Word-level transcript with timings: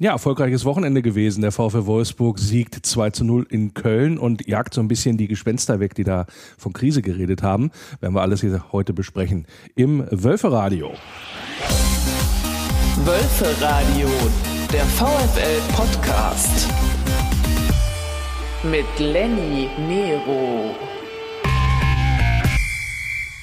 Ja, 0.00 0.12
erfolgreiches 0.12 0.64
Wochenende 0.64 1.02
gewesen. 1.02 1.40
Der 1.40 1.50
VfL 1.50 1.86
Wolfsburg 1.86 2.38
siegt 2.38 2.86
2 2.86 3.10
zu 3.10 3.24
0 3.24 3.48
in 3.50 3.74
Köln 3.74 4.16
und 4.16 4.46
jagt 4.46 4.72
so 4.72 4.80
ein 4.80 4.86
bisschen 4.86 5.16
die 5.16 5.26
Gespenster 5.26 5.80
weg, 5.80 5.96
die 5.96 6.04
da 6.04 6.26
von 6.56 6.72
Krise 6.72 7.02
geredet 7.02 7.42
haben. 7.42 7.72
Werden 7.98 8.14
wir 8.14 8.22
alles 8.22 8.40
hier 8.40 8.66
heute 8.70 8.92
besprechen 8.92 9.48
im 9.74 10.06
Wölferadio. 10.12 10.92
Wölferadio, 13.04 14.08
der 14.72 14.84
VfL 14.84 15.60
Podcast 15.74 16.68
mit 18.62 18.86
Lenny 19.00 19.68
Nero. 19.88 20.87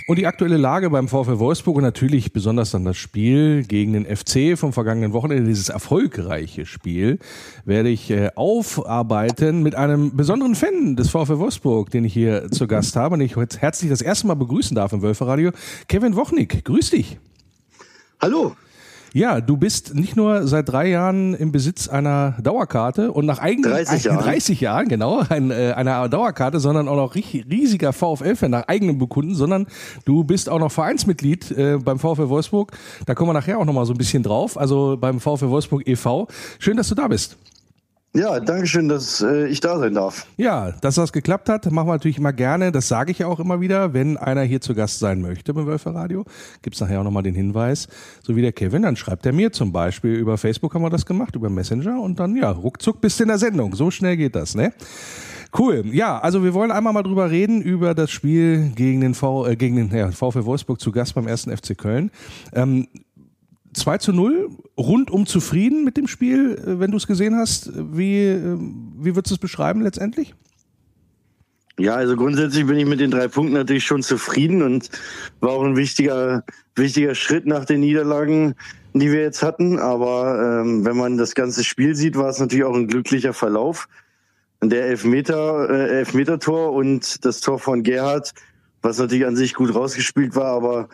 Und 0.07 0.19
die 0.19 0.27
aktuelle 0.27 0.57
Lage 0.57 0.91
beim 0.91 1.07
VfL 1.07 1.39
Wolfsburg 1.39 1.77
und 1.77 1.81
natürlich 1.81 2.31
besonders 2.31 2.69
dann 2.69 2.85
das 2.85 2.95
Spiel 2.95 3.63
gegen 3.63 3.93
den 3.93 4.05
FC 4.05 4.55
vom 4.55 4.71
vergangenen 4.71 5.13
Wochenende, 5.13 5.47
dieses 5.47 5.69
erfolgreiche 5.69 6.67
Spiel, 6.67 7.17
werde 7.65 7.89
ich 7.89 8.11
äh, 8.11 8.29
aufarbeiten 8.35 9.63
mit 9.63 9.73
einem 9.73 10.15
besonderen 10.15 10.53
Fan 10.53 10.95
des 10.95 11.09
VfL 11.09 11.39
Wolfsburg, 11.39 11.89
den 11.89 12.05
ich 12.05 12.13
hier 12.13 12.51
zu 12.51 12.67
Gast 12.67 12.95
habe 12.95 13.15
und 13.15 13.21
ich 13.21 13.35
heute 13.35 13.57
herzlich 13.57 13.89
das 13.89 14.03
erste 14.03 14.27
Mal 14.27 14.35
begrüßen 14.35 14.75
darf 14.75 14.93
im 14.93 15.01
Wölferradio. 15.01 15.51
Kevin 15.87 16.15
Wochnik, 16.15 16.63
grüß 16.63 16.91
dich. 16.91 17.17
Hallo. 18.21 18.55
Ja, 19.15 19.39
du 19.39 19.55
bist 19.55 19.95
nicht 19.95 20.17
nur 20.17 20.45
seit 20.45 20.67
drei 20.67 20.89
Jahren 20.89 21.35
im 21.35 21.53
Besitz 21.53 21.87
einer 21.87 22.35
Dauerkarte 22.43 23.13
und 23.13 23.25
nach 23.25 23.39
eigenen 23.39 23.71
30 23.71 24.03
Jahren, 24.03 24.19
30 24.19 24.59
Jahren 24.59 24.89
genau, 24.89 25.23
ein, 25.29 25.51
äh, 25.51 25.71
einer 25.73 26.09
Dauerkarte, 26.09 26.59
sondern 26.59 26.89
auch 26.89 26.97
noch 26.97 27.15
riesiger 27.15 27.93
VfL-Fan 27.93 28.51
nach 28.51 28.67
eigenem 28.67 28.97
Bekunden, 28.97 29.33
sondern 29.33 29.67
du 30.03 30.25
bist 30.25 30.49
auch 30.49 30.59
noch 30.59 30.69
Vereinsmitglied 30.69 31.49
äh, 31.51 31.77
beim 31.77 31.97
VfL 31.97 32.27
Wolfsburg. 32.27 32.73
Da 33.05 33.15
kommen 33.15 33.29
wir 33.29 33.33
nachher 33.33 33.57
auch 33.57 33.63
noch 33.63 33.71
mal 33.71 33.85
so 33.85 33.93
ein 33.93 33.97
bisschen 33.97 34.21
drauf. 34.21 34.57
Also 34.57 34.97
beim 34.99 35.21
VfL 35.21 35.47
Wolfsburg 35.47 35.87
e.V. 35.87 36.27
Schön, 36.59 36.75
dass 36.75 36.89
du 36.89 36.95
da 36.95 37.07
bist. 37.07 37.37
Ja, 38.15 38.39
danke 38.39 38.65
schön, 38.65 38.87
dass 38.87 39.21
äh, 39.21 39.47
ich 39.47 39.59
da 39.59 39.77
sein 39.77 39.93
darf. 39.93 40.25
Ja, 40.37 40.71
dass 40.71 40.95
das 40.95 41.11
geklappt 41.11 41.49
hat, 41.49 41.69
machen 41.69 41.87
wir 41.87 41.93
natürlich 41.93 42.17
immer 42.17 42.31
gerne. 42.31 42.71
Das 42.71 42.87
sage 42.87 43.11
ich 43.11 43.19
ja 43.19 43.27
auch 43.27 43.41
immer 43.41 43.59
wieder, 43.59 43.93
wenn 43.93 44.15
einer 44.15 44.43
hier 44.43 44.61
zu 44.61 44.73
Gast 44.73 44.99
sein 44.99 45.21
möchte 45.21 45.53
beim 45.53 45.67
Wölferradio. 45.67 46.23
Gibt's 46.61 46.79
nachher 46.79 47.01
auch 47.01 47.03
nochmal 47.03 47.23
den 47.23 47.35
Hinweis. 47.35 47.89
So 48.23 48.37
wie 48.37 48.41
der 48.41 48.53
Kevin, 48.53 48.83
dann 48.83 48.95
schreibt 48.95 49.25
er 49.25 49.33
mir 49.33 49.51
zum 49.51 49.73
Beispiel 49.73 50.13
über 50.13 50.37
Facebook 50.37 50.73
haben 50.73 50.81
wir 50.83 50.89
das 50.89 51.05
gemacht, 51.05 51.35
über 51.35 51.49
Messenger 51.49 51.99
und 51.99 52.17
dann 52.17 52.37
ja, 52.37 52.51
ruckzuck 52.51 53.01
bist 53.01 53.19
du 53.19 53.25
in 53.25 53.27
der 53.27 53.37
Sendung. 53.37 53.75
So 53.75 53.91
schnell 53.91 54.15
geht 54.15 54.35
das, 54.35 54.55
ne? 54.55 54.71
Cool. 55.57 55.83
Ja, 55.91 56.17
also 56.19 56.43
wir 56.43 56.53
wollen 56.53 56.71
einmal 56.71 56.93
mal 56.93 57.03
drüber 57.03 57.31
reden 57.31 57.61
über 57.61 57.93
das 57.93 58.11
Spiel 58.11 58.71
gegen 58.75 59.01
den 59.01 59.13
v, 59.13 59.45
äh, 59.47 59.55
gegen 59.55 59.75
den 59.75 59.89
ja, 59.89 60.11
VfL 60.11 60.45
Wolfsburg 60.45 60.79
zu 60.79 60.91
Gast 60.91 61.15
beim 61.15 61.27
ersten 61.27 61.55
FC 61.55 61.77
Köln. 61.77 62.11
Ähm, 62.53 62.87
2 63.75 63.97
zu 63.99 64.13
0, 64.13 64.49
rundum 64.77 65.25
zufrieden 65.25 65.83
mit 65.83 65.97
dem 65.97 66.07
Spiel, 66.07 66.55
äh, 66.55 66.79
wenn 66.79 66.91
du 66.91 66.97
es 66.97 67.07
gesehen 67.07 67.35
hast. 67.35 67.71
Wie, 67.75 68.25
äh, 68.25 68.57
wie 68.59 69.15
würdest 69.15 69.31
du 69.31 69.35
es 69.35 69.39
beschreiben 69.39 69.81
letztendlich? 69.81 70.33
Ja, 71.77 71.95
also 71.95 72.15
grundsätzlich 72.15 72.65
bin 72.65 72.77
ich 72.77 72.85
mit 72.85 73.01
den 73.01 73.11
drei 73.11 73.27
Punkten 73.27 73.53
natürlich 73.53 73.85
schon 73.85 74.01
zufrieden 74.01 74.61
und 74.61 74.89
war 75.41 75.51
auch 75.51 75.63
ein 75.63 75.75
wichtiger, 75.75 76.45
wichtiger 76.75 77.15
Schritt 77.15 77.45
nach 77.45 77.65
den 77.65 77.81
Niederlagen, 77.81 78.55
die 78.93 79.11
wir 79.11 79.21
jetzt 79.21 79.43
hatten. 79.43 79.77
Aber 79.77 80.61
ähm, 80.61 80.85
wenn 80.85 80.95
man 80.95 81.17
das 81.17 81.35
ganze 81.35 81.65
Spiel 81.65 81.93
sieht, 81.95 82.15
war 82.15 82.29
es 82.29 82.39
natürlich 82.39 82.63
auch 82.63 82.75
ein 82.75 82.87
glücklicher 82.87 83.33
Verlauf. 83.33 83.89
Der 84.63 84.85
Elfmeter, 84.85 85.69
äh, 85.69 85.97
Elfmeter-Tor 85.99 86.71
und 86.71 87.25
das 87.25 87.41
Tor 87.41 87.59
von 87.59 87.83
Gerhard, 87.83 88.33
was 88.81 88.97
natürlich 88.97 89.25
an 89.25 89.35
sich 89.35 89.53
gut 89.53 89.75
rausgespielt 89.75 90.33
war, 90.33 90.55
aber 90.55 90.87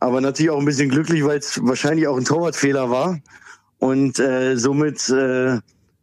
aber 0.00 0.20
natürlich 0.20 0.50
auch 0.50 0.58
ein 0.58 0.64
bisschen 0.64 0.88
glücklich, 0.88 1.24
weil 1.24 1.38
es 1.38 1.60
wahrscheinlich 1.62 2.06
auch 2.08 2.16
ein 2.16 2.24
Torwartfehler 2.24 2.90
war 2.90 3.20
und 3.78 4.18
äh, 4.18 4.56
somit 4.56 5.08
äh, 5.08 5.58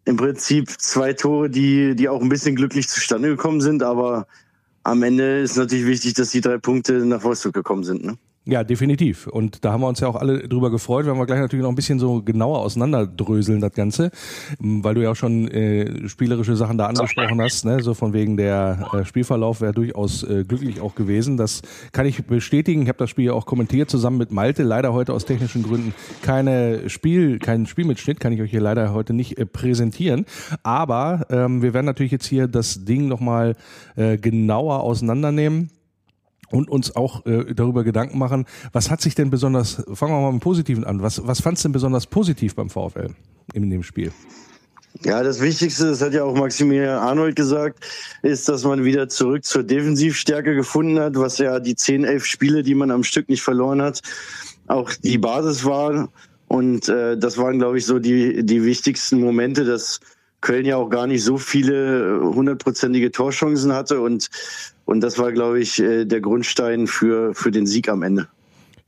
im 0.05 0.17
Prinzip 0.17 0.69
zwei 0.69 1.13
Tore, 1.13 1.49
die 1.49 1.95
die 1.95 2.09
auch 2.09 2.21
ein 2.21 2.29
bisschen 2.29 2.55
glücklich 2.55 2.87
zustande 2.87 3.29
gekommen 3.29 3.61
sind, 3.61 3.83
aber 3.83 4.27
am 4.83 5.03
Ende 5.03 5.41
ist 5.41 5.57
natürlich 5.57 5.85
wichtig, 5.85 6.13
dass 6.15 6.31
die 6.31 6.41
drei 6.41 6.57
Punkte 6.57 6.93
nach 7.05 7.23
Wolfsburg 7.23 7.53
gekommen 7.53 7.83
sind. 7.83 8.03
Ne? 8.03 8.17
Ja, 8.43 8.63
definitiv. 8.63 9.27
Und 9.27 9.63
da 9.63 9.71
haben 9.71 9.81
wir 9.81 9.87
uns 9.87 9.99
ja 9.99 10.07
auch 10.07 10.15
alle 10.15 10.47
drüber 10.47 10.71
gefreut, 10.71 11.05
wenn 11.05 11.15
wir 11.15 11.27
gleich 11.27 11.39
natürlich 11.39 11.61
noch 11.61 11.69
ein 11.69 11.75
bisschen 11.75 11.99
so 11.99 12.23
genauer 12.23 12.59
auseinanderdröseln, 12.61 13.61
das 13.61 13.73
Ganze, 13.73 14.09
weil 14.57 14.95
du 14.95 15.03
ja 15.03 15.11
auch 15.11 15.15
schon 15.15 15.47
äh, 15.47 16.09
spielerische 16.09 16.55
Sachen 16.55 16.79
da 16.79 16.87
angesprochen 16.87 17.39
hast, 17.39 17.65
ne? 17.65 17.83
so 17.83 17.93
von 17.93 18.13
wegen 18.13 18.37
der 18.37 18.89
äh, 18.93 19.05
Spielverlauf 19.05 19.61
wäre 19.61 19.73
durchaus 19.73 20.23
äh, 20.23 20.43
glücklich 20.43 20.81
auch 20.81 20.95
gewesen. 20.95 21.37
Das 21.37 21.61
kann 21.91 22.07
ich 22.07 22.25
bestätigen. 22.25 22.81
Ich 22.81 22.87
habe 22.87 22.97
das 22.97 23.11
Spiel 23.11 23.25
ja 23.25 23.33
auch 23.33 23.45
kommentiert 23.45 23.91
zusammen 23.91 24.17
mit 24.17 24.31
Malte. 24.31 24.63
Leider 24.63 24.91
heute 24.91 25.13
aus 25.13 25.25
technischen 25.25 25.61
Gründen 25.61 25.93
keine 26.23 26.89
Spiel, 26.89 27.37
keinen 27.37 27.67
Spielmitschnitt, 27.67 28.19
kann 28.19 28.33
ich 28.33 28.41
euch 28.41 28.49
hier 28.49 28.61
leider 28.61 28.91
heute 28.91 29.13
nicht 29.13 29.37
äh, 29.37 29.45
präsentieren. 29.45 30.25
Aber 30.63 31.27
ähm, 31.29 31.61
wir 31.61 31.75
werden 31.75 31.85
natürlich 31.85 32.11
jetzt 32.11 32.25
hier 32.25 32.47
das 32.47 32.85
Ding 32.85 33.07
nochmal 33.07 33.55
äh, 33.95 34.17
genauer 34.17 34.81
auseinandernehmen 34.81 35.69
und 36.51 36.69
uns 36.69 36.95
auch 36.95 37.25
äh, 37.25 37.53
darüber 37.53 37.83
Gedanken 37.83 38.17
machen, 38.17 38.45
was 38.71 38.89
hat 38.89 39.01
sich 39.01 39.15
denn 39.15 39.29
besonders, 39.29 39.83
fangen 39.93 40.13
wir 40.13 40.21
mal 40.21 40.31
mit 40.31 40.41
dem 40.41 40.43
Positiven 40.43 40.83
an, 40.83 41.01
was, 41.01 41.25
was 41.25 41.41
fandst 41.41 41.63
du 41.63 41.67
denn 41.67 41.73
besonders 41.73 42.07
positiv 42.07 42.55
beim 42.55 42.69
VfL 42.69 43.09
in 43.53 43.69
dem 43.69 43.83
Spiel? 43.83 44.11
Ja, 45.03 45.23
das 45.23 45.39
Wichtigste, 45.39 45.85
das 45.87 46.01
hat 46.01 46.13
ja 46.13 46.23
auch 46.23 46.35
Maximilian 46.35 46.99
Arnold 46.99 47.35
gesagt, 47.35 47.79
ist, 48.21 48.49
dass 48.49 48.63
man 48.63 48.83
wieder 48.83 49.07
zurück 49.07 49.45
zur 49.45 49.63
Defensivstärke 49.63 50.53
gefunden 50.53 50.99
hat, 50.99 51.15
was 51.15 51.37
ja 51.37 51.59
die 51.59 51.75
10, 51.75 52.03
11 52.03 52.25
Spiele, 52.25 52.61
die 52.61 52.75
man 52.75 52.91
am 52.91 53.03
Stück 53.03 53.29
nicht 53.29 53.41
verloren 53.41 53.81
hat, 53.81 54.01
auch 54.67 54.91
die 54.93 55.17
Basis 55.17 55.63
war. 55.65 56.09
Und 56.47 56.89
äh, 56.89 57.17
das 57.17 57.37
waren, 57.37 57.59
glaube 57.59 57.77
ich, 57.77 57.85
so 57.85 57.99
die, 57.99 58.45
die 58.45 58.63
wichtigsten 58.65 59.21
Momente, 59.21 59.63
dass 59.63 60.01
Köln 60.41 60.65
ja 60.65 60.75
auch 60.75 60.89
gar 60.89 61.07
nicht 61.07 61.23
so 61.23 61.37
viele 61.37 62.19
hundertprozentige 62.21 63.11
Torchancen 63.11 63.73
hatte 63.73 64.01
und 64.01 64.29
und 64.91 64.99
das 64.99 65.17
war, 65.17 65.31
glaube 65.31 65.61
ich, 65.61 65.81
äh, 65.81 66.05
der 66.05 66.19
Grundstein 66.19 66.85
für, 66.85 67.33
für 67.33 67.49
den 67.49 67.65
Sieg 67.65 67.87
am 67.87 68.03
Ende. 68.03 68.27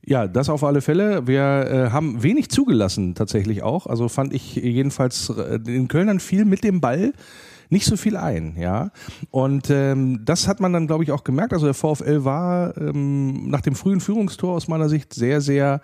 Ja, 0.04 0.26
das 0.26 0.50
auf 0.50 0.62
alle 0.62 0.82
Fälle. 0.82 1.26
Wir 1.26 1.40
äh, 1.40 1.90
haben 1.90 2.22
wenig 2.22 2.50
zugelassen 2.50 3.14
tatsächlich 3.14 3.62
auch. 3.62 3.86
Also 3.86 4.08
fand 4.10 4.34
ich 4.34 4.54
jedenfalls 4.54 5.30
äh, 5.30 5.58
den 5.58 5.88
Kölnern 5.88 6.20
viel 6.20 6.44
mit 6.44 6.62
dem 6.62 6.82
Ball 6.82 7.14
nicht 7.70 7.86
so 7.86 7.96
viel 7.96 8.18
ein, 8.18 8.54
ja. 8.58 8.90
Und 9.30 9.70
ähm, 9.70 10.20
das 10.26 10.46
hat 10.46 10.60
man 10.60 10.74
dann, 10.74 10.86
glaube 10.86 11.04
ich, 11.04 11.10
auch 11.10 11.24
gemerkt. 11.24 11.54
Also 11.54 11.64
der 11.64 11.74
VfL 11.74 12.24
war 12.24 12.76
ähm, 12.76 13.48
nach 13.48 13.62
dem 13.62 13.74
frühen 13.74 14.00
Führungstor 14.00 14.54
aus 14.54 14.68
meiner 14.68 14.90
Sicht 14.90 15.14
sehr, 15.14 15.40
sehr 15.40 15.80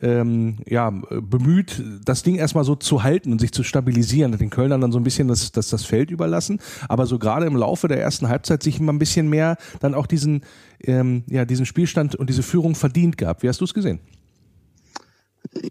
ähm, 0.00 0.58
ja, 0.66 0.90
bemüht, 0.90 1.82
das 2.04 2.22
Ding 2.22 2.36
erstmal 2.36 2.64
so 2.64 2.74
zu 2.74 3.02
halten 3.02 3.32
und 3.32 3.40
sich 3.40 3.52
zu 3.52 3.62
stabilisieren, 3.62 4.36
den 4.36 4.50
Kölnern 4.50 4.80
dann 4.80 4.92
so 4.92 4.98
ein 4.98 5.04
bisschen 5.04 5.28
das, 5.28 5.52
das, 5.52 5.68
das 5.68 5.84
Feld 5.84 6.10
überlassen, 6.10 6.60
aber 6.88 7.06
so 7.06 7.18
gerade 7.18 7.46
im 7.46 7.56
Laufe 7.56 7.88
der 7.88 8.00
ersten 8.00 8.28
Halbzeit 8.28 8.62
sich 8.62 8.78
immer 8.78 8.92
ein 8.92 8.98
bisschen 8.98 9.28
mehr 9.28 9.56
dann 9.80 9.94
auch 9.94 10.06
diesen, 10.06 10.42
ähm, 10.82 11.24
ja, 11.26 11.44
diesen 11.44 11.66
Spielstand 11.66 12.14
und 12.14 12.28
diese 12.28 12.42
Führung 12.42 12.74
verdient 12.74 13.18
gehabt. 13.18 13.42
Wie 13.42 13.48
hast 13.48 13.60
du 13.60 13.64
es 13.64 13.74
gesehen? 13.74 14.00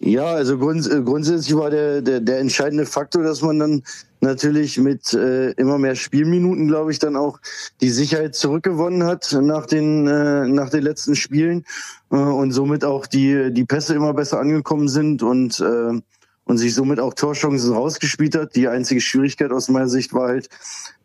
Ja, 0.02 0.25
also 0.25 0.58
grunds 0.58 0.90
grundsätzlich 0.90 1.56
war 1.56 1.70
der, 1.70 2.02
der, 2.02 2.20
der 2.20 2.40
entscheidende 2.40 2.86
Faktor, 2.86 3.24
dass 3.24 3.42
man 3.42 3.59
dann 3.59 3.84
natürlich 4.22 4.78
mit 4.78 5.14
äh, 5.14 5.52
immer 5.52 5.78
mehr 5.78 5.96
Spielminuten, 5.96 6.68
glaube 6.68 6.92
ich, 6.92 7.00
dann 7.00 7.16
auch 7.16 7.40
die 7.81 7.90
Sicherheit 7.90 8.36
zurückgewonnen 8.36 9.03
hat 9.03 9.38
nach 9.42 9.66
den 9.66 10.08
äh, 10.08 10.48
nach 10.48 10.70
den 10.70 10.84
letzten 10.84 11.16
Spielen 11.16 11.66
äh, 12.12 12.16
und 12.16 12.52
somit 12.52 12.84
auch 12.84 13.06
die 13.06 13.53
die 13.53 13.66
Pässe 13.66 13.96
immer 13.96 14.14
besser 14.14 14.40
angekommen 14.40 14.88
sind 14.88 15.24
und 15.24 15.59
äh, 15.59 16.00
und 16.46 16.58
sich 16.58 16.74
somit 16.74 17.00
auch 17.00 17.14
Torchancen 17.14 17.74
rausgespielt 17.74 18.36
hat. 18.36 18.56
Die 18.56 18.68
einzige 18.68 19.02
Schwierigkeit 19.02 19.52
aus 19.52 19.68
meiner 19.68 19.90
Sicht 19.90 20.14
war 20.14 20.30
halt, 20.30 20.50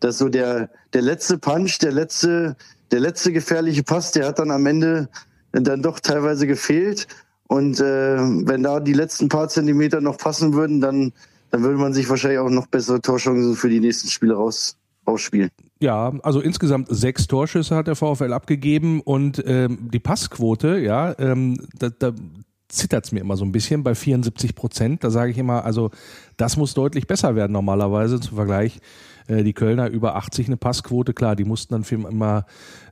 dass 0.00 0.18
so 0.18 0.28
der 0.28 0.70
der 0.92 1.02
letzte 1.02 1.38
Punch, 1.38 1.78
der 1.78 1.92
letzte 1.92 2.56
der 2.90 3.00
letzte 3.00 3.32
gefährliche 3.32 3.82
Pass, 3.82 4.12
der 4.12 4.26
hat 4.26 4.38
dann 4.38 4.50
am 4.50 4.66
Ende 4.66 5.08
dann 5.52 5.82
doch 5.82 6.00
teilweise 6.00 6.46
gefehlt. 6.46 7.06
Und 7.52 7.80
äh, 7.80 8.16
wenn 8.16 8.62
da 8.62 8.80
die 8.80 8.94
letzten 8.94 9.28
paar 9.28 9.48
Zentimeter 9.48 10.00
noch 10.00 10.16
passen 10.16 10.54
würden, 10.54 10.80
dann 10.80 11.12
dann 11.52 11.62
würde 11.62 11.78
man 11.78 11.92
sich 11.92 12.08
wahrscheinlich 12.08 12.40
auch 12.40 12.50
noch 12.50 12.66
bessere 12.66 13.00
Torchancen 13.00 13.54
für 13.54 13.68
die 13.68 13.78
nächsten 13.78 14.08
Spiele 14.08 14.34
raus, 14.34 14.76
rausspielen. 15.06 15.50
Ja, 15.80 16.12
also 16.22 16.40
insgesamt 16.40 16.88
sechs 16.90 17.26
Torschüsse 17.26 17.76
hat 17.76 17.88
der 17.88 17.94
VfL 17.94 18.32
abgegeben 18.32 19.02
und 19.02 19.42
ähm, 19.46 19.90
die 19.92 20.00
Passquote, 20.00 20.78
ja, 20.78 21.14
ähm, 21.18 21.58
da, 21.78 21.90
da 21.90 22.12
zittert 22.68 23.04
es 23.04 23.12
mir 23.12 23.20
immer 23.20 23.36
so 23.36 23.44
ein 23.44 23.52
bisschen 23.52 23.82
bei 23.82 23.94
74 23.94 24.54
Prozent. 24.54 25.04
Da 25.04 25.10
sage 25.10 25.30
ich 25.30 25.36
immer, 25.36 25.66
also 25.66 25.90
das 26.38 26.56
muss 26.56 26.72
deutlich 26.72 27.06
besser 27.06 27.36
werden 27.36 27.52
normalerweise 27.52 28.18
zum 28.18 28.36
Vergleich 28.36 28.80
Äh, 29.26 29.44
die 29.44 29.52
Kölner 29.52 29.88
über 29.88 30.16
80 30.16 30.46
eine 30.46 30.56
Passquote, 30.56 31.14
klar, 31.14 31.36
die 31.36 31.44
mussten 31.44 31.74
dann 31.74 32.04
immer 32.10 32.44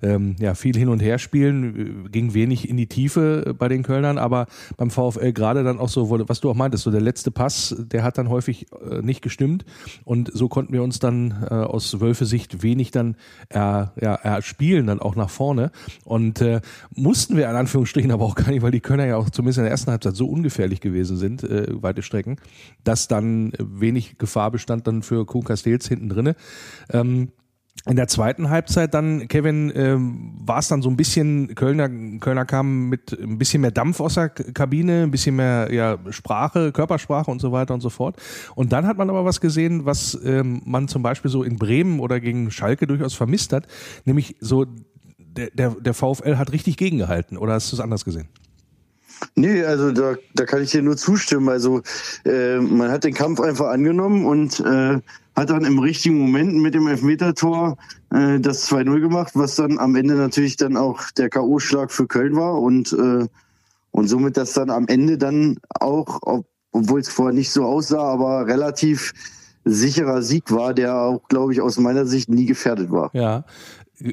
ähm, 0.02 0.37
ja, 0.38 0.55
viel 0.55 0.76
hin 0.76 0.88
und 0.88 1.00
her 1.00 1.19
spielen, 1.19 2.05
äh, 2.06 2.08
ging 2.08 2.35
wenig 2.35 2.69
in 2.69 2.76
die 2.76 2.87
Tiefe 2.87 3.55
bei 3.58 3.69
den 3.69 3.82
Kölnern, 3.82 4.19
aber 4.19 4.47
beim 4.76 4.91
VfL 4.91 5.32
gerade 5.32 5.64
dann 5.64 5.79
auch 5.79 5.88
so, 5.88 6.11
was 6.29 6.41
du 6.41 6.50
auch 6.50 6.55
meintest, 6.55 6.85
so 6.85 6.91
der 6.91 7.00
letzte 7.00 7.31
Pass, 7.31 7.76
der 7.79 8.02
hat 8.02 8.19
dann 8.19 8.29
häufig 8.29 8.67
äh, 8.73 9.02
nicht 9.02 9.23
gestimmt 9.23 9.64
und 10.05 10.31
so 10.32 10.49
konnten 10.49 10.73
wir 10.73 10.82
uns 10.82 10.99
dann 10.99 11.44
äh, 11.50 11.55
aus 11.55 12.00
Wölfe 12.00 12.26
Sicht 12.26 12.62
wenig 12.62 12.91
dann 12.91 13.17
äh, 13.50 13.58
ja, 13.58 14.14
erspielen, 14.23 14.87
dann 14.87 15.00
auch 15.00 15.17
nach 15.17 15.31
vorne 15.31 15.70
und 16.05 16.41
äh, 16.41 16.61
mussten 16.94 17.37
wir 17.37 17.49
in 17.49 17.56
Anführungsstrichen 17.56 18.11
aber 18.11 18.25
auch 18.25 18.35
gar 18.35 18.50
nicht, 18.50 18.62
weil 18.62 18.70
die 18.70 18.81
Kölner 18.81 19.06
ja 19.06 19.17
auch 19.17 19.31
zumindest 19.31 19.58
in 19.58 19.64
der 19.64 19.70
ersten 19.70 19.91
Halbzeit 19.91 20.17
so 20.17 20.26
ungefährlich 20.26 20.81
gewesen 20.81 21.17
sind, 21.17 21.43
äh, 21.43 21.67
weite 21.82 22.02
Strecken, 22.02 22.37
dass 22.85 23.08
dann 23.08 23.52
wenig 23.58 24.19
Gefahr 24.19 24.50
bestand 24.50 24.87
dann 24.87 25.02
für 25.02 25.26
Kuhn 25.26 25.44
Castells 25.44 25.88
hinten 25.88 26.08
drinne. 26.08 26.37
Ähm, 26.91 27.29
in 27.87 27.96
der 27.96 28.08
zweiten 28.08 28.50
Halbzeit 28.50 28.93
dann, 28.93 29.26
Kevin, 29.28 29.72
ähm, 29.75 30.34
war 30.44 30.58
es 30.58 30.69
dann 30.69 30.82
so 30.82 30.90
ein 30.90 30.96
bisschen, 30.96 31.55
Kölner, 31.55 31.88
Kölner 32.19 32.44
kam 32.44 32.90
mit 32.90 33.19
ein 33.19 33.38
bisschen 33.38 33.62
mehr 33.62 33.70
Dampf 33.70 34.00
aus 34.00 34.14
der 34.14 34.28
Kabine, 34.28 35.05
ein 35.05 35.11
bisschen 35.11 35.37
mehr 35.37 35.72
ja, 35.72 35.99
Sprache, 36.11 36.72
Körpersprache 36.72 37.31
und 37.31 37.40
so 37.40 37.52
weiter 37.52 37.72
und 37.72 37.81
so 37.81 37.88
fort. 37.88 38.17
Und 38.55 38.72
dann 38.72 38.87
hat 38.87 38.99
man 38.99 39.08
aber 39.08 39.25
was 39.25 39.40
gesehen, 39.40 39.87
was 39.87 40.19
ähm, 40.25 40.61
man 40.67 40.88
zum 40.88 41.02
Beispiel 41.02 41.31
so 41.31 41.43
in 41.43 41.56
Bremen 41.56 42.00
oder 42.00 42.20
gegen 42.20 42.50
Schalke 42.50 42.87
durchaus 42.87 43.14
vermisst 43.14 43.55
hat, 43.55 43.67
nämlich 44.05 44.37
so 44.40 44.66
der, 45.16 45.50
der, 45.50 45.70
der 45.70 45.94
VfL 45.94 46.37
hat 46.37 46.52
richtig 46.52 46.76
gegengehalten. 46.76 47.38
Oder 47.38 47.55
hast 47.55 47.73
du 47.73 47.76
es 47.76 47.81
anders 47.81 48.05
gesehen? 48.05 48.28
Nee, 49.34 49.64
also 49.64 49.93
da, 49.93 50.14
da 50.34 50.44
kann 50.44 50.62
ich 50.62 50.70
dir 50.70 50.82
nur 50.82 50.96
zustimmen. 50.96 51.49
Also 51.49 51.82
äh, 52.25 52.56
man 52.56 52.90
hat 52.90 53.05
den 53.05 53.14
Kampf 53.14 53.40
einfach 53.40 53.69
angenommen 53.69 54.26
und 54.26 54.61
äh, 54.61 54.99
hat 55.40 55.50
dann 55.50 55.64
im 55.64 55.78
richtigen 55.78 56.19
Moment 56.19 56.54
mit 56.54 56.75
dem 56.75 56.87
Elfmetertor 56.87 57.76
äh, 58.12 58.38
das 58.38 58.70
2-0 58.70 59.00
gemacht, 59.00 59.32
was 59.34 59.56
dann 59.56 59.78
am 59.78 59.96
Ende 59.96 60.14
natürlich 60.14 60.56
dann 60.56 60.76
auch 60.76 61.10
der 61.12 61.31
K.O.-Schlag 61.31 61.90
für 61.90 62.06
Köln 62.06 62.37
war 62.37 62.60
und, 62.60 62.92
äh, 62.92 63.26
und 63.90 64.08
somit 64.08 64.37
das 64.37 64.52
dann 64.52 64.70
am 64.70 64.87
Ende 64.87 65.19
dann 65.19 65.58
auch, 65.81 66.19
ob, 66.22 66.46
obwohl 66.72 67.00
es 67.00 67.08
vorher 67.08 67.34
nicht 67.34 67.50
so 67.50 67.64
aussah, 67.64 68.02
aber 68.02 68.46
relativ 68.46 69.12
sicherer 69.64 70.22
Sieg 70.22 70.50
war, 70.52 70.75
der 70.75 70.94
auch, 70.94 71.26
glaube 71.28 71.52
ich, 71.52 71.60
aus 71.60 71.78
meiner 71.78 72.06
Sicht 72.06 72.28
nie 72.28 72.46
gefährdet 72.46 72.90
war. 72.90 73.10
Ja, 73.12 73.44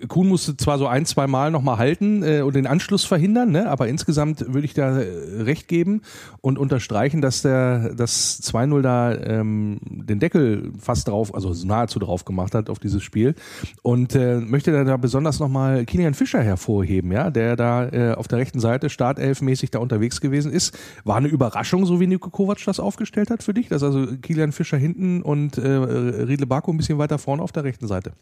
Kuhn 0.07 0.28
musste 0.28 0.57
zwar 0.57 0.78
so 0.78 0.88
ein, 0.88 1.06
zwei 1.06 1.28
Mal 1.28 1.51
nochmal 1.51 1.78
halten 1.78 2.24
äh, 2.24 2.42
und 2.42 2.56
den 2.56 2.68
Anschluss 2.68 3.06
verhindern, 3.06 3.51
ne? 3.51 3.69
aber 3.69 3.88
insgesamt 3.88 4.54
würde 4.54 4.66
ich 4.66 4.74
da 4.74 5.00
äh, 5.00 5.42
recht 5.42 5.68
geben 5.68 6.01
und 6.42 6.57
unterstreichen, 6.57 7.22
dass 7.22 7.42
der 7.42 7.94
das 7.95 8.42
2-0 8.44 8.81
da 8.81 9.16
ähm, 9.16 9.80
den 9.84 10.19
Deckel 10.19 10.74
fast 10.80 11.07
drauf, 11.07 11.34
also 11.34 11.54
nahezu 11.66 12.00
drauf 12.00 12.25
gemacht 12.25 12.54
hat 12.54 12.69
auf 12.69 12.80
dieses 12.80 13.04
Spiel. 13.04 13.36
Und 13.81 14.16
äh, 14.16 14.39
möchte 14.39 14.72
da 14.84 14.98
besonders 14.98 15.39
nochmal 15.39 15.86
Kilian 15.86 16.13
Fischer 16.13 16.42
hervorheben, 16.42 17.12
ja, 17.12 17.30
der 17.30 17.56
da 17.56 17.88
äh, 17.88 18.13
auf 18.13 18.28
der 18.28 18.39
rechten 18.39 18.60
Seite 18.60 18.89
startelfmäßig 18.89 19.72
da 19.72 19.80
unterwegs 19.80 20.22
gewesen 20.22 20.51
ist. 20.51 20.78
War 21.04 21.18
eine 21.18 21.28
Überraschung, 21.28 21.86
so 21.86 22.00
wie 22.00 22.07
Nico 22.07 22.30
Kovac 22.30 22.63
das 22.66 22.80
aufgestellt 22.80 23.30
hat 23.30 23.44
für 23.44 23.54
dich, 23.54 23.69
dass 23.69 23.84
also 23.84 24.06
Kilian 24.22 24.51
Fischer 24.51 24.78
hinten 24.78 25.22
und 25.22 25.57
äh, 25.57 25.68
Riedle 25.68 26.48
Baku 26.48 26.72
ein 26.72 26.78
bisschen 26.78 26.98
weiter 26.98 27.18
vorne 27.18 27.42
auf 27.42 27.51
der 27.51 27.63
rechten 27.63 27.88
Seite. 27.88 28.13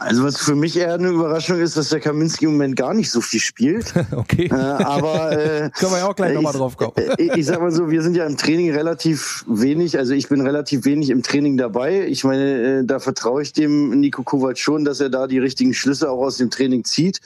Also 0.00 0.22
was 0.22 0.38
für 0.38 0.54
mich 0.54 0.76
eher 0.76 0.94
eine 0.94 1.08
Überraschung 1.08 1.58
ist, 1.58 1.76
dass 1.76 1.88
der 1.88 1.98
Kaminski 1.98 2.44
im 2.44 2.52
Moment 2.52 2.76
gar 2.76 2.94
nicht 2.94 3.10
so 3.10 3.20
viel 3.20 3.40
spielt. 3.40 3.92
okay. 4.12 4.46
Äh, 4.46 4.54
aber 4.54 5.32
äh, 5.32 5.70
können 5.70 5.90
wir 5.90 5.98
ja 5.98 6.06
auch 6.06 6.14
gleich 6.14 6.34
nochmal 6.34 6.52
drauf 6.52 6.76
kommen. 6.76 6.92
ich, 7.18 7.32
ich 7.32 7.46
sag 7.46 7.60
mal 7.60 7.72
so, 7.72 7.90
wir 7.90 8.00
sind 8.00 8.16
ja 8.16 8.24
im 8.24 8.36
Training 8.36 8.70
relativ 8.70 9.44
wenig, 9.48 9.98
also 9.98 10.14
ich 10.14 10.28
bin 10.28 10.40
relativ 10.40 10.84
wenig 10.84 11.10
im 11.10 11.24
Training 11.24 11.56
dabei. 11.56 12.06
Ich 12.06 12.22
meine, 12.22 12.78
äh, 12.78 12.84
da 12.84 13.00
vertraue 13.00 13.42
ich 13.42 13.52
dem 13.52 13.98
Nico 13.98 14.22
Kovac 14.22 14.56
schon, 14.56 14.84
dass 14.84 15.00
er 15.00 15.10
da 15.10 15.26
die 15.26 15.40
richtigen 15.40 15.74
Schlüsse 15.74 16.08
auch 16.08 16.22
aus 16.22 16.36
dem 16.36 16.50
Training 16.50 16.84
zieht. 16.84 17.20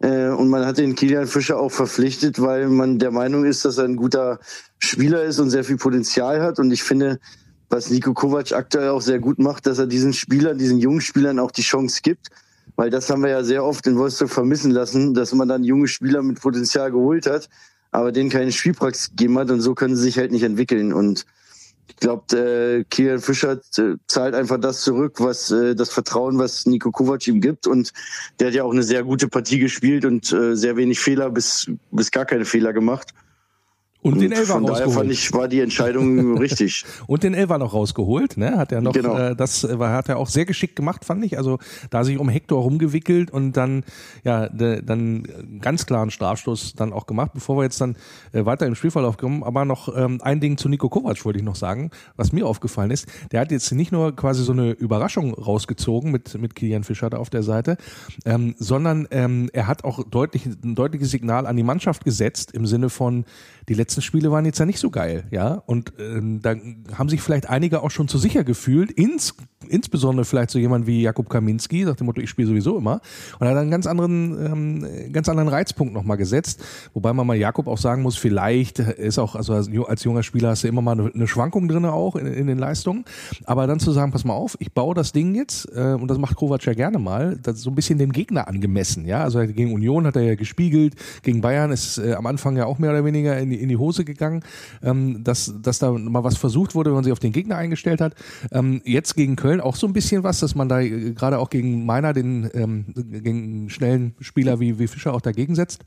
Äh, 0.00 0.28
und 0.28 0.48
man 0.48 0.66
hat 0.66 0.76
den 0.76 0.94
Kilian 0.94 1.26
Fischer 1.26 1.58
auch 1.58 1.72
verpflichtet, 1.72 2.42
weil 2.42 2.68
man 2.68 2.98
der 2.98 3.10
Meinung 3.10 3.46
ist, 3.46 3.64
dass 3.64 3.78
er 3.78 3.84
ein 3.84 3.96
guter 3.96 4.38
Spieler 4.78 5.22
ist 5.22 5.38
und 5.38 5.48
sehr 5.48 5.64
viel 5.64 5.78
Potenzial 5.78 6.42
hat. 6.42 6.58
Und 6.58 6.72
ich 6.72 6.82
finde, 6.82 7.20
was 7.72 7.90
Nico 7.90 8.12
Kovac 8.12 8.52
aktuell 8.52 8.90
auch 8.90 9.00
sehr 9.00 9.18
gut 9.18 9.38
macht, 9.38 9.66
dass 9.66 9.78
er 9.78 9.86
diesen 9.86 10.12
Spielern, 10.12 10.58
diesen 10.58 10.78
jungen 10.78 11.00
Spielern 11.00 11.38
auch 11.38 11.50
die 11.50 11.62
Chance 11.62 12.00
gibt. 12.02 12.28
Weil 12.76 12.90
das 12.90 13.10
haben 13.10 13.22
wir 13.22 13.30
ja 13.30 13.42
sehr 13.42 13.64
oft 13.64 13.86
in 13.86 13.96
Wolfsburg 13.96 14.30
vermissen 14.30 14.70
lassen, 14.70 15.14
dass 15.14 15.32
man 15.32 15.48
dann 15.48 15.64
junge 15.64 15.88
Spieler 15.88 16.22
mit 16.22 16.40
Potenzial 16.40 16.90
geholt 16.90 17.26
hat, 17.26 17.48
aber 17.90 18.12
denen 18.12 18.30
keine 18.30 18.52
Spielpraxis 18.52 19.10
gegeben 19.10 19.38
hat 19.38 19.50
und 19.50 19.60
so 19.60 19.74
können 19.74 19.96
sie 19.96 20.02
sich 20.02 20.18
halt 20.18 20.32
nicht 20.32 20.42
entwickeln. 20.42 20.92
Und 20.92 21.26
ich 21.88 21.96
glaube, 21.96 22.36
äh, 22.36 22.84
Kilian 22.84 23.20
Fischer 23.20 23.60
äh, 23.78 23.96
zahlt 24.06 24.34
einfach 24.34 24.58
das 24.58 24.82
zurück, 24.82 25.16
was 25.18 25.50
äh, 25.50 25.74
das 25.74 25.90
Vertrauen, 25.90 26.38
was 26.38 26.66
Nico 26.66 26.90
Kovac 26.90 27.26
ihm 27.26 27.40
gibt. 27.40 27.66
Und 27.66 27.92
der 28.38 28.48
hat 28.48 28.54
ja 28.54 28.64
auch 28.64 28.72
eine 28.72 28.82
sehr 28.82 29.02
gute 29.02 29.28
Partie 29.28 29.58
gespielt 29.58 30.04
und 30.04 30.32
äh, 30.32 30.56
sehr 30.56 30.76
wenig 30.76 31.00
Fehler 31.00 31.30
bis, 31.30 31.70
bis 31.90 32.10
gar 32.10 32.24
keine 32.24 32.44
Fehler 32.44 32.72
gemacht. 32.72 33.12
Und, 34.02 34.14
und 34.14 34.20
den 34.20 34.32
Elfer 34.32 34.54
von 34.54 34.64
rausgeholt. 34.64 34.80
Daher 34.80 34.98
fand 34.98 35.12
ich, 35.12 35.32
war 35.32 35.46
die 35.46 35.60
Entscheidung 35.60 36.36
richtig. 36.38 36.84
Und 37.06 37.22
den 37.22 37.34
Elfer 37.34 37.58
noch 37.58 37.72
rausgeholt, 37.72 38.36
ne? 38.36 38.58
Hat 38.58 38.72
er 38.72 38.80
noch, 38.80 38.92
genau. 38.92 39.16
äh, 39.16 39.36
das 39.36 39.62
war, 39.78 39.92
hat 39.92 40.08
er 40.08 40.18
auch 40.18 40.28
sehr 40.28 40.44
geschickt 40.44 40.74
gemacht, 40.74 41.04
fand 41.04 41.24
ich. 41.24 41.38
Also 41.38 41.58
da 41.90 42.02
sich 42.02 42.18
um 42.18 42.28
Hector 42.28 42.60
rumgewickelt 42.60 43.30
und 43.30 43.52
dann, 43.52 43.84
ja, 44.24 44.48
de, 44.48 44.82
dann 44.82 45.60
ganz 45.60 45.86
klaren 45.86 46.10
Strafstoß 46.10 46.74
dann 46.74 46.92
auch 46.92 47.06
gemacht, 47.06 47.30
bevor 47.32 47.56
wir 47.56 47.62
jetzt 47.62 47.80
dann 47.80 47.94
äh, 48.32 48.44
weiter 48.44 48.66
im 48.66 48.74
Spielverlauf 48.74 49.18
kommen. 49.18 49.44
Aber 49.44 49.64
noch 49.64 49.96
ähm, 49.96 50.20
ein 50.20 50.40
Ding 50.40 50.56
zu 50.56 50.68
Nico 50.68 50.88
Kovac 50.88 51.24
wollte 51.24 51.38
ich 51.38 51.44
noch 51.44 51.56
sagen, 51.56 51.90
was 52.16 52.32
mir 52.32 52.44
aufgefallen 52.44 52.90
ist. 52.90 53.06
Der 53.30 53.40
hat 53.40 53.52
jetzt 53.52 53.70
nicht 53.70 53.92
nur 53.92 54.16
quasi 54.16 54.42
so 54.42 54.52
eine 54.52 54.72
Überraschung 54.72 55.32
rausgezogen 55.32 56.10
mit, 56.10 56.36
mit 56.40 56.56
Kilian 56.56 56.82
Fischer 56.82 57.08
da 57.08 57.18
auf 57.18 57.30
der 57.30 57.44
Seite, 57.44 57.76
ähm, 58.24 58.56
sondern 58.58 59.06
ähm, 59.12 59.48
er 59.52 59.68
hat 59.68 59.84
auch 59.84 60.02
deutlich, 60.02 60.46
ein 60.46 60.74
deutliches 60.74 61.12
Signal 61.12 61.46
an 61.46 61.56
die 61.56 61.62
Mannschaft 61.62 62.04
gesetzt 62.04 62.50
im 62.52 62.66
Sinne 62.66 62.90
von, 62.90 63.24
die 63.68 63.74
letzten 63.92 64.02
Spiele 64.02 64.30
waren 64.30 64.46
jetzt 64.46 64.58
ja 64.58 64.64
nicht 64.64 64.78
so 64.78 64.90
geil, 64.90 65.24
ja. 65.30 65.62
Und 65.66 65.92
ähm, 65.98 66.40
da 66.40 66.54
haben 66.96 67.08
sich 67.08 67.20
vielleicht 67.20 67.48
einige 67.48 67.82
auch 67.82 67.90
schon 67.90 68.08
zu 68.08 68.16
sicher 68.16 68.42
gefühlt, 68.42 68.90
ins, 68.90 69.34
insbesondere 69.68 70.24
vielleicht 70.24 70.50
so 70.50 70.58
jemand 70.58 70.86
wie 70.86 71.02
Jakub 71.02 71.28
Kaminski, 71.28 71.84
nach 71.84 71.96
dem 71.96 72.06
Motto, 72.06 72.20
ich 72.20 72.30
spiele 72.30 72.48
sowieso 72.48 72.78
immer. 72.78 73.00
Und 73.38 73.46
er 73.46 73.50
hat 73.50 73.58
einen 73.58 73.70
ganz 73.70 73.86
anderen, 73.86 74.46
ähm, 74.46 75.12
ganz 75.12 75.28
anderen 75.28 75.48
Reizpunkt 75.48 75.92
nochmal 75.94 76.16
gesetzt. 76.16 76.62
Wobei 76.94 77.12
man 77.12 77.26
mal 77.26 77.36
Jakub 77.36 77.66
auch 77.66 77.78
sagen 77.78 78.02
muss, 78.02 78.16
vielleicht 78.16 78.78
ist 78.78 79.18
auch, 79.18 79.34
also 79.34 79.54
als 79.54 80.04
junger 80.04 80.22
Spieler 80.22 80.50
hast 80.50 80.64
du 80.64 80.68
immer 80.68 80.82
mal 80.82 81.12
eine, 81.12 81.26
Schwankung 81.26 81.68
drin 81.68 81.84
auch 81.84 82.16
in, 82.16 82.26
in, 82.26 82.46
den 82.46 82.58
Leistungen. 82.58 83.04
Aber 83.44 83.66
dann 83.66 83.80
zu 83.80 83.92
sagen, 83.92 84.12
pass 84.12 84.24
mal 84.24 84.34
auf, 84.34 84.56
ich 84.60 84.72
baue 84.72 84.94
das 84.94 85.12
Ding 85.12 85.34
jetzt, 85.34 85.68
äh, 85.74 85.94
und 85.94 86.08
das 86.08 86.18
macht 86.18 86.36
Kovac 86.36 86.64
ja 86.64 86.74
gerne 86.74 86.98
mal, 86.98 87.38
das 87.42 87.60
so 87.60 87.70
ein 87.70 87.74
bisschen 87.74 87.98
dem 87.98 88.12
Gegner 88.12 88.48
angemessen, 88.48 89.06
ja. 89.06 89.22
Also 89.22 89.40
gegen 89.40 89.72
Union 89.72 90.06
hat 90.06 90.16
er 90.16 90.22
ja 90.22 90.34
gespiegelt, 90.34 90.94
gegen 91.22 91.40
Bayern 91.40 91.70
ist 91.70 91.98
äh, 91.98 92.14
am 92.14 92.26
Anfang 92.26 92.56
ja 92.56 92.66
auch 92.66 92.78
mehr 92.78 92.90
oder 92.90 93.04
weniger 93.04 93.38
in 93.38 93.50
die, 93.50 93.60
in 93.60 93.68
die 93.68 93.76
Hose 93.76 94.04
gegangen, 94.04 94.42
ähm, 94.82 95.24
dass, 95.24 95.54
dass 95.62 95.78
da 95.78 95.92
mal 95.92 96.24
was 96.24 96.36
versucht 96.36 96.74
wurde, 96.74 96.90
wenn 96.90 96.96
man 96.96 97.04
sich 97.04 97.12
auf 97.12 97.18
den 97.18 97.32
Gegner 97.32 97.56
eingestellt 97.56 98.00
hat. 98.00 98.14
Ähm, 98.50 98.82
jetzt 98.84 99.14
gegen 99.14 99.36
Köln 99.36 99.51
auch 99.60 99.76
so 99.76 99.86
ein 99.86 99.92
bisschen 99.92 100.22
was, 100.22 100.40
dass 100.40 100.54
man 100.54 100.68
da 100.68 100.80
äh, 100.80 101.12
gerade 101.12 101.38
auch 101.38 101.50
gegen 101.50 101.84
Meiner, 101.84 102.12
den 102.12 102.50
ähm, 102.54 102.86
gegen 102.94 103.68
schnellen 103.70 104.14
Spieler 104.20 104.60
wie, 104.60 104.78
wie 104.78 104.86
Fischer 104.86 105.12
auch 105.12 105.20
dagegen 105.20 105.54
setzt 105.54 105.84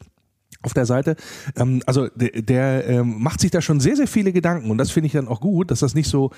auf 0.61 0.73
der 0.73 0.85
Seite. 0.85 1.15
Ähm, 1.55 1.81
also 1.85 2.07
der, 2.15 2.41
der 2.41 2.87
ähm, 2.87 3.21
macht 3.21 3.39
sich 3.39 3.51
da 3.51 3.61
schon 3.61 3.79
sehr, 3.79 3.95
sehr 3.95 4.07
viele 4.07 4.33
Gedanken 4.33 4.71
und 4.71 4.77
das 4.77 4.91
finde 4.91 5.07
ich 5.07 5.13
dann 5.13 5.27
auch 5.27 5.41
gut, 5.41 5.71
dass 5.71 5.79
das 5.79 5.95
nicht 5.95 6.09
so, 6.09 6.31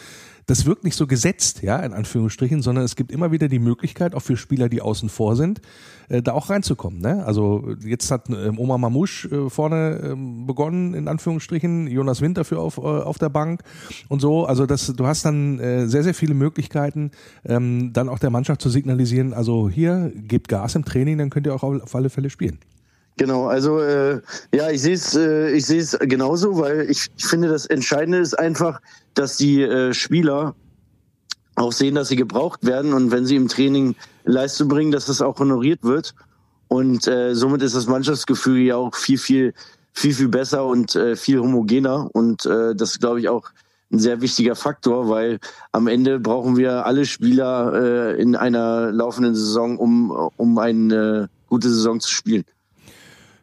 das 0.45 0.65
wirkt 0.65 0.83
nicht 0.83 0.95
so 0.95 1.07
gesetzt, 1.07 1.61
ja, 1.61 1.77
in 1.79 1.93
Anführungsstrichen, 1.93 2.62
sondern 2.62 2.86
es 2.86 2.95
gibt 2.95 3.12
immer 3.12 3.31
wieder 3.31 3.47
die 3.47 3.59
Möglichkeit, 3.59 4.15
auch 4.15 4.21
für 4.21 4.38
Spieler, 4.38 4.69
die 4.69 4.81
außen 4.81 5.09
vor 5.09 5.36
sind, 5.36 5.62
äh, 6.09 6.21
da 6.21 6.33
auch 6.33 6.50
reinzukommen. 6.50 7.00
Ne? 7.00 7.25
Also 7.25 7.75
jetzt 7.83 8.12
hat 8.12 8.29
ähm, 8.29 8.59
Omar 8.59 8.77
Mamouche 8.77 9.27
äh, 9.29 9.50
vorne 9.50 10.01
ähm, 10.03 10.45
begonnen, 10.45 10.93
in 10.93 11.07
Anführungsstrichen, 11.07 11.88
Jonas 11.88 12.21
Winter 12.21 12.45
für 12.45 12.59
auf, 12.59 12.77
äh, 12.77 12.81
auf 12.81 13.17
der 13.17 13.29
Bank 13.29 13.62
und 14.07 14.21
so. 14.21 14.45
Also 14.45 14.65
das, 14.65 14.88
du 14.88 15.05
hast 15.05 15.25
dann 15.25 15.59
äh, 15.59 15.88
sehr, 15.88 16.03
sehr 16.03 16.13
viele 16.13 16.33
Möglichkeiten, 16.33 17.12
ähm, 17.45 17.91
dann 17.93 18.09
auch 18.09 18.19
der 18.19 18.29
Mannschaft 18.29 18.62
zu 18.62 18.69
signalisieren, 18.69 19.33
also 19.33 19.69
hier, 19.69 20.12
gebt 20.15 20.47
Gas 20.47 20.75
im 20.75 20.86
Training, 20.86 21.17
dann 21.17 21.29
könnt 21.29 21.45
ihr 21.45 21.53
auch 21.53 21.63
auf 21.63 21.95
alle 21.95 22.09
Fälle 22.09 22.29
spielen. 22.29 22.59
Genau, 23.17 23.47
also 23.47 23.79
äh, 23.79 24.21
ja, 24.53 24.69
ich 24.69 24.83
sehe 24.83 24.93
es, 24.93 25.15
äh, 25.15 25.50
ich 25.51 25.65
sehe 25.65 25.81
es 25.81 25.97
genauso, 26.00 26.59
weil 26.59 26.89
ich, 26.89 27.07
ich 27.17 27.25
finde, 27.25 27.47
das 27.47 27.65
Entscheidende 27.65 28.19
ist 28.19 28.38
einfach, 28.38 28.79
dass 29.15 29.38
die 29.38 29.63
äh, 29.63 29.93
Spieler 29.93 30.55
auch 31.55 31.71
sehen, 31.71 31.95
dass 31.95 32.09
sie 32.09 32.15
gebraucht 32.15 32.63
werden 32.63 32.93
und 32.93 33.09
wenn 33.09 33.25
sie 33.25 33.36
im 33.36 33.47
Training 33.47 33.95
Leistung 34.24 34.67
bringen, 34.67 34.91
dass 34.91 35.07
das 35.07 35.21
auch 35.21 35.39
honoriert 35.39 35.83
wird. 35.83 36.13
Und 36.67 37.07
äh, 37.07 37.33
somit 37.33 37.63
ist 37.63 37.75
das 37.75 37.88
Mannschaftsgefühl 37.88 38.59
ja 38.59 38.75
auch 38.75 38.93
viel, 38.93 39.17
viel, 39.17 39.53
viel, 39.93 40.13
viel 40.13 40.27
besser 40.27 40.65
und 40.65 40.95
äh, 40.95 41.15
viel 41.15 41.39
homogener. 41.39 42.09
Und 42.13 42.45
äh, 42.45 42.75
das 42.75 43.00
glaube 43.00 43.19
ich, 43.19 43.29
auch 43.29 43.50
ein 43.91 44.00
sehr 44.00 44.21
wichtiger 44.21 44.55
Faktor, 44.55 45.09
weil 45.09 45.39
am 45.71 45.88
Ende 45.88 46.19
brauchen 46.19 46.57
wir 46.57 46.86
alle 46.86 47.05
Spieler 47.05 47.74
äh, 47.74 48.21
in 48.21 48.36
einer 48.36 48.91
laufenden 48.91 49.33
Saison, 49.33 49.79
um, 49.79 50.12
um 50.12 50.59
eine 50.59 51.29
gute 51.47 51.69
Saison 51.69 52.00
zu 52.00 52.12
spielen. 52.12 52.43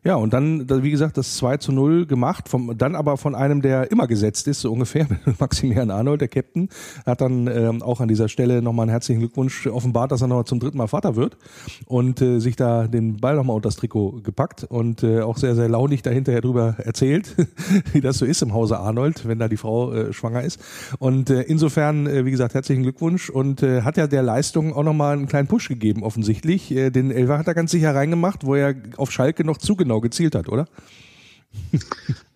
Ja, 0.06 0.16
und 0.16 0.34
dann, 0.34 0.68
wie 0.82 0.90
gesagt, 0.90 1.16
das 1.16 1.34
2 1.36 1.56
zu 1.56 1.72
0 1.72 2.04
gemacht, 2.04 2.50
vom, 2.50 2.76
dann 2.76 2.94
aber 2.94 3.16
von 3.16 3.34
einem, 3.34 3.62
der 3.62 3.90
immer 3.90 4.06
gesetzt 4.06 4.46
ist, 4.48 4.60
so 4.60 4.70
ungefähr, 4.70 5.06
Maximilian 5.40 5.90
Arnold, 5.90 6.20
der 6.20 6.28
Captain, 6.28 6.68
hat 7.06 7.22
dann 7.22 7.46
ähm, 7.46 7.80
auch 7.80 8.02
an 8.02 8.08
dieser 8.08 8.28
Stelle 8.28 8.60
nochmal 8.60 8.84
einen 8.84 8.90
herzlichen 8.90 9.20
Glückwunsch 9.20 9.66
offenbart, 9.66 10.12
dass 10.12 10.20
er 10.20 10.28
nochmal 10.28 10.44
zum 10.44 10.60
dritten 10.60 10.76
Mal 10.76 10.88
Vater 10.88 11.16
wird 11.16 11.38
und 11.86 12.20
äh, 12.20 12.38
sich 12.38 12.54
da 12.54 12.86
den 12.86 13.16
Ball 13.16 13.36
nochmal 13.36 13.56
unter 13.56 13.68
das 13.68 13.76
Trikot 13.76 14.20
gepackt 14.22 14.64
und 14.64 15.02
äh, 15.02 15.22
auch 15.22 15.38
sehr, 15.38 15.54
sehr 15.54 15.70
launig 15.70 16.02
dahinterher 16.02 16.42
drüber 16.42 16.76
erzählt, 16.80 17.34
wie 17.94 18.02
das 18.02 18.18
so 18.18 18.26
ist 18.26 18.42
im 18.42 18.52
Hause 18.52 18.80
Arnold, 18.80 19.26
wenn 19.26 19.38
da 19.38 19.48
die 19.48 19.56
Frau 19.56 19.90
äh, 19.94 20.12
schwanger 20.12 20.42
ist. 20.42 20.60
Und 20.98 21.30
äh, 21.30 21.40
insofern, 21.40 22.06
äh, 22.06 22.26
wie 22.26 22.30
gesagt, 22.30 22.52
herzlichen 22.52 22.82
Glückwunsch 22.82 23.30
und 23.30 23.62
äh, 23.62 23.80
hat 23.80 23.96
ja 23.96 24.06
der 24.06 24.22
Leistung 24.22 24.74
auch 24.74 24.84
nochmal 24.84 25.16
einen 25.16 25.28
kleinen 25.28 25.48
Push 25.48 25.68
gegeben, 25.68 26.02
offensichtlich. 26.02 26.70
Äh, 26.72 26.90
den 26.90 27.10
Elfer 27.10 27.38
hat 27.38 27.48
er 27.48 27.54
ganz 27.54 27.70
sicher 27.70 27.94
reingemacht, 27.94 28.44
wo 28.44 28.54
er 28.54 28.74
auf 28.98 29.10
Schalke 29.10 29.44
noch 29.44 29.56
zugenommen 29.56 29.93
genau 29.94 30.00
gezielt 30.00 30.34
hat, 30.34 30.48
oder? 30.48 30.66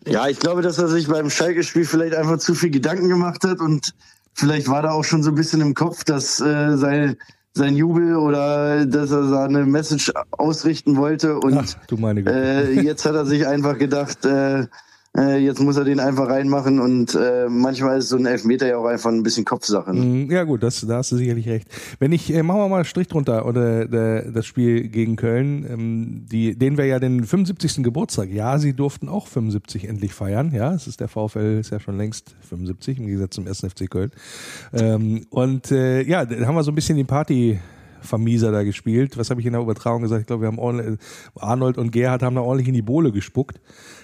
Ja, 0.07 0.27
ich 0.27 0.39
glaube, 0.39 0.63
dass 0.63 0.79
er 0.79 0.89
sich 0.89 1.07
beim 1.07 1.29
Schalke-Spiel 1.29 1.85
vielleicht 1.85 2.15
einfach 2.15 2.39
zu 2.39 2.55
viel 2.55 2.71
Gedanken 2.71 3.11
gemacht 3.11 3.45
hat 3.45 3.61
und 3.61 3.93
vielleicht 4.33 4.67
war 4.67 4.81
da 4.81 4.93
auch 4.93 5.05
schon 5.05 5.23
so 5.23 5.31
ein 5.31 5.35
bisschen 5.35 5.61
im 5.61 5.75
Kopf, 5.75 6.03
dass 6.03 6.41
äh, 6.41 6.79
sein, 6.79 7.19
sein 7.53 7.77
Jubel 7.77 8.17
oder 8.17 8.87
dass 8.87 9.11
er 9.11 9.29
seine 9.29 9.67
Message 9.67 10.11
ausrichten 10.31 10.97
wollte 10.97 11.39
und 11.39 11.59
Ach, 11.59 12.25
äh, 12.27 12.81
jetzt 12.81 13.05
hat 13.05 13.17
er 13.17 13.27
sich 13.27 13.47
einfach 13.47 13.77
gedacht, 13.77 14.25
äh, 14.25 14.67
äh, 15.17 15.39
jetzt 15.39 15.61
muss 15.61 15.77
er 15.77 15.85
den 15.85 16.01
einfach 16.01 16.29
reinmachen 16.29 16.81
und 16.81 17.15
äh, 17.15 17.49
manchmal 17.49 17.99
ist 17.99 18.11
so 18.11 18.17
ein 18.17 18.27
Elfmeter 18.27 18.69
ja 18.69 18.77
auch 18.77 18.85
einfach 18.85 19.11
ein 19.11 19.23
bisschen 19.23 19.45
Kopfsache. 19.45 19.95
Ne? 19.95 20.05
Mhm, 20.05 20.31
ja 20.31 20.45
gut, 20.45 20.63
das, 20.63 20.81
da 20.87 20.99
hast 20.99 21.13
du 21.13 21.17
sicherlich 21.17 21.49
recht. 21.49 21.69
Wenn 21.99 22.13
ich, 22.13 22.33
äh, 22.33 22.43
machen 22.43 22.61
wir 22.61 22.69
mal 22.69 22.77
einen 22.77 22.85
Strich 22.85 23.09
drunter 23.09 23.47
oder 23.47 23.87
der, 23.87 24.31
das 24.31 24.47
Spiel 24.47 24.89
gegen 24.89 25.17
Köln, 25.17 25.67
ähm, 25.69 26.27
die, 26.31 26.57
den 26.57 26.77
wir 26.77 26.85
ja 26.85 26.99
den 26.99 27.25
75. 27.25 27.83
Geburtstag, 27.83 28.31
ja, 28.31 28.59
sie 28.59 28.75
durften 28.75 29.09
auch 29.09 29.27
75 29.27 29.89
endlich 29.89 30.13
feiern, 30.13 30.53
ja, 30.53 30.75
es 30.75 30.87
ist 30.87 31.01
der 31.01 31.09
VfL, 31.09 31.59
ist 31.59 31.71
ja 31.71 31.81
schon 31.81 31.97
längst 31.97 32.37
75 32.49 32.99
im 32.99 33.07
Gegensatz 33.07 33.35
zum 33.35 33.47
1. 33.47 33.61
FC 33.61 33.91
Köln. 33.91 34.11
Ähm, 34.73 35.27
und 35.31 35.71
äh, 35.73 36.03
ja, 36.03 36.25
da 36.25 36.47
haben 36.47 36.55
wir 36.55 36.63
so 36.63 36.71
ein 36.71 36.77
bisschen 36.77 36.97
die 36.97 37.05
Party 37.05 37.59
Vermieser 38.01 38.53
da 38.53 38.63
gespielt. 38.63 39.19
Was 39.19 39.31
habe 39.31 39.41
ich 39.41 39.47
in 39.47 39.55
der 39.55 39.63
Übertragung 39.63 40.03
gesagt? 40.03 40.21
Ich 40.21 40.27
glaube, 40.29 40.43
wir 40.43 40.47
haben 40.47 40.61
ordentlich, 40.61 40.99
Arnold 41.35 41.79
und 41.79 41.91
Gerhard 41.91 42.23
haben 42.23 42.37
da 42.37 42.43
ordentlich 42.43 42.69
in 42.69 42.75
die 42.75 42.83
Bohle 42.83 43.11
gespuckt 43.11 43.61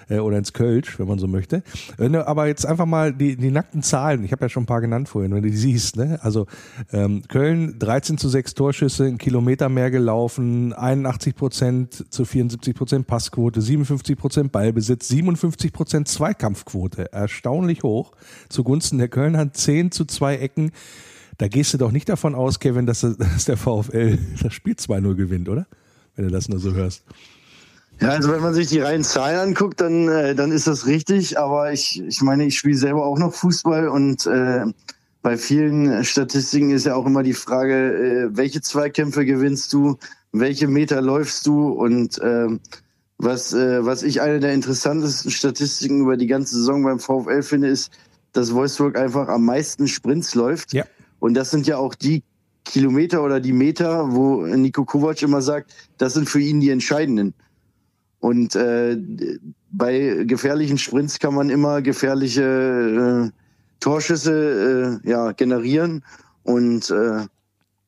äh, 0.08 0.18
oder 0.18 0.38
ins 0.38 0.52
Kölsch, 0.52 0.98
wenn 0.98 1.08
man 1.08 1.18
so 1.18 1.26
möchte. 1.26 1.62
Wenn 1.96 2.12
du 2.12 2.26
aber 2.26 2.46
jetzt 2.46 2.66
einfach 2.66 2.86
mal 2.86 3.12
die, 3.12 3.36
die 3.36 3.50
nackten 3.50 3.82
Zahlen, 3.82 4.24
ich 4.24 4.32
habe 4.32 4.44
ja 4.44 4.48
schon 4.48 4.64
ein 4.64 4.66
paar 4.66 4.80
genannt 4.80 5.08
vorhin, 5.08 5.32
wenn 5.34 5.42
du 5.42 5.50
die 5.50 5.56
siehst, 5.56 5.96
ne? 5.96 6.18
Also 6.22 6.46
ähm, 6.92 7.22
Köln 7.28 7.78
13 7.78 8.18
zu 8.18 8.28
6 8.28 8.54
Torschüsse, 8.54 9.04
einen 9.04 9.18
Kilometer 9.18 9.68
mehr 9.68 9.90
gelaufen, 9.90 10.72
81 10.72 11.34
Prozent 11.34 12.12
zu 12.12 12.24
74 12.24 12.74
Prozent 12.74 13.06
Passquote, 13.06 13.60
57 13.60 14.16
Prozent 14.16 14.52
Ballbesitz, 14.52 15.08
57 15.08 15.72
Prozent 15.72 16.08
Zweikampfquote, 16.08 17.12
erstaunlich 17.12 17.82
hoch 17.82 18.12
zugunsten 18.48 18.98
der 18.98 19.08
Kölner, 19.08 19.52
10 19.52 19.90
zu 19.90 20.04
2 20.04 20.36
Ecken. 20.36 20.72
Da 21.38 21.48
gehst 21.48 21.74
du 21.74 21.78
doch 21.78 21.90
nicht 21.90 22.08
davon 22.08 22.34
aus, 22.34 22.60
Kevin, 22.60 22.86
dass, 22.86 23.00
dass 23.18 23.44
der 23.44 23.56
VfL 23.56 24.18
das 24.42 24.52
Spiel 24.54 24.74
2-0 24.74 25.14
gewinnt, 25.14 25.48
oder? 25.48 25.66
Wenn 26.16 26.26
du 26.26 26.30
das 26.30 26.48
nur 26.48 26.60
so 26.60 26.72
hörst. 26.72 27.04
Ja, 28.00 28.08
also 28.08 28.32
wenn 28.32 28.42
man 28.42 28.54
sich 28.54 28.68
die 28.68 28.80
reinen 28.80 29.04
Zahlen 29.04 29.38
anguckt, 29.38 29.80
dann, 29.80 30.08
äh, 30.08 30.34
dann 30.34 30.52
ist 30.52 30.66
das 30.66 30.86
richtig. 30.86 31.38
Aber 31.38 31.72
ich, 31.72 32.02
ich 32.02 32.22
meine, 32.22 32.44
ich 32.44 32.58
spiele 32.58 32.76
selber 32.76 33.04
auch 33.06 33.18
noch 33.18 33.32
Fußball 33.32 33.88
und 33.88 34.26
äh, 34.26 34.64
bei 35.22 35.38
vielen 35.38 36.04
Statistiken 36.04 36.70
ist 36.70 36.86
ja 36.86 36.94
auch 36.94 37.06
immer 37.06 37.22
die 37.22 37.32
Frage, 37.32 37.74
äh, 37.74 38.36
welche 38.36 38.60
Zweikämpfe 38.60 39.24
gewinnst 39.24 39.72
du, 39.72 39.96
welche 40.32 40.68
Meter 40.68 41.00
läufst 41.00 41.46
du 41.46 41.68
und 41.68 42.18
äh, 42.18 42.48
was, 43.16 43.54
äh, 43.54 43.84
was 43.84 44.02
ich 44.02 44.20
eine 44.20 44.40
der 44.40 44.52
interessantesten 44.52 45.30
Statistiken 45.30 46.02
über 46.02 46.16
die 46.16 46.26
ganze 46.26 46.56
Saison 46.56 46.82
beim 46.82 46.98
VfL 46.98 47.42
finde, 47.42 47.68
ist, 47.68 47.90
dass 48.32 48.52
Wolfsburg 48.52 48.98
einfach 48.98 49.28
am 49.28 49.44
meisten 49.44 49.88
Sprints 49.88 50.34
läuft. 50.34 50.72
Ja. 50.72 50.84
Und 51.20 51.34
das 51.34 51.50
sind 51.50 51.66
ja 51.66 51.78
auch 51.78 51.94
die 51.94 52.22
Kilometer 52.64 53.22
oder 53.22 53.40
die 53.40 53.52
Meter, 53.52 54.12
wo 54.14 54.44
Nico 54.44 54.84
Kovac 54.84 55.22
immer 55.22 55.40
sagt, 55.40 55.72
das 55.96 56.14
sind 56.14 56.28
für 56.28 56.40
ihn 56.40 56.60
die 56.60 56.70
entscheidenden. 56.70 57.34
Und 58.24 58.56
äh, 58.56 58.96
bei 59.70 60.24
gefährlichen 60.24 60.78
Sprints 60.78 61.18
kann 61.18 61.34
man 61.34 61.50
immer 61.50 61.82
gefährliche 61.82 63.30
äh, 63.30 63.30
Torschüsse 63.80 65.00
äh, 65.04 65.10
ja, 65.10 65.32
generieren. 65.32 66.02
Und 66.42 66.90
äh, 66.90 67.26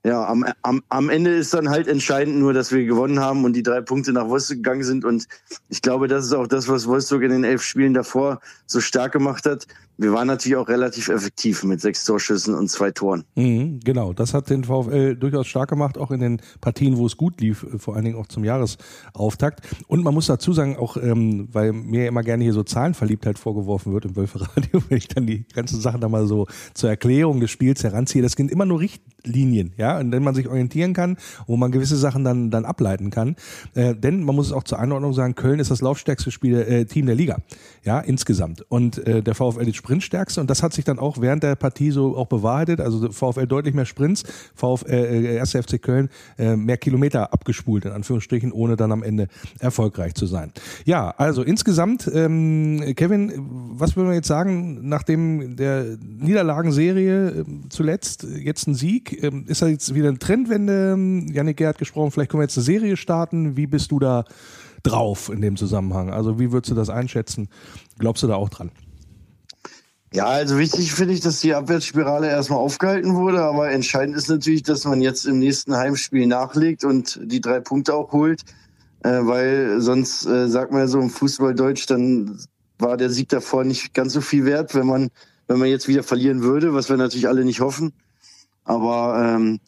ja, 0.07 0.25
am, 0.25 0.45
am, 0.63 0.83
am 0.89 1.11
Ende 1.11 1.35
ist 1.35 1.53
dann 1.53 1.69
halt 1.69 1.89
entscheidend 1.89 2.39
nur, 2.39 2.53
dass 2.53 2.71
wir 2.71 2.85
gewonnen 2.85 3.19
haben 3.19 3.45
und 3.45 3.55
die 3.55 3.65
drei 3.65 3.81
Punkte 3.81 4.13
nach 4.13 4.29
Wolfsburg 4.29 4.59
gegangen 4.59 4.85
sind. 4.85 5.05
Und 5.05 5.27
ich 5.69 5.83
glaube, 5.83 6.07
das 6.07 6.27
ist 6.27 6.33
auch 6.33 6.47
das, 6.47 6.69
was 6.69 6.87
Wolfsburg 6.87 7.23
in 7.23 7.31
den 7.31 7.43
elf 7.43 7.63
Spielen 7.63 7.93
davor 7.93 8.41
so 8.67 8.81
stark 8.81 9.11
gemacht 9.11 9.47
hat, 9.47 9.67
wir 9.99 10.13
waren 10.13 10.27
natürlich 10.27 10.57
auch 10.57 10.69
relativ 10.69 11.09
effektiv 11.09 11.65
mit 11.65 11.81
sechs 11.81 12.05
Torschüssen 12.05 12.55
und 12.55 12.69
zwei 12.69 12.91
Toren. 12.91 13.25
Mhm, 13.35 13.81
genau, 13.83 14.13
das 14.13 14.35
hat 14.35 14.51
den 14.51 14.65
VfL 14.65 15.17
durchaus 15.17 15.47
stark 15.47 15.71
gemacht, 15.71 15.97
auch 15.97 16.11
in 16.11 16.21
den 16.21 16.43
Partien, 16.61 16.99
wo 16.99 17.07
es 17.07 17.17
gut 17.17 17.41
lief, 17.41 17.63
äh, 17.63 17.79
vor 17.79 17.97
allen 17.97 18.05
Dingen 18.05 18.19
auch 18.19 18.27
zum 18.27 18.45
Jahresauftakt. 18.45 19.61
Und 19.87 20.05
man 20.05 20.13
muss 20.13 20.27
dazu 20.27 20.53
sagen, 20.53 20.77
auch 20.77 20.97
ähm, 20.97 21.49
weil 21.53 21.73
mir 21.73 22.09
immer 22.09 22.23
gerne 22.23 22.45
hier 22.45 22.53
so 22.53 22.63
Zahlenverliebtheit 22.63 23.39
vorgeworfen 23.39 23.93
wird 23.93 24.05
im 24.05 24.17
Wölferadio, 24.17 24.83
wenn 24.89 24.99
ich 24.99 25.09
dann 25.09 25.27
die 25.27 25.47
ganzen 25.55 25.81
Sachen 25.81 26.01
da 26.01 26.09
mal 26.09 26.27
so 26.27 26.47
zur 26.75 26.91
Erklärung 26.91 27.41
des 27.41 27.51
Spiels 27.51 27.83
heranziehe, 27.83 28.23
das 28.23 28.33
sind 28.33 28.51
immer 28.51 28.67
nur 28.67 28.81
Richtlinien, 28.81 29.73
ja, 29.79 29.96
an 29.97 30.11
denen 30.11 30.25
man 30.25 30.35
sich 30.35 30.49
orientieren 30.49 30.93
kann, 30.93 31.17
wo 31.47 31.57
man 31.57 31.73
gewisse 31.73 31.97
Sachen 31.97 32.25
dann, 32.25 32.51
dann 32.51 32.65
ableiten 32.65 33.11
kann. 33.11 33.37
Äh, 33.75 33.95
denn 33.95 34.23
man 34.23 34.35
muss 34.35 34.47
es 34.47 34.53
auch 34.53 34.65
zur 34.65 34.79
Einordnung 34.79 35.13
sagen, 35.13 35.35
Köln 35.35 35.61
ist 35.61 35.71
das 35.71 35.81
laufstärkste 35.81 36.31
Spiel, 36.31 36.57
äh, 36.61 36.85
Team 36.85 37.07
der 37.07 37.15
Liga, 37.15 37.39
ja, 37.85 38.01
insgesamt. 38.01 38.65
Und 38.69 38.99
äh, 39.07 39.23
der 39.23 39.35
VfL 39.35 39.65
die 39.65 39.75
Sprintstärkste 39.75 40.41
und 40.41 40.51
das 40.51 40.63
hat 40.63 40.73
sich 40.73 40.85
dann 40.85 40.99
auch 40.99 41.21
während 41.21 41.43
der 41.43 41.57
Partie 41.57 41.91
so 41.91 42.17
auch 42.17 42.27
bewahrheitet. 42.27 42.81
Also 42.81 43.11
VfL 43.11 43.47
deutlich 43.47 43.75
mehr 43.75 43.87
Sprints, 43.87 44.25
VfL, 44.55 44.91
äh, 44.91 45.41
1. 45.41 45.53
FC 45.53 45.81
Köln 45.81 46.09
äh, 46.39 46.57
mehr 46.57 46.77
Kilometer 46.77 47.33
abgespult, 47.33 47.85
in 47.85 47.93
Anführungsstrichen, 47.93 48.53
ohne 48.53 48.77
dann 48.77 48.93
am 48.93 49.03
Ende 49.03 49.29
erfolgreich 49.59 50.15
zu 50.15 50.27
sein. 50.27 50.53
Ja, 50.85 51.11
also 51.17 51.43
insgesamt, 51.43 52.11
ähm, 52.13 52.83
Kevin, 52.97 53.33
was 53.79 53.97
würden 53.97 54.09
wir 54.09 54.15
jetzt 54.15 54.29
sagen, 54.29 54.89
nachdem 54.89 55.57
der 55.57 55.97
Niederlagenserie 56.01 57.29
äh, 57.29 57.45
zuletzt, 57.69 58.27
jetzt 58.39 58.67
ein 58.67 58.75
Sieg, 58.75 59.23
äh, 59.23 59.31
ist 59.47 59.63
da 59.63 59.69
jetzt 59.69 59.86
wieder 59.95 60.09
eine 60.09 60.19
Trendwende? 60.19 60.97
Janik 61.33 61.57
Gerhardt 61.57 61.79
gesprochen, 61.79 62.11
vielleicht 62.11 62.31
können 62.31 62.41
wir 62.41 62.45
jetzt 62.45 62.57
eine 62.57 62.65
Serie 62.65 62.97
starten. 62.97 63.57
Wie 63.57 63.67
bist 63.67 63.91
du 63.91 63.99
da 63.99 64.25
drauf 64.83 65.31
in 65.31 65.41
dem 65.41 65.57
Zusammenhang? 65.57 66.11
Also 66.11 66.39
wie 66.39 66.53
würdest 66.53 66.71
du 66.71 66.75
das 66.75 66.91
einschätzen? 66.91 67.49
Glaubst 67.99 68.23
du 68.23 68.27
da 68.27 68.37
auch 68.37 68.49
dran? 68.49 68.71
Ja, 70.13 70.27
also 70.27 70.59
wichtig 70.59 70.93
finde 70.93 71.15
ich, 71.15 71.21
dass 71.21 71.41
die 71.41 71.55
Abwärtsspirale 71.55 72.29
erstmal 72.29 72.61
aufgehalten 72.61 73.15
wurde, 73.17 73.43
aber 73.43 73.71
entscheidend 73.71 74.17
ist 74.17 74.29
natürlich, 74.29 74.63
dass 74.63 74.85
man 74.85 75.01
jetzt 75.01 75.27
im 75.27 75.39
nächsten 75.39 75.77
Heimspiel 75.77 76.27
nachlegt 76.27 76.85
und 76.85 77.21
die 77.23 77.41
drei 77.41 77.61
Punkte 77.61 77.95
auch 77.95 78.13
holt, 78.13 78.43
äh, 79.03 79.19
weil 79.23 79.81
sonst 79.81 80.25
äh, 80.27 80.49
sagt 80.49 80.71
man 80.71 80.83
ja 80.83 80.87
so 80.87 81.01
im 81.01 81.11
Fußballdeutsch, 81.11 81.87
dann 81.87 82.39
war 82.79 82.97
der 82.97 83.11
Sieg 83.11 83.29
davor 83.29 83.65
nicht 83.65 83.95
ganz 83.95 84.13
so 84.13 84.21
viel 84.21 84.45
wert, 84.45 84.75
wenn 84.75 84.87
man 84.87 85.11
wenn 85.47 85.59
man 85.59 85.69
jetzt 85.69 85.89
wieder 85.89 86.03
verlieren 86.03 86.43
würde, 86.43 86.75
was 86.75 86.89
wir 86.89 86.97
natürlich 86.97 87.29
alle 87.29 87.45
nicht 87.45 87.61
hoffen. 87.61 87.93
Aber 88.65 89.35
ähm, 89.37 89.61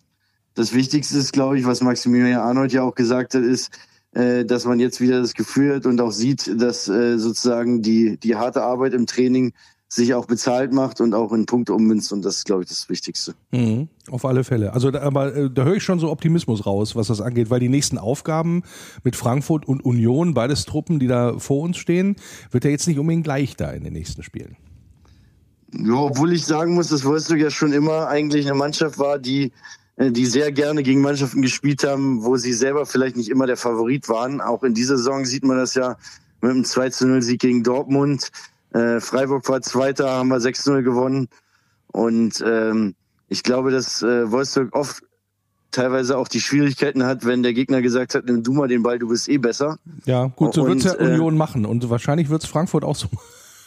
das 0.59 0.75
Wichtigste 0.75 1.17
ist, 1.17 1.33
glaube 1.33 1.57
ich, 1.57 1.65
was 1.65 1.83
Maximilian 1.83 2.41
Arnold 2.41 2.73
ja 2.73 2.83
auch 2.83 2.97
gesagt 2.97 3.35
hat, 3.35 3.43
ist, 3.43 3.71
äh, 4.13 4.45
dass 4.45 4.65
man 4.65 4.81
jetzt 4.81 5.01
wieder 5.01 5.21
das 5.21 5.35
Gefühl 5.35 5.77
hat 5.77 5.87
und 5.87 6.01
auch 6.01 6.11
sieht, 6.11 6.61
dass 6.61 6.89
äh, 6.89 7.17
sozusagen 7.17 7.81
die 7.81 8.19
die 8.19 8.35
harte 8.35 8.63
Arbeit 8.63 8.93
im 8.93 9.07
Training 9.07 9.53
sich 9.87 10.15
auch 10.15 10.27
bezahlt 10.27 10.73
macht 10.73 11.01
und 11.01 11.15
auch 11.15 11.33
in 11.33 11.47
Punkte 11.47 11.73
ummünzt 11.75 12.13
und 12.13 12.25
das 12.25 12.39
ist, 12.39 12.45
glaube 12.45 12.65
ich, 12.65 12.69
das 12.69 12.89
Wichtigste. 12.89 13.35
Mhm, 13.53 13.89
auf 14.11 14.25
alle 14.25 14.43
Fälle. 14.43 14.75
Also, 14.75 14.91
da, 14.91 15.01
aber 15.01 15.35
äh, 15.35 15.49
da 15.49 15.63
höre 15.63 15.77
ich 15.77 15.85
schon 15.85 16.01
so 16.01 16.11
Optimismus 16.11 16.67
raus, 16.67 16.97
was 16.97 17.07
das 17.07 17.21
angeht, 17.21 17.51
weil 17.51 17.61
die 17.61 17.69
nächsten 17.69 17.97
Aufgaben 17.97 18.65
mit 19.05 19.15
Frankfurt 19.15 19.67
und 19.67 19.85
Union, 19.85 20.35
beides 20.35 20.65
Truppen, 20.65 20.99
die 20.99 21.07
da 21.07 21.39
vor 21.39 21.63
uns 21.63 21.77
stehen, 21.77 22.17
wird 22.51 22.65
ja 22.65 22.71
jetzt 22.71 22.89
nicht 22.89 22.99
unbedingt 22.99 23.29
leicht 23.29 23.61
da 23.61 23.71
in 23.71 23.85
den 23.85 23.93
nächsten 23.93 24.25
Spielen. 24.25 24.57
Ja, 25.73 25.95
obwohl 25.95 26.33
ich 26.33 26.45
sagen 26.45 26.75
muss, 26.75 26.89
dass 26.89 27.05
Wolfsburg 27.05 27.39
ja 27.39 27.51
schon 27.51 27.73
immer 27.73 28.09
eigentlich 28.09 28.47
eine 28.47 28.59
Mannschaft 28.59 28.99
war, 28.99 29.19
die 29.19 29.53
die 29.99 30.27
sehr 30.27 30.53
gerne 30.53 30.83
gegen 30.83 31.01
Mannschaften 31.01 31.43
gespielt 31.43 31.85
haben, 31.85 32.25
wo 32.25 32.37
sie 32.37 32.53
selber 32.53 32.87
vielleicht 32.87 33.17
nicht 33.17 33.31
immer 33.31 33.47
der 33.47 33.57
Favorit 33.57 34.09
waren. 34.09 34.41
Auch 34.41 34.63
in 34.63 34.75
dieser 34.75 34.97
Saison 34.97 35.25
sieht 35.25 35.45
man 35.45 35.57
das 35.57 35.75
ja 35.75 35.97
mit 36.41 36.53
einem 36.53 36.65
2 36.65 36.91
0 37.01 37.23
Sieg 37.23 37.41
gegen 37.41 37.65
Dortmund. 37.65 38.31
Äh, 38.73 39.01
Freiburg 39.01 39.49
war 39.49 39.61
Zweiter, 39.61 40.11
haben 40.11 40.29
wir 40.29 40.39
6-0 40.39 40.83
gewonnen. 40.83 41.29
Und 41.89 42.43
ähm, 42.47 42.95
ich 43.29 43.43
glaube, 43.43 43.71
dass 43.71 44.03
äh, 44.03 44.31
Wolfsburg 44.31 44.75
oft 44.75 45.03
teilweise 45.71 46.17
auch 46.17 46.29
die 46.29 46.41
Schwierigkeiten 46.41 47.05
hat, 47.05 47.25
wenn 47.27 47.43
der 47.43 47.53
Gegner 47.53 47.83
gesagt 47.83 48.15
hat, 48.15 48.25
nimm 48.25 48.43
du 48.43 48.53
mal 48.53 48.69
den 48.69 48.83
Ball, 48.83 48.99
du 48.99 49.09
bist 49.09 49.29
eh 49.29 49.39
besser. 49.39 49.79
Ja, 50.05 50.27
gut, 50.27 50.55
so 50.55 50.67
wird 50.67 50.79
es 50.79 50.85
ja 50.85 50.95
äh, 50.95 51.13
Union 51.13 51.37
machen. 51.37 51.67
Und 51.67 51.91
wahrscheinlich 51.91 52.31
wird 52.31 52.43
es 52.43 52.49
Frankfurt 52.49 52.85
auch 52.85 52.97
so 52.97 53.09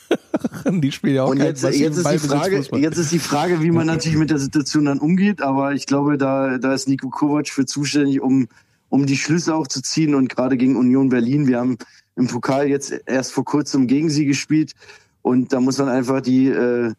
machen. 0.66 0.82
die 0.82 0.92
spielen 0.92 1.16
ja 1.16 1.24
auch 1.24 1.30
Und 1.30 1.38
jetzt, 1.38 1.64
jetzt, 1.64 1.98
ist 1.98 2.10
die 2.10 2.18
Frage, 2.20 2.64
jetzt 2.78 2.98
ist 2.98 3.12
die 3.12 3.20
Frage, 3.20 3.62
wie 3.62 3.72
man 3.72 3.88
natürlich 3.88 4.18
mit 4.18 4.30
der 4.30 4.40
Situation 4.40 4.86
dann 4.86 5.00
umgeht. 5.00 5.42
Aber 5.42 5.74
ich 5.74 5.86
glaube, 5.86 6.18
da, 6.18 6.58
da 6.58 6.74
ist 6.74 6.88
Nico 6.88 7.10
Kovac 7.10 7.50
für 7.50 7.66
zuständig, 7.66 8.22
um 8.22 8.48
um 8.92 9.06
die 9.06 9.18
Schlüsse 9.18 9.56
auch 9.56 9.68
zu 9.68 9.82
ziehen. 9.82 10.14
Und 10.14 10.30
gerade 10.30 10.58
gegen 10.58 10.76
Union 10.76 11.10
Berlin, 11.10 11.48
wir 11.48 11.60
haben 11.60 11.78
im 12.16 12.28
Pokal 12.28 12.68
jetzt 12.68 12.94
erst 13.06 13.32
vor 13.32 13.46
kurzem 13.46 13.88
gegen 13.88 14.10
sie 14.10 14.26
gespielt. 14.26 14.74
Und 15.24 15.54
da 15.54 15.62
muss 15.62 15.78
man 15.78 15.90
einfach 15.90 16.22
die, 16.22 16.48
äh, 16.48 16.94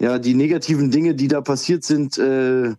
ja, 0.00 0.18
die 0.18 0.34
negativen 0.34 0.90
Dinge, 0.90 1.14
die 1.14 1.28
da 1.28 1.40
passiert 1.40 1.84
sind, 1.84 2.16
äh, 2.16 2.74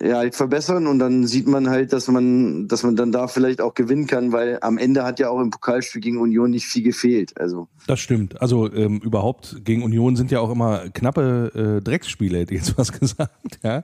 ja, 0.00 0.16
halt 0.16 0.34
verbessern 0.34 0.86
und 0.86 0.98
dann 0.98 1.26
sieht 1.26 1.46
man 1.46 1.68
halt, 1.68 1.92
dass 1.92 2.08
man, 2.08 2.68
dass 2.68 2.82
man 2.82 2.96
dann 2.96 3.12
da 3.12 3.28
vielleicht 3.28 3.60
auch 3.60 3.74
gewinnen 3.74 4.06
kann, 4.06 4.32
weil 4.32 4.58
am 4.60 4.78
Ende 4.78 5.04
hat 5.04 5.18
ja 5.20 5.28
auch 5.30 5.40
im 5.40 5.50
Pokalspiel 5.50 6.00
gegen 6.00 6.18
Union 6.18 6.50
nicht 6.50 6.66
viel 6.66 6.82
gefehlt. 6.82 7.38
Also 7.38 7.68
das 7.86 8.00
stimmt. 8.00 8.40
Also 8.40 8.72
ähm, 8.72 8.98
überhaupt 8.98 9.64
gegen 9.64 9.82
Union 9.82 10.16
sind 10.16 10.30
ja 10.30 10.40
auch 10.40 10.50
immer 10.50 10.88
knappe 10.90 11.78
äh, 11.78 11.82
Drecksspiele, 11.82 12.38
hätte 12.38 12.54
ich 12.54 12.66
jetzt 12.66 12.78
was 12.78 12.92
gesagt. 12.92 13.58
Ja, 13.62 13.82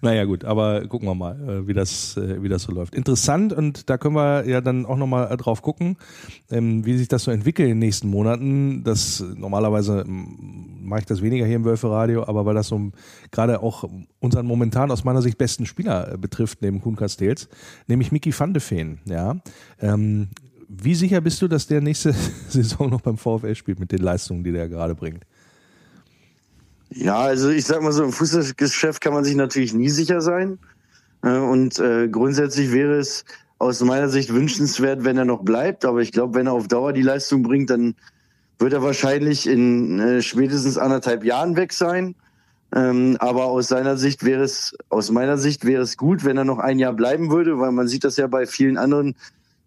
naja 0.00 0.24
gut, 0.24 0.44
aber 0.44 0.86
gucken 0.88 1.08
wir 1.08 1.14
mal, 1.14 1.36
äh, 1.48 1.66
wie 1.66 1.74
das, 1.74 2.16
äh, 2.16 2.42
wie 2.42 2.48
das 2.48 2.62
so 2.62 2.72
läuft. 2.72 2.94
Interessant 2.94 3.52
und 3.52 3.90
da 3.90 3.98
können 3.98 4.16
wir 4.16 4.46
ja 4.46 4.60
dann 4.60 4.86
auch 4.86 4.96
nochmal 4.96 5.30
äh, 5.30 5.36
drauf 5.36 5.62
gucken, 5.62 5.96
ähm, 6.50 6.84
wie 6.84 6.96
sich 6.96 7.08
das 7.08 7.24
so 7.24 7.30
entwickelt 7.30 7.68
in 7.68 7.74
den 7.74 7.80
nächsten 7.80 8.08
Monaten. 8.08 8.82
Das 8.84 9.24
normalerweise 9.36 10.04
mache 10.06 11.00
ich 11.00 11.06
das 11.06 11.22
weniger 11.22 11.46
hier 11.46 11.56
im 11.56 11.64
Wölfe-Radio, 11.64 12.26
aber 12.26 12.46
weil 12.46 12.54
das 12.54 12.68
so 12.68 12.80
gerade 13.30 13.62
auch 13.62 13.88
unseren 14.20 14.46
momentan 14.46 14.90
aus 14.90 15.04
meiner 15.04 15.22
Sicht 15.22 15.33
besten 15.36 15.66
Spieler 15.66 16.12
äh, 16.12 16.18
betrifft, 16.18 16.62
neben 16.62 16.80
Kuhn 16.80 16.96
Castells, 16.96 17.48
nämlich 17.86 18.12
Mickey 18.12 18.32
van 18.38 18.52
de 18.52 18.60
Feen. 18.60 18.98
Ja, 19.04 19.36
ähm, 19.80 20.28
wie 20.68 20.94
sicher 20.94 21.20
bist 21.20 21.40
du, 21.42 21.48
dass 21.48 21.66
der 21.66 21.80
nächste 21.80 22.14
Saison 22.48 22.90
noch 22.90 23.00
beim 23.00 23.18
VfL 23.18 23.54
spielt 23.54 23.80
mit 23.80 23.92
den 23.92 24.00
Leistungen, 24.00 24.44
die 24.44 24.52
der 24.52 24.68
gerade 24.68 24.94
bringt? 24.94 25.24
Ja, 26.90 27.18
also 27.18 27.50
ich 27.50 27.64
sag 27.64 27.82
mal 27.82 27.92
so, 27.92 28.04
im 28.04 28.12
Fußballgeschäft 28.12 29.00
kann 29.00 29.14
man 29.14 29.24
sich 29.24 29.34
natürlich 29.34 29.74
nie 29.74 29.88
sicher 29.88 30.20
sein. 30.20 30.58
Äh, 31.22 31.38
und 31.38 31.78
äh, 31.78 32.08
grundsätzlich 32.08 32.72
wäre 32.72 32.94
es 32.94 33.24
aus 33.58 33.80
meiner 33.80 34.08
Sicht 34.08 34.32
wünschenswert, 34.32 35.04
wenn 35.04 35.16
er 35.16 35.24
noch 35.24 35.42
bleibt. 35.42 35.84
Aber 35.84 36.00
ich 36.00 36.12
glaube, 36.12 36.34
wenn 36.34 36.46
er 36.46 36.52
auf 36.52 36.68
Dauer 36.68 36.92
die 36.92 37.02
Leistung 37.02 37.42
bringt, 37.42 37.70
dann 37.70 37.94
wird 38.58 38.72
er 38.72 38.82
wahrscheinlich 38.82 39.48
in 39.48 40.20
spätestens 40.22 40.78
anderthalb 40.78 41.24
Jahren 41.24 41.56
weg 41.56 41.72
sein. 41.72 42.14
Ähm, 42.74 43.16
aber 43.20 43.44
aus 43.44 43.68
seiner 43.68 43.96
Sicht 43.96 44.24
wäre 44.24 44.42
es, 44.42 44.76
aus 44.88 45.10
meiner 45.10 45.38
Sicht 45.38 45.64
wäre 45.64 45.82
es 45.82 45.96
gut, 45.96 46.24
wenn 46.24 46.36
er 46.36 46.44
noch 46.44 46.58
ein 46.58 46.80
Jahr 46.80 46.92
bleiben 46.92 47.30
würde, 47.30 47.60
weil 47.60 47.70
man 47.70 47.86
sieht 47.86 48.02
das 48.02 48.16
ja 48.16 48.26
bei 48.26 48.46
vielen 48.46 48.76
anderen 48.76 49.14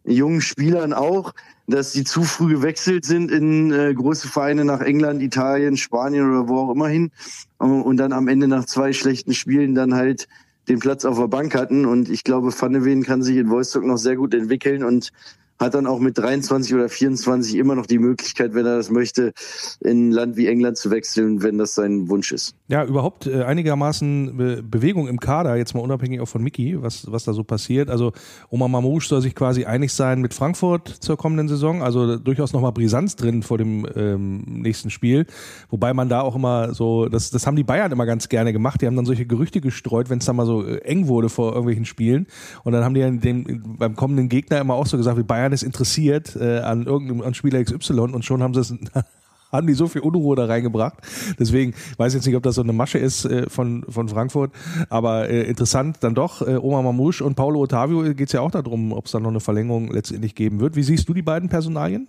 jungen 0.04 0.42
Spielern 0.42 0.94
auch, 0.94 1.34
dass 1.68 1.94
sie 1.94 2.04
zu 2.04 2.24
früh 2.24 2.56
gewechselt 2.56 3.06
sind 3.06 3.32
in 3.32 3.72
äh, 3.72 3.94
große 3.94 4.28
Vereine 4.28 4.66
nach 4.66 4.82
England, 4.82 5.22
Italien, 5.22 5.78
Spanien 5.78 6.30
oder 6.30 6.48
wo 6.50 6.60
auch 6.60 6.72
immer 6.72 6.88
hin 6.88 7.12
und 7.60 7.98
dann 7.98 8.14
am 8.14 8.28
Ende 8.28 8.48
nach 8.48 8.66
zwei 8.66 8.94
schlechten 8.94 9.34
Spielen 9.34 9.74
dann 9.74 9.94
halt 9.94 10.28
den 10.68 10.80
Platz 10.80 11.06
auf 11.06 11.18
der 11.18 11.28
Bank 11.28 11.56
hatten. 11.56 11.86
Und 11.86 12.10
ich 12.10 12.24
glaube, 12.24 12.54
Van 12.58 12.74
de 12.74 12.84
Ven 12.84 13.04
kann 13.04 13.24
sich 13.24 13.38
in 13.38 13.50
Wolfsburg 13.50 13.86
noch 13.86 13.98
sehr 13.98 14.16
gut 14.16 14.34
entwickeln 14.34 14.84
und 14.84 15.12
hat 15.60 15.74
dann 15.74 15.88
auch 15.88 16.00
mit 16.00 16.18
23 16.18 16.74
oder 16.76 16.90
24 16.90 17.56
immer 17.56 17.76
noch 17.76 17.86
die 17.86 18.00
Möglichkeit, 18.00 18.54
wenn 18.54 18.66
er 18.66 18.78
das 18.78 18.90
möchte, 18.90 19.34
in 19.80 20.10
ein 20.10 20.12
Land 20.12 20.38
wie 20.38 20.48
England 20.48 20.78
zu 20.78 20.92
wechseln, 20.92 21.42
wenn 21.42 21.58
das 21.58 21.74
sein 21.74 22.10
Wunsch 22.10 22.32
ist. 22.32 22.56
Ja, 22.68 22.84
überhaupt 22.84 23.28
äh, 23.28 23.44
einigermaßen 23.44 24.38
Be 24.38 24.64
Bewegung 24.64 25.08
im 25.08 25.20
Kader, 25.20 25.56
jetzt 25.56 25.74
mal 25.74 25.82
unabhängig 25.82 26.20
auch 26.20 26.28
von 26.28 26.44
Mickey, 26.44 26.82
was, 26.82 27.12
was 27.12 27.24
da 27.24 27.34
so 27.34 27.44
passiert. 27.44 27.90
Also 27.90 28.12
Omar 28.50 28.68
Mamouche 28.68 29.08
soll 29.08 29.22
sich 29.22 29.34
quasi 29.34 29.66
einig 29.66 29.94
sein 29.94 30.22
mit 30.22 30.34
Frankfurt 30.34 30.88
zur 30.88 31.18
kommenden 31.18 31.48
Saison, 31.48 31.82
also 31.82 32.18
durchaus 32.18 32.54
nochmal 32.54 32.72
Brisanz 32.72 33.16
drin 33.16 33.44
vor 33.44 33.58
dem 33.58 33.88
ähm, 33.96 34.44
nächsten 34.48 34.90
Spiel. 34.90 35.26
Wobei 35.70 35.94
man 35.94 36.10
da 36.10 36.22
auch 36.22 36.36
immer 36.36 36.74
so, 36.74 37.08
das, 37.08 37.32
das 37.32 37.48
haben 37.48 37.56
die 37.56 37.64
Bayern 37.64 37.92
immer 37.92 38.06
ganz 38.06 38.30
gerne 38.30 38.54
gemacht, 38.54 38.82
die 38.82 38.88
haben 38.88 38.96
dann 38.96 39.06
solche 39.06 39.26
Gerüchte 39.26 39.62
gestreut, 39.62 40.10
wenn 40.10 40.20
es 40.20 40.26
dann 40.26 40.36
mal 40.36 40.46
so 40.46 40.66
äh, 40.66 40.78
eng 40.80 41.08
wurde 41.08 41.30
vor 41.30 41.50
irgendwelchen 41.50 41.86
Spielen. 41.86 42.28
Und 42.64 42.74
dann 42.74 42.84
haben 42.84 42.94
die 42.94 43.20
den, 43.20 43.64
beim 43.78 43.96
kommenden 43.96 44.30
Gegner 44.30 44.60
immer 44.60 44.76
auch 44.76 44.86
so 44.86 44.98
gesagt, 44.98 45.18
wie 45.18 45.24
Bayern 45.24 45.47
Ist 45.54 45.64
interessiert 45.64 46.36
äh, 46.36 46.60
an 46.60 46.86
irgendeinem 46.86 47.22
an 47.22 47.34
Spieler 47.34 47.64
XY 47.64 48.00
und 48.00 48.26
schon 48.26 48.42
haben 48.44 48.54
sie 48.54 48.62
es 48.62 48.74
haben 49.52 49.68
die 49.68 49.74
so 49.74 49.88
viel 49.88 50.02
Unruhe 50.02 50.36
da 50.36 50.46
reingebracht. 50.46 50.98
Deswegen 51.40 51.74
weiß 51.98 52.14
ich 52.14 52.18
jetzt 52.18 52.26
nicht, 52.26 52.36
ob 52.36 52.44
das 52.44 52.56
so 52.56 52.62
eine 52.62 52.74
Masche 52.74 52.98
ist 52.98 53.26
äh, 53.26 53.50
von, 53.50 53.86
von 53.88 54.10
Frankfurt, 54.10 54.52
aber 54.90 55.30
äh, 55.30 55.44
interessant 55.44 55.98
dann 56.02 56.16
doch. 56.16 56.42
Äh, 56.42 56.58
Oma 56.58 56.82
Mamouche 56.82 57.24
und 57.24 57.36
Paulo 57.36 57.62
Ottavio 57.62 58.02
geht 58.14 58.28
es 58.28 58.34
ja 58.34 58.42
auch 58.42 58.52
darum, 58.52 58.92
ob 58.92 59.06
es 59.06 59.12
da 59.12 59.20
noch 59.20 59.30
eine 59.30 59.40
Verlängerung 59.40 59.92
letztendlich 59.92 60.36
geben 60.36 60.60
wird. 60.60 60.76
Wie 60.76 60.84
siehst 60.84 61.08
du 61.08 61.14
die 61.14 61.22
beiden 61.22 61.50
Personalien? 61.50 62.08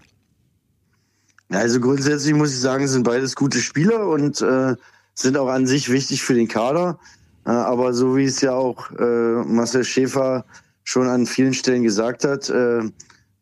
Also 1.51 1.81
grundsätzlich 1.81 2.35
muss 2.35 2.53
ich 2.53 2.61
sagen, 2.61 2.87
sind 2.89 3.05
beides 3.05 3.35
gute 3.35 3.61
Spieler 3.61 4.07
und 4.09 4.43
äh, 4.43 4.75
sind 5.15 5.37
auch 5.37 5.49
an 5.49 5.67
sich 5.67 5.91
wichtig 5.91 6.23
für 6.23 6.35
den 6.35 6.49
Kader. 6.49 6.99
Äh, 7.47 7.51
aber 7.51 7.95
so 7.95 8.17
wie 8.17 8.25
es 8.25 8.41
ja 8.41 8.53
auch 8.53 8.91
äh, 8.93 9.45
Marcel 9.45 9.85
Schäfer 9.85 10.45
schon 10.85 11.09
an 11.09 11.27
vielen 11.27 11.55
Stellen 11.55 11.83
gesagt 11.83 12.25
hat, 12.25 12.51
äh, 12.51 12.83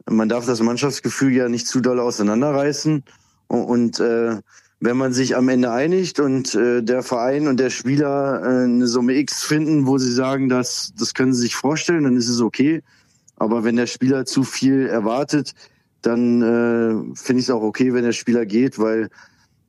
man 0.09 0.29
darf 0.29 0.47
das 0.47 0.61
Mannschaftsgefühl 0.61 1.33
ja 1.33 1.49
nicht 1.49 1.67
zu 1.67 1.81
doll 1.81 2.01
auseinanderreißen. 2.01 3.05
Und 3.49 4.01
äh, 4.01 4.37
wenn 4.81 4.97
man 4.97 5.13
sich 5.13 5.37
am 5.37 5.49
Ende 5.49 5.71
einigt 5.71 6.21
und 6.21 6.55
äh, 6.55 6.83
der 6.83 7.03
Verein 7.03 7.49
und 7.49 7.59
der 7.59 7.71
Spieler 7.71 8.43
äh, 8.43 8.65
eine 8.65 8.87
Summe 8.87 9.15
X 9.15 9.43
finden, 9.43 9.87
wo 9.87 9.99
sie 9.99 10.13
sagen, 10.13 10.49
dass 10.49 10.93
das 10.99 11.15
können 11.15 11.33
sie 11.33 11.43
sich 11.43 11.57
vorstellen, 11.57 12.05
dann 12.05 12.17
ist 12.17 12.29
es 12.29 12.41
okay. 12.41 12.83
Aber 13.37 13.65
wenn 13.65 13.77
der 13.77 13.87
Spieler 13.87 14.25
zu 14.25 14.43
viel 14.45 14.87
erwartet, 14.87 15.55
dann 16.03 16.43
äh, 16.43 17.17
finde 17.17 17.41
ich 17.41 17.47
es 17.47 17.51
auch 17.51 17.63
okay, 17.63 17.93
wenn 17.95 18.05
der 18.05 18.13
Spieler 18.13 18.47
geht, 18.47 18.79
weil 18.79 19.09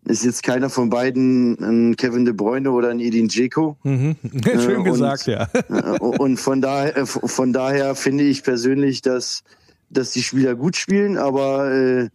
ist 0.05 0.23
jetzt 0.23 0.43
keiner 0.43 0.69
von 0.69 0.89
beiden 0.89 1.57
ein 1.59 1.95
Kevin 1.97 2.23
De 2.23 2.33
Bruyne 2.33 2.71
oder 2.71 2.89
ein 2.89 2.99
Edin 2.99 3.27
Dzeko. 3.27 3.77
Mhm. 3.83 4.15
Schön 4.43 4.81
äh, 4.81 4.89
gesagt, 4.89 5.27
ja. 5.27 5.49
Äh, 5.53 5.99
und 5.99 6.37
von 6.37 6.61
daher, 6.61 6.95
äh, 6.95 7.05
von 7.05 7.51
daher 7.51 7.93
finde 7.95 8.23
ich 8.23 8.43
persönlich, 8.43 9.01
dass 9.01 9.43
dass 9.89 10.11
die 10.11 10.23
Spieler 10.23 10.55
gut 10.55 10.75
spielen, 10.75 11.17
aber 11.17 11.71
äh, 11.71 12.09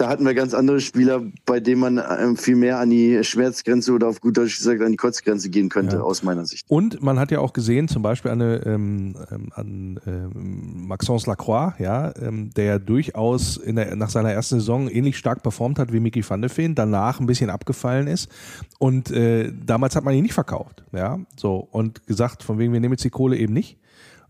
da 0.00 0.08
hatten 0.08 0.24
wir 0.24 0.32
ganz 0.32 0.54
andere 0.54 0.80
Spieler, 0.80 1.22
bei 1.44 1.60
denen 1.60 1.80
man 1.80 1.98
äh, 1.98 2.34
viel 2.34 2.56
mehr 2.56 2.78
an 2.78 2.88
die 2.88 3.22
Schmerzgrenze 3.22 3.92
oder 3.92 4.08
auf 4.08 4.20
gut 4.20 4.38
Deutsch 4.38 4.56
gesagt 4.56 4.80
an 4.80 4.92
die 4.92 4.96
Kotzgrenze 4.96 5.50
gehen 5.50 5.68
könnte, 5.68 5.96
ja. 5.96 6.02
aus 6.02 6.22
meiner 6.22 6.46
Sicht. 6.46 6.64
Und 6.68 7.02
man 7.02 7.18
hat 7.18 7.30
ja 7.30 7.40
auch 7.40 7.52
gesehen, 7.52 7.86
zum 7.86 8.02
Beispiel 8.02 8.30
an, 8.30 8.40
ähm, 8.40 9.14
ähm, 9.30 9.48
an 9.52 10.00
ähm, 10.06 10.86
Maxence 10.86 11.26
Lacroix, 11.26 11.74
ja, 11.78 12.14
ähm, 12.16 12.50
der 12.56 12.78
durchaus 12.78 13.58
in 13.58 13.76
der, 13.76 13.94
nach 13.94 14.08
seiner 14.08 14.32
ersten 14.32 14.60
Saison 14.60 14.88
ähnlich 14.88 15.18
stark 15.18 15.42
performt 15.42 15.78
hat 15.78 15.92
wie 15.92 16.00
Mickey 16.00 16.24
van 16.26 16.40
de 16.40 16.48
Feen, 16.48 16.74
danach 16.74 17.20
ein 17.20 17.26
bisschen 17.26 17.50
abgefallen 17.50 18.06
ist. 18.06 18.30
Und 18.78 19.10
äh, 19.10 19.52
damals 19.52 19.96
hat 19.96 20.04
man 20.04 20.14
ihn 20.14 20.22
nicht 20.22 20.34
verkauft, 20.34 20.82
ja, 20.92 21.18
so 21.36 21.68
und 21.70 22.06
gesagt, 22.06 22.42
von 22.42 22.58
wegen 22.58 22.72
wir 22.72 22.80
nehmen 22.80 22.94
jetzt 22.94 23.04
die 23.04 23.10
Kohle 23.10 23.36
eben 23.36 23.52
nicht 23.52 23.76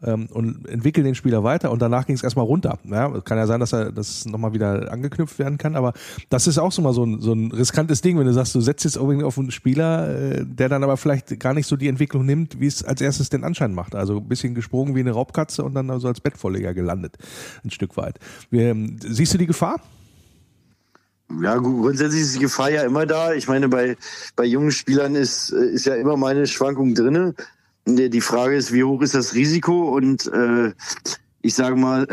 ähm, 0.02 0.26
und 0.32 0.68
entwickeln 0.68 1.04
den 1.04 1.14
Spieler 1.14 1.44
weiter 1.44 1.70
und 1.70 1.80
danach 1.82 2.06
ging 2.06 2.14
es 2.14 2.22
erstmal 2.22 2.44
runter. 2.44 2.78
Ja, 2.84 3.08
kann 3.20 3.38
ja 3.38 3.46
sein, 3.46 3.60
dass 3.60 3.72
er 3.72 3.92
das 3.92 4.26
nochmal 4.26 4.52
wieder 4.52 4.90
angeknüpft 4.92 5.38
werden 5.38 5.58
kann, 5.58 5.76
aber 5.76 5.92
das 6.28 6.46
ist 6.46 6.58
auch 6.58 6.72
so 6.72 6.82
mal 6.82 6.92
so 6.92 7.04
ein, 7.04 7.20
so 7.20 7.32
ein 7.32 7.52
riskantes 7.52 8.00
Ding, 8.00 8.18
wenn 8.18 8.26
du 8.26 8.32
sagst, 8.32 8.54
du 8.54 8.60
setzt 8.60 8.84
jetzt 8.84 8.96
irgendwie 8.96 9.24
auf 9.24 9.38
einen 9.38 9.50
Spieler, 9.50 10.08
äh, 10.08 10.44
der 10.44 10.68
dann 10.68 10.84
aber 10.84 10.96
vielleicht 10.96 11.38
gar 11.40 11.54
nicht 11.54 11.66
so 11.66 11.76
die 11.76 11.88
Entwicklung 11.88 12.24
nimmt, 12.24 12.60
wie 12.60 12.66
es 12.66 12.82
als 12.82 13.00
erstes 13.00 13.28
den 13.30 13.44
Anschein 13.44 13.74
macht. 13.74 13.94
Also 13.94 14.18
ein 14.18 14.28
bisschen 14.28 14.54
gesprungen 14.54 14.94
wie 14.94 15.00
eine 15.00 15.12
Raubkatze 15.12 15.62
und 15.64 15.74
dann 15.74 16.00
so 16.00 16.08
als 16.08 16.20
Bettvorleger 16.20 16.74
gelandet, 16.74 17.16
ein 17.64 17.70
Stück 17.70 17.96
weit. 17.96 18.18
Wir, 18.50 18.76
siehst 19.00 19.34
du 19.34 19.38
die 19.38 19.46
Gefahr? 19.46 19.80
Ja, 21.42 21.56
grundsätzlich 21.56 22.22
ist 22.22 22.34
die 22.34 22.40
Gefahr 22.40 22.70
ja 22.70 22.82
immer 22.82 23.06
da. 23.06 23.32
Ich 23.34 23.46
meine, 23.46 23.68
bei, 23.68 23.96
bei 24.34 24.44
jungen 24.44 24.72
Spielern 24.72 25.14
ist, 25.14 25.50
ist 25.50 25.86
ja 25.86 25.94
immer 25.94 26.16
meine 26.16 26.46
Schwankung 26.46 26.94
drinne. 26.94 27.34
Die 27.86 28.20
Frage 28.20 28.56
ist, 28.56 28.72
wie 28.72 28.84
hoch 28.84 29.02
ist 29.02 29.14
das 29.14 29.34
Risiko? 29.34 29.94
Und 29.96 30.26
äh, 30.32 30.72
ich 31.42 31.54
sage 31.54 31.76
mal, 31.76 32.04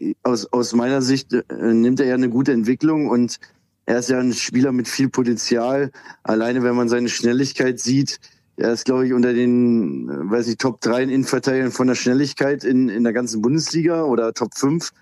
äh, 0.00 0.14
aus, 0.22 0.46
aus 0.52 0.74
meiner 0.74 1.02
Sicht 1.02 1.32
äh, 1.32 1.42
nimmt 1.58 2.00
er 2.00 2.06
ja 2.06 2.14
eine 2.14 2.28
gute 2.28 2.52
Entwicklung 2.52 3.08
und 3.08 3.38
er 3.84 3.98
ist 3.98 4.10
ja 4.10 4.20
ein 4.20 4.32
Spieler 4.32 4.72
mit 4.72 4.88
viel 4.88 5.08
Potenzial. 5.08 5.90
Alleine 6.22 6.62
wenn 6.62 6.76
man 6.76 6.88
seine 6.88 7.08
Schnelligkeit 7.08 7.80
sieht, 7.80 8.20
er 8.56 8.72
ist, 8.72 8.84
glaube 8.84 9.06
ich, 9.06 9.12
unter 9.12 9.32
den, 9.32 10.08
äh, 10.08 10.30
weiß 10.30 10.48
ich, 10.48 10.58
Top 10.58 10.80
3 10.80 11.02
Innenverteidigern 11.04 11.72
von 11.72 11.88
der 11.88 11.96
Schnelligkeit 11.96 12.62
in, 12.64 12.88
in 12.88 13.02
der 13.02 13.12
ganzen 13.12 13.42
Bundesliga 13.42 14.04
oder 14.04 14.32
Top 14.34 14.54
5. 14.54 14.92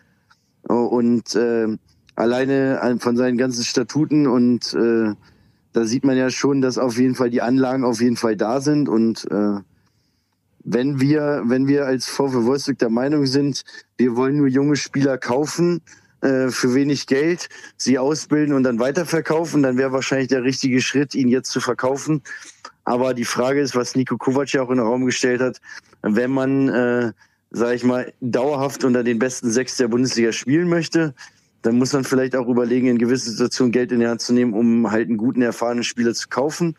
Und 0.62 1.34
äh, 1.34 1.76
alleine 2.16 2.98
von 3.00 3.16
seinen 3.16 3.38
ganzen 3.38 3.64
Statuten 3.64 4.26
und 4.26 4.74
äh, 4.74 5.14
da 5.72 5.84
sieht 5.84 6.04
man 6.04 6.16
ja 6.16 6.30
schon, 6.30 6.60
dass 6.60 6.78
auf 6.78 6.98
jeden 6.98 7.14
Fall 7.14 7.30
die 7.30 7.42
Anlagen 7.42 7.84
auf 7.84 8.00
jeden 8.00 8.16
Fall 8.16 8.36
da 8.36 8.60
sind 8.60 8.88
und 8.88 9.30
äh, 9.30 9.60
wenn 10.64 11.00
wir, 11.00 11.42
wenn 11.46 11.66
wir 11.66 11.86
als 11.86 12.06
VfW 12.06 12.44
Wolfsburg 12.44 12.78
der 12.78 12.90
Meinung 12.90 13.26
sind, 13.26 13.64
wir 13.96 14.16
wollen 14.16 14.36
nur 14.36 14.48
junge 14.48 14.76
Spieler 14.76 15.18
kaufen 15.18 15.80
äh, 16.20 16.48
für 16.48 16.74
wenig 16.74 17.06
Geld, 17.06 17.48
sie 17.76 17.98
ausbilden 17.98 18.54
und 18.54 18.62
dann 18.62 18.78
weiterverkaufen, 18.78 19.62
dann 19.62 19.78
wäre 19.78 19.92
wahrscheinlich 19.92 20.28
der 20.28 20.44
richtige 20.44 20.80
Schritt, 20.80 21.14
ihn 21.14 21.28
jetzt 21.28 21.50
zu 21.50 21.60
verkaufen. 21.60 22.22
Aber 22.84 23.14
die 23.14 23.24
Frage 23.24 23.60
ist, 23.60 23.74
was 23.74 23.94
Nico 23.94 24.16
Kovac 24.16 24.52
ja 24.52 24.62
auch 24.62 24.70
in 24.70 24.76
den 24.76 24.86
Raum 24.86 25.06
gestellt 25.06 25.40
hat, 25.40 25.60
wenn 26.02 26.30
man, 26.30 26.68
äh, 26.68 27.12
sage 27.50 27.74
ich 27.74 27.84
mal, 27.84 28.12
dauerhaft 28.20 28.84
unter 28.84 29.02
den 29.02 29.18
besten 29.18 29.50
sechs 29.50 29.76
der 29.76 29.88
Bundesliga 29.88 30.32
spielen 30.32 30.68
möchte, 30.68 31.14
dann 31.62 31.76
muss 31.76 31.92
man 31.92 32.04
vielleicht 32.04 32.36
auch 32.36 32.48
überlegen, 32.48 32.86
in 32.86 32.98
gewissen 32.98 33.32
Situationen 33.32 33.72
Geld 33.72 33.92
in 33.92 34.00
die 34.00 34.06
Hand 34.06 34.22
zu 34.22 34.32
nehmen, 34.32 34.54
um 34.54 34.90
halt 34.90 35.08
einen 35.08 35.18
guten, 35.18 35.42
erfahrenen 35.42 35.84
Spieler 35.84 36.14
zu 36.14 36.28
kaufen 36.28 36.74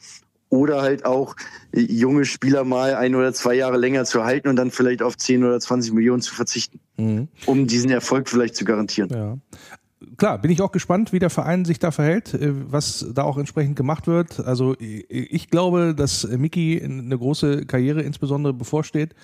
oder 0.51 0.83
halt 0.83 1.05
auch 1.05 1.35
äh, 1.71 1.79
junge 1.79 2.25
Spieler 2.25 2.63
mal 2.63 2.93
ein 2.93 3.15
oder 3.15 3.33
zwei 3.33 3.55
Jahre 3.55 3.77
länger 3.77 4.05
zu 4.05 4.23
halten 4.23 4.49
und 4.49 4.57
dann 4.57 4.69
vielleicht 4.69 5.01
auf 5.01 5.17
10 5.17 5.43
oder 5.43 5.59
20 5.59 5.93
Millionen 5.93 6.21
zu 6.21 6.35
verzichten, 6.35 6.79
mhm. 6.97 7.27
um 7.47 7.65
diesen 7.65 7.89
Erfolg 7.89 8.29
vielleicht 8.29 8.55
zu 8.55 8.65
garantieren. 8.65 9.09
Ja 9.09 9.37
klar, 10.17 10.39
bin 10.39 10.51
ich 10.51 10.61
auch 10.61 10.71
gespannt, 10.71 11.13
wie 11.13 11.19
der 11.19 11.29
Verein 11.29 11.65
sich 11.65 11.79
da 11.79 11.91
verhält, 11.91 12.33
äh, 12.33 12.51
was 12.71 13.05
da 13.13 13.23
auch 13.23 13.37
entsprechend 13.37 13.75
gemacht 13.75 14.07
wird. 14.07 14.39
Also 14.39 14.75
ich 14.79 15.49
glaube, 15.49 15.93
dass 15.95 16.27
Miki 16.27 16.81
eine 16.83 17.17
große 17.17 17.65
Karriere 17.65 18.01
insbesondere 18.01 18.53
bevorsteht, 18.53 19.15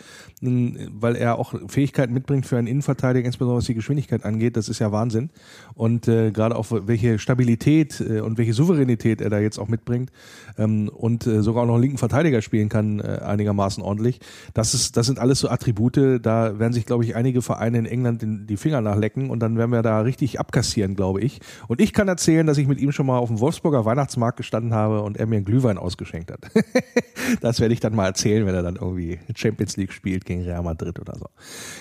weil 0.41 1.15
er 1.15 1.39
auch 1.39 1.55
Fähigkeiten 1.67 2.13
mitbringt 2.13 2.45
für 2.45 2.57
einen 2.57 2.67
Innenverteidiger, 2.67 3.25
insbesondere 3.25 3.57
was 3.57 3.65
die 3.65 3.73
Geschwindigkeit 3.73 4.23
angeht. 4.23 4.57
Das 4.57 4.69
ist 4.69 4.79
ja 4.79 4.91
Wahnsinn. 4.91 5.29
Und 5.73 6.07
äh, 6.07 6.31
gerade 6.31 6.55
auch 6.55 6.67
welche 6.69 7.19
Stabilität 7.19 7.99
äh, 8.01 8.21
und 8.21 8.37
welche 8.37 8.53
Souveränität 8.53 9.21
er 9.21 9.29
da 9.29 9.39
jetzt 9.39 9.57
auch 9.57 9.67
mitbringt 9.67 10.11
ähm, 10.57 10.89
und 10.89 11.25
äh, 11.25 11.41
sogar 11.41 11.63
auch 11.63 11.67
noch 11.67 11.75
einen 11.75 11.83
linken 11.83 11.97
Verteidiger 11.97 12.41
spielen 12.41 12.69
kann, 12.69 12.99
äh, 12.99 13.19
einigermaßen 13.23 13.83
ordentlich. 13.83 14.19
Das 14.53 14.73
ist, 14.73 14.97
das 14.97 15.07
sind 15.07 15.19
alles 15.19 15.39
so 15.39 15.49
Attribute. 15.49 15.97
Da 16.21 16.59
werden 16.59 16.73
sich, 16.73 16.85
glaube 16.85 17.03
ich, 17.03 17.15
einige 17.15 17.41
Vereine 17.41 17.79
in 17.79 17.85
England 17.85 18.23
die 18.23 18.57
Finger 18.57 18.81
nachlecken 18.81 19.29
und 19.29 19.39
dann 19.39 19.57
werden 19.57 19.71
wir 19.71 19.81
da 19.81 20.01
richtig 20.01 20.39
abkassieren 20.39 20.66
passieren, 20.67 20.95
glaube 20.95 21.21
ich. 21.21 21.39
Und 21.67 21.79
ich 21.79 21.93
kann 21.93 22.09
erzählen, 22.09 22.45
dass 22.45 22.57
ich 22.57 22.67
mit 22.67 22.79
ihm 22.79 22.91
schon 22.91 23.05
mal 23.05 23.17
auf 23.17 23.29
dem 23.29 23.39
Wolfsburger 23.39 23.85
Weihnachtsmarkt 23.85 24.37
gestanden 24.37 24.73
habe 24.73 25.01
und 25.01 25.15
er 25.15 25.25
mir 25.25 25.37
einen 25.37 25.45
Glühwein 25.45 25.77
ausgeschenkt 25.77 26.29
hat. 26.29 26.39
das 27.41 27.61
werde 27.61 27.73
ich 27.73 27.79
dann 27.79 27.95
mal 27.95 28.05
erzählen, 28.05 28.45
wenn 28.45 28.53
er 28.53 28.63
dann 28.63 28.75
irgendwie 28.75 29.19
Champions 29.33 29.77
League 29.77 29.93
spielt 29.93 30.25
gegen 30.25 30.43
Real 30.43 30.61
Madrid 30.63 30.99
oder 30.99 31.15
so. 31.17 31.27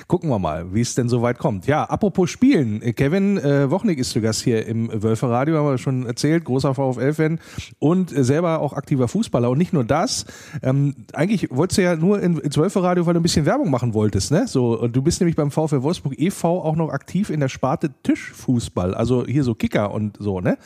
Gucken 0.07 0.31
wir 0.31 0.39
mal, 0.39 0.73
wie 0.73 0.81
es 0.81 0.95
denn 0.95 1.09
so 1.09 1.21
weit 1.21 1.39
kommt. 1.39 1.67
Ja, 1.67 1.83
apropos 1.85 2.31
Spielen. 2.31 2.81
Kevin 2.95 3.39
äh, 3.39 3.71
Wochnik 3.71 3.99
ist 3.99 4.11
zu 4.11 4.21
Gast 4.21 4.43
hier 4.43 4.65
im 4.67 4.91
Wölferradio, 5.03 5.57
haben 5.57 5.67
wir 5.67 5.79
schon 5.79 6.07
erzählt, 6.07 6.45
großer 6.45 6.75
VfL-Fan 6.75 7.41
und 7.81 8.17
äh, 8.17 8.23
selber 8.23 8.61
auch 8.61 8.73
aktiver 8.73 9.09
Fußballer. 9.09 9.51
Und 9.51 9.59
nicht 9.59 9.73
nur 9.73 9.85
das, 9.85 10.27
ähm, 10.63 10.95
eigentlich 11.13 11.49
wolltest 11.51 11.79
du 11.79 11.83
ja 11.83 11.97
nur 11.97 12.23
in, 12.23 12.39
ins 12.39 12.57
Wölferradio, 12.57 13.05
weil 13.07 13.15
du 13.15 13.21
ein 13.21 13.25
bisschen 13.25 13.47
Werbung 13.47 13.71
machen 13.71 13.95
wolltest, 13.95 14.31
ne? 14.31 14.47
So, 14.47 14.79
und 14.79 14.95
du 14.95 15.03
bist 15.03 15.21
nämlich 15.21 15.35
beim 15.35 15.51
VfL 15.51 15.83
Wolfsburg 15.83 16.15
e.V. 16.19 16.63
auch 16.63 16.77
noch 16.77 16.91
aktiv 16.91 17.31
in 17.31 17.41
der 17.41 17.49
Sparte 17.49 17.91
Tischfußball. 18.03 18.76
Fußball, 18.77 18.95
also 18.95 19.25
hier 19.27 19.43
so 19.43 19.55
Kicker 19.55 19.91
und 19.93 20.17
so, 20.19 20.41
ne? 20.41 20.59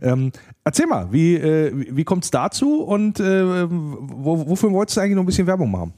Ähm, 0.00 0.32
erzähl 0.64 0.86
mal, 0.86 1.08
wie, 1.12 1.36
äh, 1.36 1.72
wie 1.90 2.04
kommt 2.04 2.24
es 2.24 2.30
dazu 2.30 2.82
und 2.82 3.20
äh, 3.20 3.66
wo, 3.70 4.48
wofür 4.48 4.72
wolltest 4.72 4.96
du 4.96 5.00
eigentlich 5.02 5.16
noch 5.16 5.22
ein 5.22 5.26
bisschen 5.26 5.46
Werbung 5.46 5.70
machen? 5.70 5.92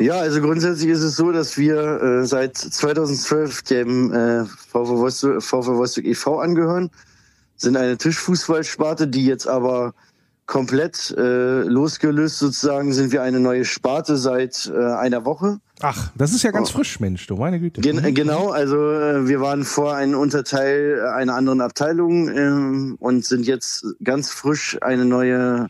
Ja, 0.00 0.14
also 0.14 0.40
grundsätzlich 0.40 0.90
ist 0.90 1.02
es 1.02 1.16
so, 1.16 1.30
dass 1.30 1.56
wir 1.56 2.02
äh, 2.02 2.26
seit 2.26 2.56
2012 2.56 3.62
dem 3.62 4.12
äh, 4.12 4.44
VfW 4.44 4.96
Wolfsburg, 4.96 5.42
VfW 5.42 5.76
Wolfsburg 5.76 6.04
e.V. 6.06 6.38
angehören, 6.40 6.90
sind 7.56 7.76
eine 7.76 7.96
Tischfußballsparte, 7.96 9.06
die 9.06 9.24
jetzt 9.24 9.46
aber 9.46 9.94
komplett 10.46 11.14
äh, 11.16 11.62
losgelöst 11.62 12.38
sozusagen 12.38 12.92
sind 12.92 13.12
wir 13.12 13.22
eine 13.22 13.40
neue 13.40 13.64
Sparte 13.64 14.16
seit 14.16 14.70
äh, 14.72 14.78
einer 14.78 15.24
Woche. 15.24 15.58
Ach, 15.80 16.10
das 16.14 16.32
ist 16.32 16.42
ja 16.42 16.50
ganz 16.50 16.70
oh. 16.70 16.78
frisch, 16.78 17.00
Mensch, 17.00 17.26
du 17.26 17.36
meine 17.36 17.58
Güte. 17.58 17.80
Gen 17.80 17.96
mhm. 17.96 18.14
genau, 18.14 18.50
also 18.50 18.76
äh, 18.76 19.26
wir 19.26 19.40
waren 19.40 19.64
vor 19.64 19.94
ein 19.94 20.14
Unterteil 20.14 21.06
einer 21.14 21.34
anderen 21.34 21.60
Abteilung 21.60 22.28
äh, 22.28 22.94
und 22.98 23.24
sind 23.24 23.46
jetzt 23.46 23.86
ganz 24.02 24.30
frisch 24.30 24.78
eine 24.82 25.04
neue 25.04 25.68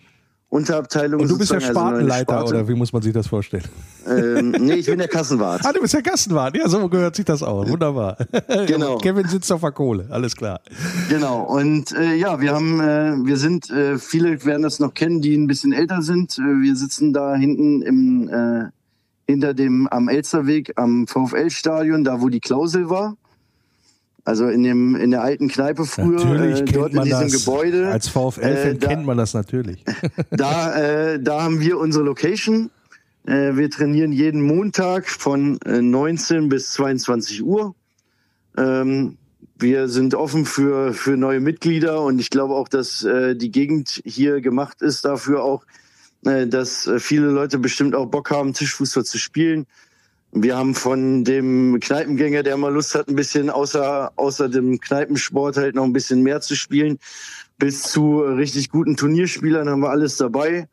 Unterabteilung. 0.54 1.20
Und 1.20 1.28
du 1.28 1.36
bist 1.36 1.52
also 1.52 1.66
Spartenleiter, 1.66 2.38
also 2.38 2.54
oder 2.54 2.68
wie 2.68 2.74
muss 2.74 2.92
man 2.92 3.02
sich 3.02 3.12
das 3.12 3.26
vorstellen? 3.26 3.64
Ähm, 4.06 4.52
nee, 4.52 4.74
ich 4.74 4.86
bin 4.86 4.98
der 4.98 5.08
Kassenwart. 5.08 5.62
ah, 5.64 5.72
du 5.72 5.80
bist 5.80 5.94
der 5.94 6.02
Kassenwart. 6.02 6.56
Ja, 6.56 6.68
so 6.68 6.88
gehört 6.88 7.16
sich 7.16 7.24
das 7.24 7.42
auch. 7.42 7.68
Wunderbar. 7.68 8.16
Genau. 8.66 8.98
Kevin 8.98 9.26
sitzt 9.26 9.50
auf 9.50 9.62
der 9.62 9.72
Kohle, 9.72 10.06
alles 10.10 10.36
klar. 10.36 10.60
Genau. 11.08 11.42
Und 11.42 11.90
äh, 11.92 12.14
ja, 12.14 12.40
wir 12.40 12.52
haben, 12.52 12.80
äh, 12.80 13.16
wir 13.26 13.36
sind, 13.36 13.68
äh, 13.70 13.98
viele 13.98 14.44
werden 14.44 14.62
das 14.62 14.78
noch 14.78 14.94
kennen, 14.94 15.20
die 15.20 15.34
ein 15.34 15.48
bisschen 15.48 15.72
älter 15.72 16.02
sind. 16.02 16.38
Äh, 16.38 16.62
wir 16.62 16.76
sitzen 16.76 17.12
da 17.12 17.34
hinten 17.34 17.82
im, 17.82 18.28
äh, 18.28 18.70
hinter 19.26 19.54
dem, 19.54 19.88
am 19.88 20.08
Elsterweg, 20.08 20.72
am 20.76 21.08
VfL-Stadion, 21.08 22.04
da 22.04 22.20
wo 22.20 22.28
die 22.28 22.40
Klausel 22.40 22.90
war. 22.90 23.16
Also 24.24 24.48
in 24.48 24.62
dem 24.62 24.96
in 24.96 25.10
der 25.10 25.22
alten 25.22 25.48
Kneipe 25.48 25.84
früher, 25.84 26.24
natürlich 26.24 26.60
äh, 26.60 26.72
dort 26.72 26.94
in 26.94 27.02
diesem 27.02 27.28
das. 27.28 27.44
Gebäude. 27.44 27.88
Als 27.88 28.08
VfL-Fan 28.08 28.76
äh, 28.76 28.78
kennt 28.78 29.04
man 29.04 29.18
das 29.18 29.34
natürlich. 29.34 29.84
da, 30.30 30.74
äh, 31.12 31.20
da 31.22 31.42
haben 31.42 31.60
wir 31.60 31.78
unsere 31.78 32.04
Location. 32.04 32.70
Äh, 33.26 33.56
wir 33.56 33.70
trainieren 33.70 34.12
jeden 34.12 34.40
Montag 34.40 35.08
von 35.08 35.60
äh, 35.66 35.82
19 35.82 36.48
bis 36.48 36.72
22 36.72 37.44
Uhr. 37.44 37.74
Ähm, 38.56 39.18
wir 39.58 39.88
sind 39.88 40.14
offen 40.14 40.46
für, 40.46 40.94
für 40.94 41.16
neue 41.16 41.40
Mitglieder 41.40 42.02
und 42.02 42.18
ich 42.18 42.30
glaube 42.30 42.54
auch, 42.54 42.68
dass 42.68 43.04
äh, 43.04 43.36
die 43.36 43.50
Gegend 43.50 44.02
hier 44.04 44.40
gemacht 44.40 44.82
ist 44.82 45.04
dafür 45.04 45.42
auch, 45.42 45.64
äh, 46.24 46.46
dass 46.46 46.86
äh, 46.86 46.98
viele 46.98 47.26
Leute 47.26 47.58
bestimmt 47.58 47.94
auch 47.94 48.06
Bock 48.06 48.30
haben, 48.30 48.52
Tischfußball 48.52 49.04
zu 49.04 49.18
spielen. 49.18 49.66
Wir 50.36 50.56
haben 50.56 50.74
von 50.74 51.22
dem 51.22 51.78
Kneipengänger, 51.78 52.42
der 52.42 52.56
mal 52.56 52.74
Lust 52.74 52.96
hat, 52.96 53.06
ein 53.06 53.14
bisschen 53.14 53.50
außer, 53.50 54.10
außer 54.16 54.48
dem 54.48 54.80
Kneipensport 54.80 55.56
halt 55.56 55.76
noch 55.76 55.84
ein 55.84 55.92
bisschen 55.92 56.24
mehr 56.24 56.40
zu 56.40 56.56
spielen, 56.56 56.98
bis 57.56 57.82
zu 57.82 58.18
richtig 58.18 58.70
guten 58.70 58.96
Turnierspielern 58.96 59.68
haben 59.68 59.78
wir 59.78 59.90
alles 59.90 60.16
dabei. 60.16 60.68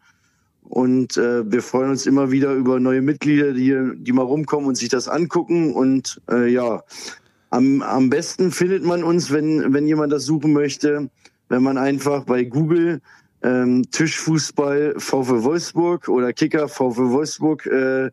Und 0.63 1.15
äh, 1.15 1.49
wir 1.49 1.61
freuen 1.61 1.91
uns 1.91 2.07
immer 2.07 2.31
wieder 2.31 2.53
über 2.55 2.79
neue 2.79 3.03
Mitglieder, 3.03 3.53
die, 3.53 3.77
die 3.97 4.11
mal 4.13 4.23
rumkommen 4.23 4.67
und 4.67 4.77
sich 4.77 4.89
das 4.89 5.07
angucken. 5.07 5.73
Und 5.73 6.19
äh, 6.27 6.47
ja, 6.51 6.81
am, 7.51 7.83
am 7.83 8.09
besten 8.09 8.51
findet 8.51 8.83
man 8.83 9.03
uns, 9.03 9.31
wenn, 9.31 9.73
wenn 9.73 9.85
jemand 9.85 10.11
das 10.11 10.25
suchen 10.25 10.53
möchte, 10.53 11.11
wenn 11.49 11.61
man 11.61 11.77
einfach 11.77 12.23
bei 12.23 12.45
Google 12.45 12.99
ähm, 13.43 13.83
Tischfußball 13.91 14.95
VfW 14.97 15.43
Wolfsburg 15.43 16.07
oder 16.07 16.33
Kicker 16.33 16.67
VfW 16.67 17.11
Wolfsburg 17.11 17.67
äh, 17.67 18.09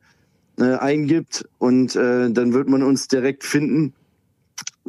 äh, 0.59 0.75
eingibt 0.77 1.49
und 1.59 1.97
äh, 1.97 2.31
dann 2.31 2.53
wird 2.53 2.69
man 2.69 2.83
uns 2.83 3.09
direkt 3.09 3.45
finden. 3.45 3.95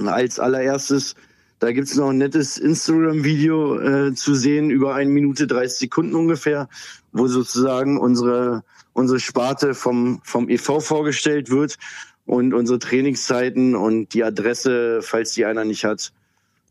Als 0.06 0.40
allererstes, 0.40 1.16
da 1.60 1.72
gibt's 1.72 1.96
noch 1.96 2.10
ein 2.10 2.18
nettes 2.18 2.58
Instagram-Video 2.58 3.80
äh, 3.80 4.14
zu 4.14 4.34
sehen, 4.34 4.70
über 4.70 4.96
eine 4.96 5.10
Minute 5.10 5.46
30 5.46 5.78
Sekunden 5.78 6.16
ungefähr, 6.16 6.70
wo 7.12 7.28
sozusagen 7.28 7.98
unsere, 7.98 8.64
unsere 8.94 9.20
Sparte 9.20 9.74
vom, 9.74 10.22
vom 10.24 10.48
EV 10.50 10.80
vorgestellt 10.80 11.50
wird 11.50 11.78
und 12.26 12.54
unsere 12.54 12.80
Trainingszeiten 12.80 13.76
und 13.76 14.14
die 14.14 14.24
Adresse, 14.24 15.02
falls 15.02 15.34
die 15.34 15.46
einer 15.46 15.66
nicht 15.66 15.84
hat. 15.84 16.14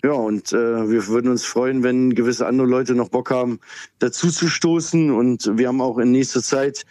Ja, 0.05 0.13
und 0.13 0.53
äh, 0.53 0.89
wir 0.89 1.09
würden 1.09 1.31
uns 1.31 1.45
freuen, 1.45 1.83
wenn 1.83 2.15
gewisse 2.15 2.47
andere 2.47 2.69
Leute 2.69 2.95
noch 2.95 3.09
Bock 3.09 3.33
haben, 3.33 3.59
dazu 3.99 4.31
zu 4.31 4.47
stoßen. 4.47 5.11
Und 5.11 5.59
wir 5.59 5.67
haben 5.67 5.81
auch 5.81 5.99
in 5.99 6.13
nächster 6.13 6.43
Zeit 6.43 6.87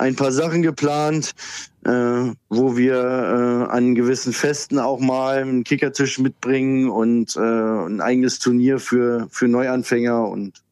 ein 0.00 0.16
paar 0.16 0.32
Sachen 0.32 0.62
geplant, 0.62 1.32
äh, 1.84 2.32
wo 2.48 2.76
wir 2.76 2.94
äh, 2.94 3.70
an 3.70 3.94
gewissen 3.94 4.32
Festen 4.32 4.78
auch 4.78 4.98
mal 4.98 5.38
einen 5.38 5.62
Kickertisch 5.62 6.18
mitbringen 6.18 6.88
und 6.88 7.36
äh, 7.36 7.40
ein 7.40 8.00
eigenes 8.00 8.38
Turnier 8.38 8.78
für, 8.78 9.28
für 9.30 9.46
Neuanfänger. 9.46 10.26
Und 10.26 10.62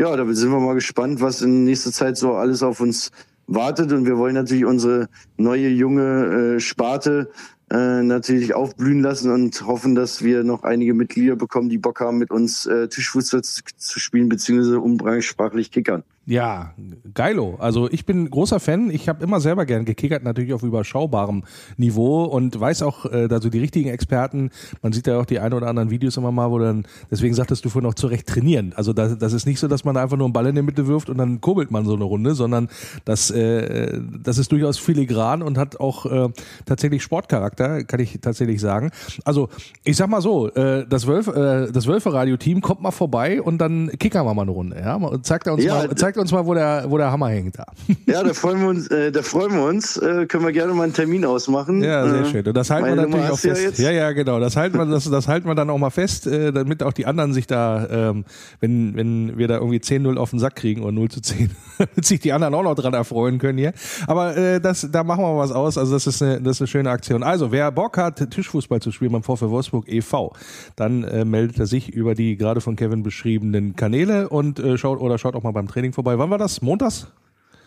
ja, 0.00 0.16
da 0.16 0.24
sind 0.32 0.50
wir 0.50 0.60
mal 0.60 0.74
gespannt, 0.74 1.20
was 1.20 1.42
in 1.42 1.64
nächster 1.64 1.92
Zeit 1.92 2.16
so 2.16 2.34
alles 2.34 2.62
auf 2.62 2.80
uns 2.80 3.10
wartet. 3.46 3.92
Und 3.92 4.06
wir 4.06 4.16
wollen 4.16 4.34
natürlich 4.34 4.64
unsere 4.64 5.08
neue 5.36 5.68
junge 5.68 6.56
äh, 6.56 6.60
Sparte 6.60 7.30
äh, 7.70 8.02
natürlich 8.02 8.54
aufblühen 8.54 9.02
lassen 9.02 9.30
und 9.30 9.66
hoffen, 9.66 9.94
dass 9.94 10.24
wir 10.24 10.44
noch 10.44 10.62
einige 10.62 10.94
Mitglieder 10.94 11.36
bekommen, 11.36 11.68
die 11.68 11.78
Bock 11.78 12.00
haben, 12.00 12.16
mit 12.16 12.30
uns 12.30 12.64
äh, 12.64 12.88
Tischfußball 12.88 13.42
zu, 13.42 13.60
zu 13.76 14.00
spielen, 14.00 14.30
beziehungsweise 14.30 14.80
umgangssprachlich 14.80 15.70
kickern. 15.70 16.04
Ja, 16.28 16.74
geilo. 17.14 17.54
Also 17.60 17.88
ich 17.88 18.04
bin 18.04 18.28
großer 18.28 18.58
Fan. 18.58 18.90
Ich 18.90 19.08
habe 19.08 19.22
immer 19.22 19.38
selber 19.38 19.64
gern 19.64 19.84
gekickert, 19.84 20.24
natürlich 20.24 20.52
auf 20.54 20.64
überschaubarem 20.64 21.44
Niveau 21.76 22.24
und 22.24 22.58
weiß 22.58 22.82
auch, 22.82 23.04
äh, 23.04 23.28
also 23.30 23.48
die 23.48 23.60
richtigen 23.60 23.90
Experten, 23.90 24.50
man 24.82 24.92
sieht 24.92 25.06
ja 25.06 25.20
auch 25.20 25.24
die 25.24 25.38
ein 25.38 25.52
oder 25.52 25.68
anderen 25.68 25.90
Videos 25.90 26.16
immer 26.16 26.32
mal, 26.32 26.50
wo 26.50 26.58
dann, 26.58 26.84
deswegen 27.12 27.32
sagtest 27.32 27.64
du 27.64 27.68
vorhin 27.68 27.88
auch 27.88 27.94
zurecht 27.94 28.26
trainieren. 28.26 28.72
Also 28.74 28.92
das, 28.92 29.16
das 29.18 29.32
ist 29.32 29.46
nicht 29.46 29.60
so, 29.60 29.68
dass 29.68 29.84
man 29.84 29.96
einfach 29.96 30.16
nur 30.16 30.26
einen 30.26 30.32
Ball 30.32 30.46
in 30.46 30.56
die 30.56 30.62
Mitte 30.62 30.88
wirft 30.88 31.10
und 31.10 31.18
dann 31.18 31.40
kurbelt 31.40 31.70
man 31.70 31.84
so 31.84 31.94
eine 31.94 32.02
Runde, 32.02 32.34
sondern 32.34 32.70
das, 33.04 33.30
äh, 33.30 34.00
das 34.20 34.38
ist 34.38 34.50
durchaus 34.50 34.78
filigran 34.78 35.42
und 35.42 35.56
hat 35.56 35.78
auch 35.78 36.06
äh, 36.06 36.28
tatsächlich 36.64 37.04
Sportcharakter, 37.04 37.84
kann 37.84 38.00
ich 38.00 38.18
tatsächlich 38.20 38.60
sagen. 38.60 38.90
Also 39.24 39.48
ich 39.84 39.96
sag 39.96 40.08
mal 40.08 40.20
so, 40.20 40.48
äh, 40.48 40.84
das 40.88 41.06
Wölfe, 41.06 41.68
äh, 41.68 41.72
das 41.72 41.86
Wölfe-Radio-Team 41.86 42.62
kommt 42.62 42.82
mal 42.82 42.90
vorbei 42.90 43.40
und 43.40 43.58
dann 43.58 43.90
kickern 43.96 44.26
wir 44.26 44.34
mal 44.34 44.42
eine 44.42 44.50
Runde. 44.50 44.76
Ja? 44.80 44.98
Zeigt 45.22 45.46
er 45.46 45.54
uns 45.54 45.62
ja, 45.62 45.74
mal, 45.74 45.94
zeigt 45.94 46.15
zeigt 46.16 46.18
uns 46.18 46.32
mal, 46.32 46.46
wo 46.46 46.54
der, 46.54 46.84
wo 46.88 46.96
der 46.96 47.10
Hammer 47.10 47.28
hängt 47.28 47.58
da. 47.58 47.66
Ja, 48.06 48.22
da 48.22 48.32
freuen 48.34 48.60
wir 48.60 48.68
uns, 48.68 48.86
äh, 48.88 49.10
da 49.10 49.22
freuen 49.22 49.52
wir 49.52 49.64
uns. 49.64 49.96
Äh, 49.96 50.26
können 50.26 50.44
wir 50.44 50.52
gerne 50.52 50.72
mal 50.72 50.84
einen 50.84 50.92
Termin 50.92 51.24
ausmachen. 51.24 51.82
Ja, 51.82 52.08
sehr 52.08 52.20
äh, 52.20 52.24
schön. 52.26 52.46
Und 52.46 52.56
das 52.56 52.70
halten 52.70 52.88
wir 52.88 52.96
natürlich 52.96 53.30
auch 53.30 53.38
fest. 53.38 53.78
Ja, 53.78 53.90
ja, 53.90 54.12
genau. 54.12 54.38
Das 54.38 54.56
halten 54.56 54.78
wir, 54.78 54.86
das, 54.86 55.10
das 55.10 55.26
halten 55.26 55.48
wir 55.48 55.54
dann 55.54 55.70
auch 55.70 55.78
mal 55.78 55.90
fest, 55.90 56.26
äh, 56.26 56.52
damit 56.52 56.82
auch 56.82 56.92
die 56.92 57.04
anderen 57.04 57.32
sich 57.32 57.46
da, 57.46 57.86
ähm, 57.90 58.24
wenn, 58.60 58.96
wenn 58.96 59.38
wir 59.38 59.48
da 59.48 59.56
irgendwie 59.56 59.78
10-0 59.78 60.16
auf 60.18 60.30
den 60.30 60.38
Sack 60.38 60.54
kriegen 60.56 60.82
oder 60.82 60.92
0 60.92 61.08
zu 61.08 61.20
10, 61.20 61.50
damit 61.78 62.04
sich 62.04 62.20
die 62.20 62.32
anderen 62.32 62.54
auch 62.54 62.62
noch 62.62 62.76
dran 62.76 62.94
erfreuen 62.94 63.38
können 63.38 63.58
hier. 63.58 63.72
Aber 64.06 64.36
äh, 64.36 64.60
das, 64.60 64.88
da 64.90 65.02
machen 65.02 65.24
wir 65.24 65.36
was 65.36 65.50
aus. 65.50 65.76
Also 65.76 65.92
das 65.94 66.06
ist 66.06 66.22
eine, 66.22 66.40
das 66.40 66.56
ist 66.56 66.60
eine 66.62 66.68
schöne 66.68 66.90
Aktion. 66.90 67.22
Also, 67.22 67.50
wer 67.50 67.72
Bock 67.72 67.98
hat, 67.98 68.30
Tischfußball 68.30 68.80
zu 68.80 68.92
spielen 68.92 69.12
beim 69.12 69.24
VfL 69.24 69.50
Wolfsburg 69.50 69.88
e.V., 69.88 70.32
dann 70.76 71.02
äh, 71.04 71.24
meldet 71.24 71.58
er 71.58 71.66
sich 71.66 71.92
über 71.92 72.14
die 72.14 72.36
gerade 72.36 72.60
von 72.60 72.76
Kevin 72.76 73.02
beschriebenen 73.02 73.74
Kanäle 73.74 74.28
und 74.28 74.62
schaut 74.76 75.00
oder 75.00 75.18
schaut 75.18 75.34
auch 75.34 75.42
mal 75.42 75.50
beim 75.50 75.66
Training 75.66 75.92
vorbei 75.92 76.05
vorbei. 76.06 76.18
Wann 76.22 76.30
war 76.30 76.38
das? 76.38 76.62
Montags? 76.62 77.08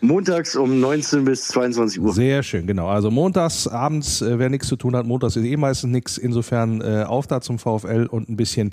Montags 0.02 0.56
um 0.56 0.80
19 0.80 1.26
bis 1.26 1.48
22 1.48 2.00
Uhr. 2.00 2.14
Sehr 2.14 2.42
schön, 2.42 2.66
genau. 2.66 2.88
Also 2.88 3.10
montags 3.10 3.68
abends, 3.68 4.22
äh, 4.22 4.38
wer 4.38 4.48
nichts 4.48 4.66
zu 4.68 4.76
tun 4.76 4.96
hat, 4.96 5.04
montags 5.04 5.36
ist 5.36 5.44
eh 5.44 5.58
meistens 5.58 5.90
nichts. 5.90 6.16
Insofern 6.16 6.80
äh, 6.80 7.04
auf 7.06 7.26
da 7.26 7.42
zum 7.42 7.58
VfL 7.58 8.06
und 8.10 8.30
ein 8.30 8.36
bisschen 8.36 8.70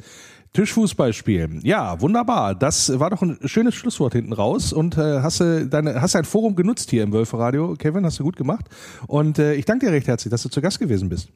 Tischfußball 0.53 1.11
spielen. 1.11 1.59
Ja, 1.63 1.99
wunderbar. 1.99 2.55
Das 2.55 2.97
war 2.97 3.09
doch 3.09 3.21
ein 3.21 3.37
schönes 3.43 3.75
Schlusswort 3.75 4.13
hinten 4.13 4.31
raus. 4.31 4.71
Und 4.71 4.97
äh, 4.97 5.19
hast 5.21 5.41
du 5.41 5.67
deine, 5.67 6.01
hast 6.01 6.15
ein 6.15 6.23
Forum 6.23 6.55
genutzt 6.55 6.91
hier 6.91 7.03
im 7.03 7.11
Wölferadio, 7.11 7.75
Kevin, 7.77 8.05
hast 8.05 8.19
du 8.19 8.23
gut 8.23 8.37
gemacht. 8.37 8.65
Und 9.07 9.37
äh, 9.37 9.55
ich 9.55 9.65
danke 9.65 9.87
dir 9.87 9.91
recht 9.91 10.07
herzlich, 10.07 10.31
dass 10.31 10.43
du 10.43 10.49
zu 10.49 10.61
Gast 10.61 10.79
gewesen 10.79 11.09
bist. 11.09 11.27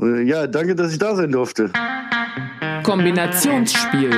Äh, 0.00 0.22
Ja, 0.22 0.46
danke, 0.46 0.74
dass 0.74 0.92
ich 0.92 0.98
da 0.98 1.14
sein 1.14 1.30
durfte. 1.30 1.70
Kombinationsspiel. 2.84 4.10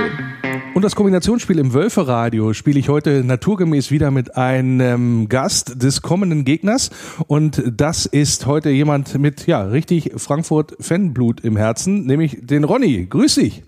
Und 0.78 0.82
das 0.82 0.94
Kombinationsspiel 0.94 1.58
im 1.58 1.74
Wölferadio 1.74 2.52
spiele 2.52 2.78
ich 2.78 2.88
heute 2.88 3.24
naturgemäß 3.24 3.90
wieder 3.90 4.12
mit 4.12 4.36
einem 4.36 5.28
Gast 5.28 5.82
des 5.82 6.02
kommenden 6.02 6.44
Gegners. 6.44 6.90
Und 7.26 7.60
das 7.68 8.06
ist 8.06 8.46
heute 8.46 8.70
jemand 8.70 9.18
mit, 9.18 9.48
ja, 9.48 9.60
richtig 9.64 10.12
Frankfurt-Fanblut 10.14 11.40
im 11.40 11.56
Herzen, 11.56 12.06
nämlich 12.06 12.46
den 12.46 12.62
Ronny. 12.62 13.06
Grüß 13.10 13.34
dich. 13.34 13.64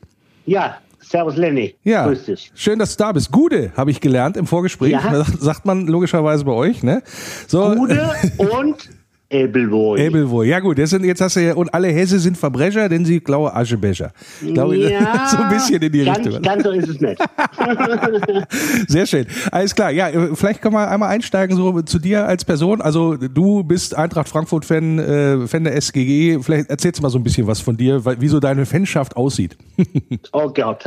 Ja, 0.46 0.77
Servus 1.01 1.35
Lenny. 1.35 1.75
Ja, 1.83 2.07
Grüß 2.07 2.27
dich. 2.27 2.53
schön, 2.55 2.79
dass 2.79 2.96
du 2.96 3.03
da 3.03 3.11
bist. 3.11 3.33
Gude, 3.33 3.73
habe 3.77 3.90
ich 3.90 4.01
gelernt 4.01 4.37
im 4.37 4.46
Vorgespräch. 4.46 4.92
Ja. 4.92 5.11
Das 5.11 5.27
sagt 5.40 5.66
man 5.66 5.88
logischerweise 5.88 6.44
bei 6.44 6.53
euch, 6.53 6.85
ne? 6.85 7.03
So, 7.49 7.75
Gude 7.75 8.09
und 8.37 8.88
Ebelboy. 9.31 10.01
Ebelwohl. 10.01 10.47
Ja 10.47 10.59
gut, 10.59 10.79
jetzt, 10.79 10.90
sind, 10.90 11.05
jetzt 11.05 11.21
hast 11.21 11.37
du 11.37 11.40
ja, 11.40 11.55
und 11.55 11.73
alle 11.73 11.87
Hesse 11.88 12.19
sind 12.19 12.37
Verbrecher, 12.37 12.88
denn 12.88 13.05
sie 13.05 13.21
klauen 13.21 13.53
Aschebecher. 13.55 14.12
Glaube 14.40 14.77
ja, 14.77 15.29
so 15.31 15.37
ein 15.37 15.49
bisschen 15.51 15.81
in 15.81 15.93
die 15.93 16.05
ganz, 16.05 16.27
Richtung. 16.27 16.43
Ganz 16.43 16.64
so 16.64 16.71
ist 16.73 16.88
es 16.88 17.01
nicht. 17.01 17.23
Sehr 18.88 19.07
schön. 19.07 19.27
Alles 19.53 19.73
klar. 19.73 19.93
Ja, 19.93 20.11
vielleicht 20.35 20.61
können 20.61 20.75
wir 20.75 20.90
einmal 20.90 21.11
einsteigen 21.11 21.57
so 21.57 21.81
zu 21.83 22.01
dir 22.01 22.27
als 22.27 22.45
Person. 22.45 22.81
Also 22.81 23.16
du 23.16 23.62
bist 23.62 23.97
Eintracht 23.97 24.29
Frankfurt 24.29 24.64
Fan, 24.64 24.99
äh, 24.99 25.47
Fan 25.47 25.62
der 25.62 25.77
SGG. 25.77 26.40
Vielleicht 26.43 26.69
erzählst 26.69 26.99
du 26.99 27.03
mal 27.03 27.11
so 27.11 27.19
ein 27.19 27.23
bisschen 27.23 27.47
was 27.47 27.61
von 27.61 27.77
dir, 27.77 28.05
wie 28.05 28.29
so 28.29 28.40
deine 28.40 28.66
Fanschaft 28.66 29.16
aussieht. 29.16 29.57
Oh 30.33 30.49
Gott. 30.49 30.85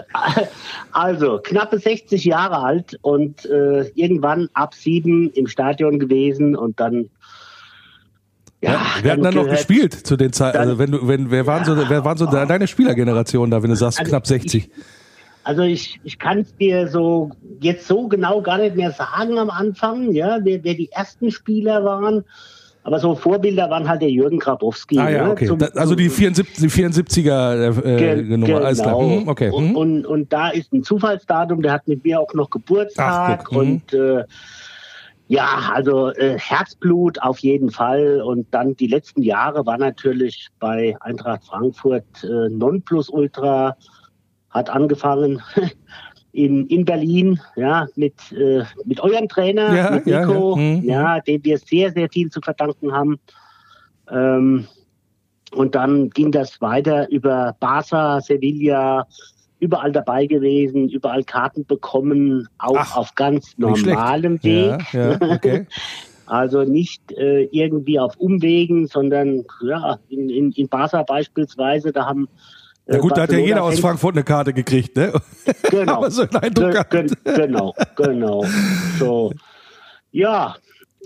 Also, 0.91 1.39
knappe 1.43 1.77
60 1.77 2.23
Jahre 2.23 2.58
alt 2.58 2.97
und 3.01 3.45
äh, 3.45 3.89
irgendwann 3.95 4.49
ab 4.53 4.73
sieben 4.73 5.32
im 5.32 5.47
Stadion 5.47 5.99
gewesen 5.99 6.56
und 6.56 6.79
dann. 6.79 7.10
Ja, 8.63 8.82
wir 9.02 9.12
hatten 9.12 9.23
dann 9.23 9.34
noch 9.36 9.43
gehört- 9.43 9.58
gespielt 9.58 9.93
zu 9.93 10.15
den 10.15 10.32
Zeiten. 10.34 10.58
Also 10.58 10.80
wenn 10.80 10.91
du, 10.91 11.08
wenn, 11.08 11.30
wer 11.32 11.45
waren 11.47 11.65
so, 11.65 11.76
wer 11.78 12.06
waren 12.06 12.17
so 12.17 12.26
de- 12.26 12.45
deine 12.47 12.67
Spielergeneration 12.67 13.52
da, 13.52 13.62
wenn 13.62 13.69
du 13.69 13.76
sagst 13.76 13.99
Also 13.99 14.10
knapp 14.10 14.26
60? 14.28 14.69
Also 15.43 15.63
ich, 15.63 15.99
ich 16.06 16.17
kann 16.19 16.39
es 16.39 16.56
dir 16.56 16.88
so 16.88 17.32
jetzt 17.60 17.86
so 17.88 18.08
genau 18.08 18.41
gar 18.41 18.58
nicht 18.60 18.76
mehr 18.78 18.91
sagen 18.91 19.38
am 19.38 19.49
Anfang, 19.49 20.12
ja, 20.13 20.39
wer, 20.43 20.63
wer 20.63 20.73
die 20.73 20.89
ersten 20.91 21.32
Spieler 21.32 21.84
waren. 21.84 22.23
Aber 22.86 22.99
so 22.99 23.15
Vorbilder 23.15 23.69
waren 23.69 23.88
halt 23.88 24.02
der 24.02 24.10
Jürgen 24.10 24.39
Grabowski. 24.39 24.99
ah 24.99 25.10
ja, 25.10 25.23
ne, 25.26 25.32
okay. 25.32 25.47
zum- 25.47 25.58
Da, 25.58 25.67
also 25.76 25.95
die 25.95 26.10
74, 26.10 26.58
die 26.60 26.69
74er 26.69 27.86
äh, 27.86 27.97
Ge- 27.97 28.38
Nummer. 28.38 28.62
Alles 28.65 28.82
klar. 28.82 28.97
genau. 28.97 29.19
Hm, 29.21 29.28
okay. 29.30 29.49
Und, 29.52 29.69
Hm. 29.69 29.76
und, 29.78 30.06
und 30.06 30.34
da 30.34 30.49
ist 30.49 30.73
ein 30.73 30.84
Zufallsdatum, 30.84 31.62
der 31.62 31.71
hat 31.73 31.88
mit 31.88 32.04
mir 32.04 32.19
auch 32.19 32.34
noch 32.34 32.49
Geburtstag 32.49 33.39
Ach, 33.41 33.43
guck, 33.45 33.52
hm. 33.63 33.82
und 33.91 33.93
äh, 33.93 34.23
ja, 35.27 35.71
also 35.73 36.09
äh, 36.12 36.38
Herzblut 36.38 37.21
auf 37.21 37.39
jeden 37.39 37.71
Fall. 37.71 38.21
Und 38.21 38.47
dann 38.53 38.75
die 38.75 38.88
letzten 38.88 39.21
Jahre 39.21 39.65
war 39.65 39.77
natürlich 39.77 40.49
bei 40.59 40.95
Eintracht 40.99 41.45
Frankfurt 41.45 42.23
äh, 42.23 42.49
Nonplusultra, 42.49 43.75
hat 44.49 44.69
angefangen 44.69 45.41
in, 46.33 46.67
in 46.67 46.86
Berlin, 46.86 47.39
ja, 47.55 47.88
mit, 47.95 48.31
äh, 48.31 48.63
mit 48.86 48.99
eurem 48.99 49.27
Trainer, 49.29 49.73
Ja, 49.73 49.91
mit 49.91 50.07
ja, 50.07 50.25
Nico, 50.25 50.57
ja. 50.57 50.62
Mhm. 50.62 50.83
ja, 50.83 51.19
dem 51.21 51.43
wir 51.43 51.57
sehr, 51.57 51.91
sehr 51.91 52.09
viel 52.09 52.29
zu 52.29 52.41
verdanken 52.41 52.91
haben. 52.91 53.19
Ähm, 54.09 54.67
und 55.53 55.75
dann 55.75 56.09
ging 56.09 56.31
das 56.31 56.59
weiter 56.62 57.09
über 57.09 57.55
Barca, 57.59 58.19
Sevilla, 58.21 59.05
überall 59.63 59.91
dabei 59.91 60.26
gewesen, 60.26 60.89
überall 60.89 61.23
Karten 61.23 61.65
bekommen, 61.65 62.47
auch 62.58 62.76
Ach, 62.78 62.97
auf 62.97 63.15
ganz 63.15 63.58
normalem 63.58 64.43
Weg. 64.43 64.93
Ja, 64.93 65.12
ja, 65.12 65.32
okay. 65.32 65.67
Also 66.26 66.63
nicht 66.63 67.12
äh, 67.12 67.43
irgendwie 67.52 67.99
auf 67.99 68.15
Umwegen, 68.15 68.88
sondern 68.88 69.43
ja, 69.62 69.99
in, 70.08 70.30
in, 70.30 70.52
in 70.54 70.69
Barca 70.69 71.04
beispielsweise, 71.04 71.91
da 71.91 72.06
haben 72.06 72.30
äh, 72.86 72.93
Ja 72.93 72.99
gut, 72.99 73.12
da 73.12 73.23
hat 73.23 73.32
ja 73.32 73.38
Barcelona 73.38 73.47
jeder 73.47 73.63
aus 73.63 73.80
Frankfurt 73.80 74.15
eine 74.15 74.23
Karte 74.23 74.54
gekriegt, 74.54 74.95
ne? 74.95 75.12
Genau. 75.69 76.10
So 76.10 76.26
genau, 77.23 77.76
genau. 77.97 78.45
So. 78.97 79.34
Ja, 80.12 80.56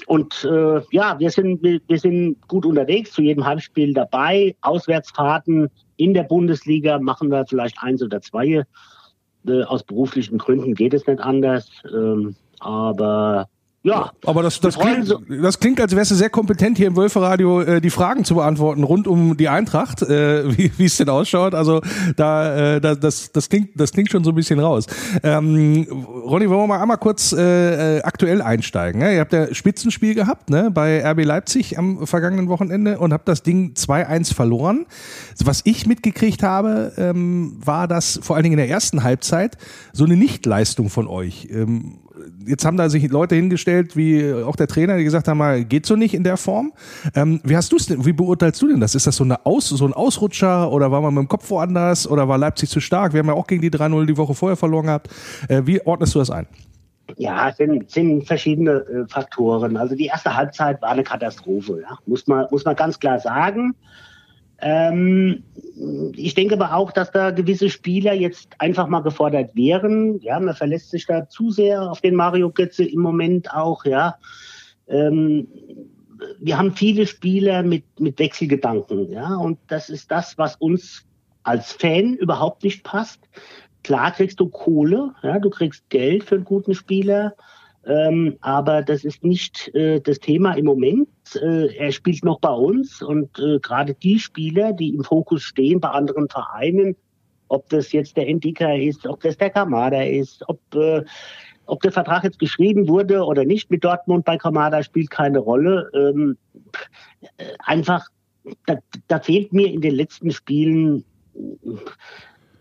und 0.05 0.43
äh, 0.43 0.81
ja, 0.91 1.19
wir 1.19 1.31
sind, 1.31 1.63
wir, 1.63 1.99
sind 1.99 2.37
gut 2.47 2.65
unterwegs, 2.65 3.11
zu 3.11 3.21
jedem 3.21 3.45
Heimspiel 3.45 3.93
dabei. 3.93 4.55
Auswärtsfahrten 4.61 5.69
in 5.97 6.13
der 6.13 6.23
Bundesliga 6.23 6.99
machen 6.99 7.31
wir 7.31 7.45
vielleicht 7.47 7.81
eins 7.81 8.03
oder 8.03 8.21
zwei. 8.21 8.63
Äh, 9.47 9.63
aus 9.63 9.83
beruflichen 9.83 10.37
Gründen 10.37 10.75
geht 10.75 10.93
es 10.93 11.07
nicht 11.07 11.19
anders. 11.19 11.69
Ähm, 11.91 12.35
aber 12.59 13.49
ja, 13.87 14.11
Aber 14.25 14.43
das, 14.43 14.59
das, 14.59 14.77
klingt, 14.77 15.15
das 15.29 15.59
klingt, 15.59 15.79
als 15.79 15.95
wärst 15.95 16.11
du 16.11 16.15
sehr 16.15 16.29
kompetent 16.29 16.77
hier 16.77 16.87
im 16.87 16.97
Wölferadio, 16.97 17.61
äh, 17.61 17.79
die 17.79 17.89
Fragen 17.89 18.25
zu 18.25 18.35
beantworten 18.35 18.83
rund 18.83 19.07
um 19.07 19.37
die 19.37 19.47
Eintracht, 19.47 20.01
äh, 20.01 20.43
wie 20.57 20.71
wie 20.77 20.83
es 20.83 20.97
denn 20.97 21.07
ausschaut. 21.07 21.55
Also 21.55 21.81
da, 22.17 22.75
äh, 22.75 22.81
da 22.81 22.95
das, 22.95 23.31
das 23.31 23.47
klingt, 23.47 23.79
das 23.79 23.93
klingt 23.93 24.11
schon 24.11 24.25
so 24.25 24.31
ein 24.31 24.35
bisschen 24.35 24.59
raus. 24.59 24.87
Ähm, 25.23 25.87
Ronny, 25.89 26.49
wollen 26.49 26.63
wir 26.63 26.67
mal 26.67 26.81
einmal 26.81 26.97
kurz 26.97 27.31
äh, 27.31 27.99
äh, 27.99 28.01
aktuell 28.01 28.41
einsteigen? 28.41 28.99
Ne? 28.99 29.13
Ihr 29.13 29.21
habt 29.21 29.31
ja 29.31 29.53
Spitzenspiel 29.53 30.15
gehabt, 30.15 30.49
ne, 30.49 30.69
bei 30.69 31.01
RB 31.09 31.23
Leipzig 31.23 31.79
am 31.79 32.05
vergangenen 32.05 32.49
Wochenende 32.49 32.99
und 32.99 33.13
habt 33.13 33.29
das 33.29 33.41
Ding 33.41 33.71
2-1 33.73 34.33
verloren. 34.33 34.85
Was 35.41 35.61
ich 35.63 35.87
mitgekriegt 35.87 36.43
habe, 36.43 36.91
ähm, 36.97 37.57
war 37.63 37.87
das 37.87 38.19
vor 38.21 38.35
allen 38.35 38.43
Dingen 38.43 38.59
in 38.59 38.65
der 38.65 38.69
ersten 38.69 39.03
Halbzeit 39.03 39.57
so 39.93 40.03
eine 40.03 40.17
Nichtleistung 40.17 40.89
von 40.89 41.07
euch. 41.07 41.47
Ähm, 41.51 41.99
jetzt 42.45 42.65
haben 42.65 42.77
da 42.77 42.89
sich 42.89 43.09
Leute 43.09 43.35
hingestellt, 43.35 43.95
wie 43.95 44.33
auch 44.33 44.55
der 44.55 44.67
Trainer, 44.67 44.97
die 44.97 45.03
gesagt 45.03 45.27
haben, 45.27 45.37
mal, 45.37 45.63
geht 45.63 45.85
so 45.85 45.95
nicht 45.95 46.13
in 46.13 46.23
der 46.23 46.37
Form. 46.37 46.73
Ähm, 47.15 47.41
wie 47.43 47.55
hast 47.55 47.71
du 47.71 47.77
wie 47.77 48.13
beurteilst 48.13 48.61
du 48.61 48.67
denn 48.67 48.79
das? 48.79 48.95
Ist 48.95 49.07
das 49.07 49.15
so, 49.15 49.23
eine 49.23 49.45
Aus, 49.45 49.69
so 49.69 49.85
ein 49.85 49.93
Ausrutscher 49.93 50.71
oder 50.71 50.91
war 50.91 51.01
man 51.01 51.13
mit 51.13 51.23
dem 51.23 51.27
Kopf 51.27 51.49
woanders 51.49 52.09
oder 52.09 52.27
war 52.27 52.37
Leipzig 52.37 52.69
zu 52.69 52.79
stark? 52.79 53.13
Wir 53.13 53.19
haben 53.19 53.27
ja 53.27 53.33
auch 53.33 53.47
gegen 53.47 53.61
die 53.61 53.71
3-0 53.71 54.05
die 54.05 54.17
Woche 54.17 54.33
vorher 54.33 54.57
verloren 54.57 54.85
gehabt. 54.85 55.09
Äh, 55.47 55.61
wie 55.65 55.81
ordnest 55.85 56.15
du 56.15 56.19
das 56.19 56.31
ein? 56.31 56.47
Ja, 57.15 57.49
es 57.49 57.57
sind, 57.57 57.89
sind 57.89 58.27
verschiedene 58.27 58.71
äh, 58.71 59.07
Faktoren. 59.07 59.77
Also 59.77 59.95
die 59.95 60.07
erste 60.07 60.35
Halbzeit 60.35 60.81
war 60.81 60.89
eine 60.89 61.03
Katastrophe, 61.03 61.81
ja. 61.81 61.97
muss, 62.05 62.27
man, 62.27 62.47
muss 62.51 62.65
man 62.65 62.75
ganz 62.75 62.99
klar 62.99 63.19
sagen. 63.19 63.75
Ähm, 64.59 65.43
ich 66.15 66.33
denke 66.33 66.55
aber 66.55 66.73
auch, 66.75 66.91
dass 66.91 67.11
da 67.11 67.31
gewisse 67.31 67.69
Spieler 67.69 68.13
jetzt 68.13 68.49
einfach 68.57 68.87
mal 68.87 69.01
gefordert 69.01 69.55
wären. 69.55 70.19
Ja, 70.21 70.39
man 70.39 70.55
verlässt 70.55 70.89
sich 70.89 71.05
da 71.05 71.29
zu 71.29 71.51
sehr 71.51 71.91
auf 71.91 72.01
den 72.01 72.15
Mario 72.15 72.49
Götze 72.49 72.83
im 72.83 73.01
Moment 73.01 73.53
auch, 73.53 73.85
ja. 73.85 74.15
Ähm, 74.87 75.47
wir 76.39 76.57
haben 76.57 76.71
viele 76.71 77.05
Spieler 77.05 77.61
mit, 77.61 77.83
mit 77.99 78.17
Wechselgedanken, 78.17 79.11
ja, 79.11 79.35
und 79.35 79.59
das 79.67 79.89
ist 79.89 80.09
das, 80.09 80.37
was 80.37 80.55
uns 80.55 81.05
als 81.43 81.73
Fan 81.73 82.15
überhaupt 82.15 82.63
nicht 82.63 82.83
passt. 82.83 83.19
Klar 83.83 84.11
kriegst 84.11 84.39
du 84.39 84.49
Kohle, 84.49 85.13
ja, 85.21 85.39
du 85.39 85.49
kriegst 85.49 85.87
Geld 85.89 86.23
für 86.23 86.35
einen 86.35 86.43
guten 86.43 86.73
Spieler, 86.73 87.35
ähm, 87.87 88.37
aber 88.41 88.81
das 88.81 89.05
ist 89.05 89.23
nicht 89.23 89.73
äh, 89.73 90.01
das 90.01 90.19
Thema 90.19 90.53
im 90.53 90.65
Moment. 90.65 91.07
Äh, 91.35 91.73
er 91.77 91.91
spielt 91.93 92.23
noch 92.25 92.39
bei 92.39 92.51
uns 92.51 93.01
und 93.01 93.39
äh, 93.39 93.59
gerade 93.59 93.93
die 93.93 94.19
Spieler, 94.19 94.73
die 94.73 94.93
im 94.93 95.03
Fokus 95.03 95.43
stehen 95.43 95.79
bei 95.79 95.89
anderen 95.89 96.27
Vereinen, 96.27 96.97
ob 97.47 97.69
das 97.69 97.93
jetzt 97.93 98.17
der 98.17 98.27
Endika 98.27 98.73
ist, 98.73 99.07
ob 99.07 99.21
das 99.21 99.37
der 99.37 99.51
Kamada 99.51 100.03
ist, 100.03 100.43
ob, 100.49 100.59
äh, 100.75 101.03
ob 101.65 101.81
der 101.81 101.93
Vertrag 101.93 102.25
jetzt 102.25 102.39
geschrieben 102.39 102.89
wurde 102.89 103.23
oder 103.23 103.45
nicht 103.45 103.71
mit 103.71 103.85
Dortmund 103.85 104.25
bei 104.25 104.37
Kamada, 104.37 104.83
spielt 104.83 105.09
keine 105.09 105.39
Rolle. 105.39 105.89
Ähm, 105.93 106.37
äh, 107.37 107.53
einfach, 107.59 108.07
da, 108.65 108.79
da 109.07 109.19
fehlt 109.21 109.53
mir 109.53 109.71
in 109.71 109.79
den 109.79 109.95
letzten 109.95 110.31
Spielen 110.31 111.05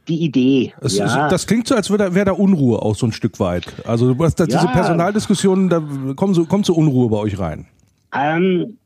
die 0.09 0.23
Idee. 0.23 0.73
Es, 0.81 0.97
ja. 0.97 1.27
es, 1.27 1.31
das 1.31 1.47
klingt 1.47 1.69
so, 1.69 1.75
als 1.75 1.91
wäre 1.91 1.99
da, 1.99 2.15
wär 2.15 2.25
da 2.25 2.33
Unruhe 2.33 2.81
auch 2.83 2.95
so 2.95 3.07
ein 3.07 3.13
Stück 3.13 3.39
weit. 3.41 3.67
Also 3.87 4.15
du 4.15 4.25
hast 4.25 4.37
da 4.37 4.47
diese 4.47 4.59
Ja. 4.59 4.67
Personaldiskussionen, 4.67 5.69
da 5.69 5.83
kommen 6.15 6.35
so, 6.35 6.45
kommt 6.45 6.67
so 6.67 6.75
Unruhe 6.75 7.09
bei 7.09 7.19
euch 7.19 7.39
rein. 7.39 7.67
Ähm, 8.15 8.79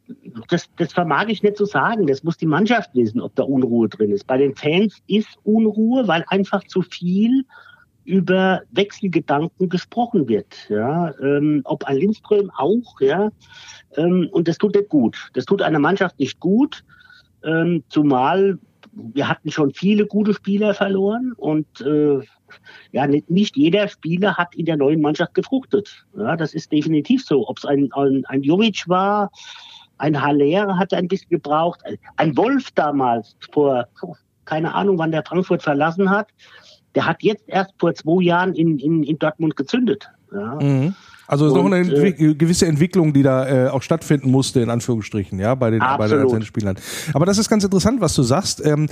das, 0.49 0.69
das 0.77 0.93
vermag 0.93 1.27
ich 1.29 1.43
nicht 1.43 1.57
zu 1.57 1.65
sagen. 1.65 2.07
Das 2.07 2.25
muss 2.25 2.37
die 2.37 2.47
Mannschaft 2.47 2.91
wissen, 2.95 3.21
ob 3.21 3.35
da 3.37 3.45
Unruhe 3.45 3.89
drin 3.89 4.11
ist. 4.11 4.27
Bei 4.27 4.39
den 4.39 4.55
Fans 4.57 4.97
ist 5.07 5.29
Unruhe, 5.45 6.09
weil 6.09 6.25
einfach 6.29 6.65
zu 6.65 6.83
viel 6.83 7.45
über 8.05 8.63
Wechselgedanken 8.73 9.69
gesprochen 9.69 10.29
wird. 10.29 10.69
Ja, 10.69 11.13
ähm, 11.21 11.61
ob 11.65 11.85
ein 11.85 11.97
Lindström 11.97 12.51
auch, 12.57 13.01
ja. 13.01 13.31
Ähm, 13.97 14.29
und 14.33 14.49
das 14.49 14.59
tut 14.59 14.75
nicht 14.75 14.89
gut. 14.89 15.31
Das 15.35 15.45
tut 15.45 15.63
einer 15.63 15.79
Mannschaft 15.79 16.19
nicht 16.19 16.41
gut. 16.41 16.83
Ähm, 17.45 17.85
zumal 17.89 18.59
wir 18.93 19.29
hatten 19.29 19.51
schon 19.51 19.73
viele 19.73 20.07
gute 20.07 20.35
Spieler 20.35 20.75
verloren 20.75 21.33
und 21.37 21.81
äh, 21.81 22.21
ja, 22.93 23.07
nicht, 23.07 23.31
nicht 23.31 23.57
jeder 23.57 23.89
Spieler 23.89 24.37
hat 24.37 24.55
in 24.55 24.67
der 24.67 24.77
neuen 24.77 25.01
Mannschaft 25.01 25.35
gefruchtet. 25.35 26.05
Ja, 26.17 26.37
das 26.37 26.55
ist 26.55 26.73
definitiv 26.73 27.25
so. 27.25 27.49
Ob 27.49 27.59
es 27.59 27.65
ein, 27.65 27.91
ein, 27.93 28.25
ein 28.27 28.43
Jovic 28.43 28.89
war, 28.89 29.31
ein 29.99 30.21
Haller 30.21 30.79
hat 30.79 30.93
ein 30.95 31.09
bisschen 31.09 31.29
gebraucht, 31.29 31.83
ein 32.17 32.37
Wolf 32.37 32.71
damals 32.73 33.37
vor, 33.53 33.87
keine 34.45 34.75
Ahnung, 34.75 34.99
wann 34.99 35.13
der 35.13 35.25
Frankfurt 35.25 35.63
verlassen 35.63 36.11
hat, 36.11 36.29
der 36.95 37.07
hat 37.07 37.23
jetzt 37.23 37.45
erst 37.47 37.73
vor 37.79 37.95
zwei 37.95 38.23
Jahren 38.23 38.55
in, 38.55 38.79
in, 38.79 39.03
in 39.03 39.19
Dortmund 39.19 39.57
gezündet. 39.57 40.09
Ja. 40.33 40.59
Mhm. 40.61 40.95
Also 41.31 41.47
es 41.47 41.53
ist 41.53 41.57
noch 41.57 41.67
eine 41.67 41.79
Und, 41.79 41.93
äh, 41.93 42.35
gewisse 42.35 42.67
Entwicklung, 42.67 43.13
die 43.13 43.23
da 43.23 43.67
äh, 43.67 43.69
auch 43.69 43.83
stattfinden 43.83 44.33
musste, 44.33 44.61
in 44.61 44.69
Anführungsstrichen, 44.69 45.39
ja, 45.39 45.55
bei 45.55 45.71
den, 45.71 45.79
bei 45.79 46.09
den 46.09 46.23
einzelnen 46.23 46.43
Spielern. 46.45 46.77
Aber 47.13 47.25
das 47.25 47.39
ist 47.39 47.49
ganz 47.49 47.63
interessant, 47.63 48.01
was 48.01 48.15
du 48.15 48.25
sagst. 48.25 48.67
Ähm, 48.67 48.89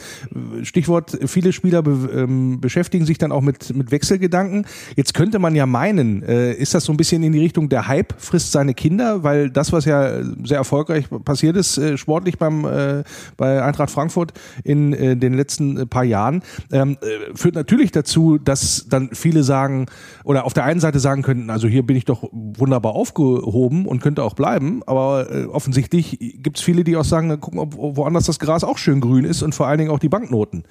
Stichwort, 0.63 1.19
viele 1.27 1.53
Spieler 1.53 1.83
be 1.83 2.09
ähm, 2.15 2.61
beschäftigen 2.61 3.07
sich 3.07 3.19
dann 3.19 3.33
auch 3.33 3.41
mit, 3.41 3.75
mit 3.75 3.91
Wechselgedanken. 3.91 4.67
Jetzt 4.95 5.15
könnte 5.15 5.41
man 5.41 5.57
ja 5.57 5.67
meinen, 5.67 6.23
äh, 6.23 6.53
ist 6.53 6.75
das 6.75 6.85
so 6.85 6.93
ein 6.93 6.97
bisschen 6.97 7.25
in 7.25 7.33
die 7.33 7.41
Richtung, 7.41 7.69
der 7.71 7.89
Hype 7.89 8.15
frisst 8.19 8.53
seine 8.53 8.73
Kinder, 8.73 9.25
weil 9.25 9.51
das, 9.51 9.73
was 9.73 9.85
ja 9.85 10.23
sehr 10.45 10.59
erfolgreich 10.59 11.07
passiert 11.25 11.57
ist, 11.57 11.77
äh, 11.77 11.99
sportlich 11.99 12.39
beim 12.39 12.65
äh, 12.65 13.03
bei 13.37 13.65
Eintracht 13.65 13.91
Frankfurt 13.91 14.33
in 14.63 14.93
äh, 14.93 15.17
den 15.17 15.35
letzten 15.35 15.77
äh, 15.77 15.87
paar 15.87 16.05
Jahren, 16.05 16.43
ähm, 16.71 16.99
äh, 17.01 17.35
führt 17.35 17.57
natürlich 17.57 17.91
dazu, 17.91 18.39
dass 18.39 18.87
dann 18.89 19.11
viele 19.13 19.43
sagen, 19.43 19.87
oder 20.23 20.45
auf 20.45 20.55
der 20.55 20.63
einen 20.63 20.79
Seite 20.79 21.01
sagen 21.01 21.23
könnten, 21.23 21.51
also 21.51 21.67
hier 21.67 21.85
bin 21.85 21.97
ich 21.97 22.05
doch 22.05 22.28
wunderbar 22.33 22.93
aufgehoben 22.95 23.87
und 23.87 24.01
könnte 24.03 24.23
auch 24.23 24.35
bleiben, 24.35 24.83
aber 24.87 25.31
äh, 25.31 25.45
offensichtlich 25.47 26.19
gibt 26.43 26.59
es 26.59 26.63
viele, 26.63 26.85
die 26.85 26.97
auch 26.97 27.05
sagen, 27.05 27.41
gucken, 27.41 27.59
ob 27.59 27.77
woanders 27.97 28.27
das 28.27 28.39
Gras 28.39 28.65
auch 28.65 28.79
schön 28.79 29.01
grün 29.01 29.25
ist 29.25 29.43
und 29.43 29.55
vor 29.55 29.67
allen 29.67 29.79
Dingen 29.79 29.91
auch 29.91 29.99
die 29.99 30.09
Banknoten. 30.09 30.65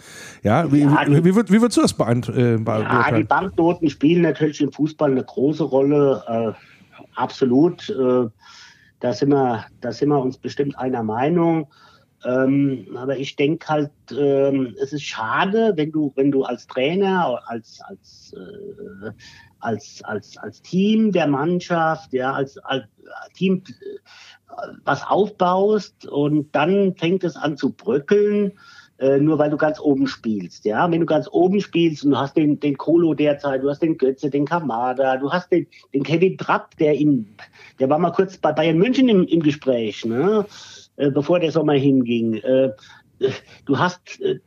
Ja, 0.43 0.71
wie, 0.71 0.81
Ja, 0.81 1.05
wie, 1.07 1.23
wie, 1.25 1.31
würd- 1.31 1.51
wie 1.51 1.61
würdest 1.61 1.77
du 1.77 1.81
das 1.81 1.93
beeint, 1.93 2.29
äh, 2.29 2.57
Ja, 2.57 3.11
die? 3.11 3.23
Banknoten 3.23 3.89
spielen 3.89 4.21
natürlich 4.21 4.61
im 4.61 4.71
Fußball 4.71 5.11
eine 5.11 5.23
große 5.23 5.63
Rolle. 5.63 6.23
Äh, 6.27 6.51
absolut. 7.15 7.89
Äh, 7.89 8.27
da, 8.99 9.13
sind 9.13 9.29
wir, 9.29 9.65
da 9.81 9.91
sind 9.91 10.09
wir 10.09 10.19
uns 10.21 10.37
bestimmt 10.37 10.77
einer 10.77 11.03
Meinung. 11.03 11.67
Ähm, 12.25 12.87
aber 12.95 13.17
ich 13.17 13.35
denke 13.35 13.67
halt, 13.67 13.91
ähm, 14.11 14.75
es 14.81 14.91
ist 14.93 15.03
schade, 15.03 15.73
wenn 15.75 15.91
du, 15.91 16.11
wenn 16.15 16.31
du 16.31 16.43
als 16.43 16.65
Trainer, 16.67 17.41
als, 17.45 17.79
als, 17.81 18.33
äh, 18.33 19.11
als, 19.59 20.03
als, 20.03 20.37
als 20.37 20.61
Team 20.61 21.11
der 21.11 21.27
Mannschaft, 21.27 22.13
ja, 22.13 22.33
als, 22.33 22.57
als 22.57 22.85
Team 23.33 23.63
äh, 23.67 23.99
was 24.83 25.05
aufbaust 25.05 26.07
und 26.07 26.55
dann 26.55 26.95
fängt 26.95 27.23
es 27.23 27.35
an 27.35 27.57
zu 27.57 27.71
bröckeln 27.71 28.53
äh, 28.99 29.19
nur 29.19 29.37
weil 29.39 29.49
du 29.49 29.57
ganz 29.57 29.79
oben 29.79 30.07
spielst. 30.07 30.65
Ja, 30.65 30.89
wenn 30.91 30.99
du 30.99 31.05
ganz 31.05 31.27
oben 31.31 31.61
spielst 31.61 32.03
und 32.03 32.11
du 32.11 32.17
hast 32.17 32.35
den, 32.35 32.59
den 32.59 32.77
Kolo 32.77 33.13
derzeit, 33.13 33.63
du 33.63 33.69
hast 33.69 33.81
den 33.81 33.97
Götze, 33.97 34.29
den 34.29 34.45
Kamada, 34.45 35.17
du 35.17 35.31
hast 35.31 35.51
den, 35.51 35.67
den 35.93 36.03
Kevin 36.03 36.37
Trapp, 36.37 36.75
der 36.77 36.95
in, 36.95 37.27
der 37.79 37.89
war 37.89 37.99
mal 37.99 38.11
kurz 38.11 38.37
bei 38.37 38.51
Bayern 38.51 38.77
München 38.77 39.09
im, 39.09 39.25
im 39.25 39.41
Gespräch, 39.41 40.05
ne? 40.05 40.45
äh, 40.97 41.11
bevor 41.11 41.39
der 41.39 41.51
Sommer 41.51 41.73
hinging. 41.73 42.35
Äh, 42.35 42.71
du 43.65 43.77
hast 43.77 44.21
äh, 44.21 44.39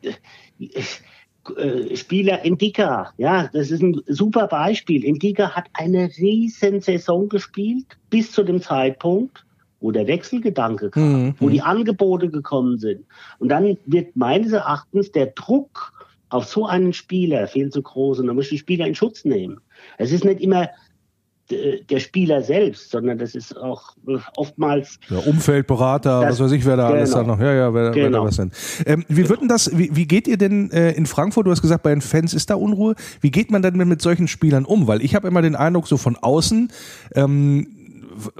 äh, 1.57 1.97
Spieler 1.97 2.45
Indika, 2.45 3.13
ja, 3.17 3.49
das 3.53 3.71
ist 3.71 3.83
ein 3.83 4.01
super 4.07 4.47
Beispiel. 4.47 5.05
Indika 5.05 5.51
hat 5.51 5.69
eine 5.73 6.11
riesen 6.19 6.81
Saison 6.81 7.29
gespielt 7.29 7.87
bis 8.11 8.33
zu 8.33 8.43
dem 8.43 8.61
Zeitpunkt, 8.61 9.45
wo 9.81 9.91
der 9.91 10.07
Wechselgedanke 10.07 10.91
kam, 10.91 11.25
Mhm. 11.27 11.35
wo 11.41 11.49
die 11.49 11.63
Angebote 11.63 12.29
gekommen 12.29 12.79
sind. 12.79 13.05
Und 13.39 13.49
dann 13.49 13.77
wird 13.87 14.15
meines 14.17 14.53
Erachtens 14.53 15.11
der 15.13 15.27
Druck 15.27 15.93
auf 16.29 16.45
so 16.47 16.67
einen 16.67 16.93
Spieler 16.93 17.47
viel 17.49 17.71
zu 17.71 17.83
groß 17.83 18.21
und 18.21 18.27
dann 18.27 18.37
muss 18.37 18.45
ich 18.47 18.51
den 18.51 18.59
Spieler 18.59 18.87
in 18.87 18.95
Schutz 18.95 19.25
nehmen. 19.25 19.61
Es 19.99 20.13
ist 20.13 20.25
nicht 20.25 20.41
immer 20.41 20.69
der 21.91 21.99
Spieler 21.99 22.43
selbst, 22.43 22.93
sondern 22.93 23.19
das 23.19 23.35
ist 23.35 23.57
auch 23.57 23.97
äh, 24.07 24.19
oftmals 24.37 25.01
Ja, 25.09 25.19
Umfeldberater, 25.19 26.21
Das- 26.21 26.39
was 26.39 26.45
weiß 26.45 26.53
ich, 26.53 26.65
wer 26.65 26.77
da 26.77 26.87
alles 26.87 27.11
da 27.11 27.23
genau. 27.23 27.35
noch. 27.35 27.43
Ja, 27.43 27.53
ja, 27.53 27.75
wer, 27.75 27.83
wer 27.87 27.91
da 27.91 28.07
Genau. 28.19 28.25
was 28.25 28.37
denn. 28.37 28.53
Ähm, 28.87 29.05
wie 29.09 29.29
wird 29.29 29.41
denn 29.41 29.49
das, 29.49 29.77
wie, 29.77 29.91
wie 29.97 30.07
geht 30.07 30.29
ihr 30.29 30.37
denn 30.37 30.71
äh, 30.71 30.93
in 30.93 31.07
Frankfurt, 31.07 31.49
du 31.49 31.51
hast 31.51 31.61
gesagt, 31.61 31.83
bei 31.83 31.91
den 31.91 32.03
Fans 32.03 32.35
ist 32.35 32.51
da 32.51 32.55
Unruhe, 32.55 32.95
wie 33.21 33.33
geht 33.33 33.51
man 33.51 33.63
denn 33.63 33.77
mit, 33.77 33.89
mit 33.89 34.01
solchen 34.01 34.29
Spielern 34.29 34.65
um? 34.65 34.87
Weil 34.87 35.03
ich 35.03 35.17
habe 35.17 35.27
immer 35.27 35.43
den 35.43 35.57
Eindruck, 35.57 35.89
so 35.89 35.97
von 35.97 36.15
außen, 36.15 36.71
ähm, 37.17 37.67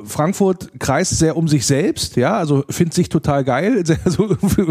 Frankfurt 0.05 0.71
kreist 0.79 1.19
sehr 1.19 1.37
um 1.37 1.49
sich 1.49 1.67
selbst, 1.67 2.17
ja, 2.17 2.37
also 2.37 2.65
findet 2.69 2.95
sich 2.95 3.09
total 3.09 3.45
geil, 3.45 3.85
sehr, 3.87 3.99
so, 4.05 4.29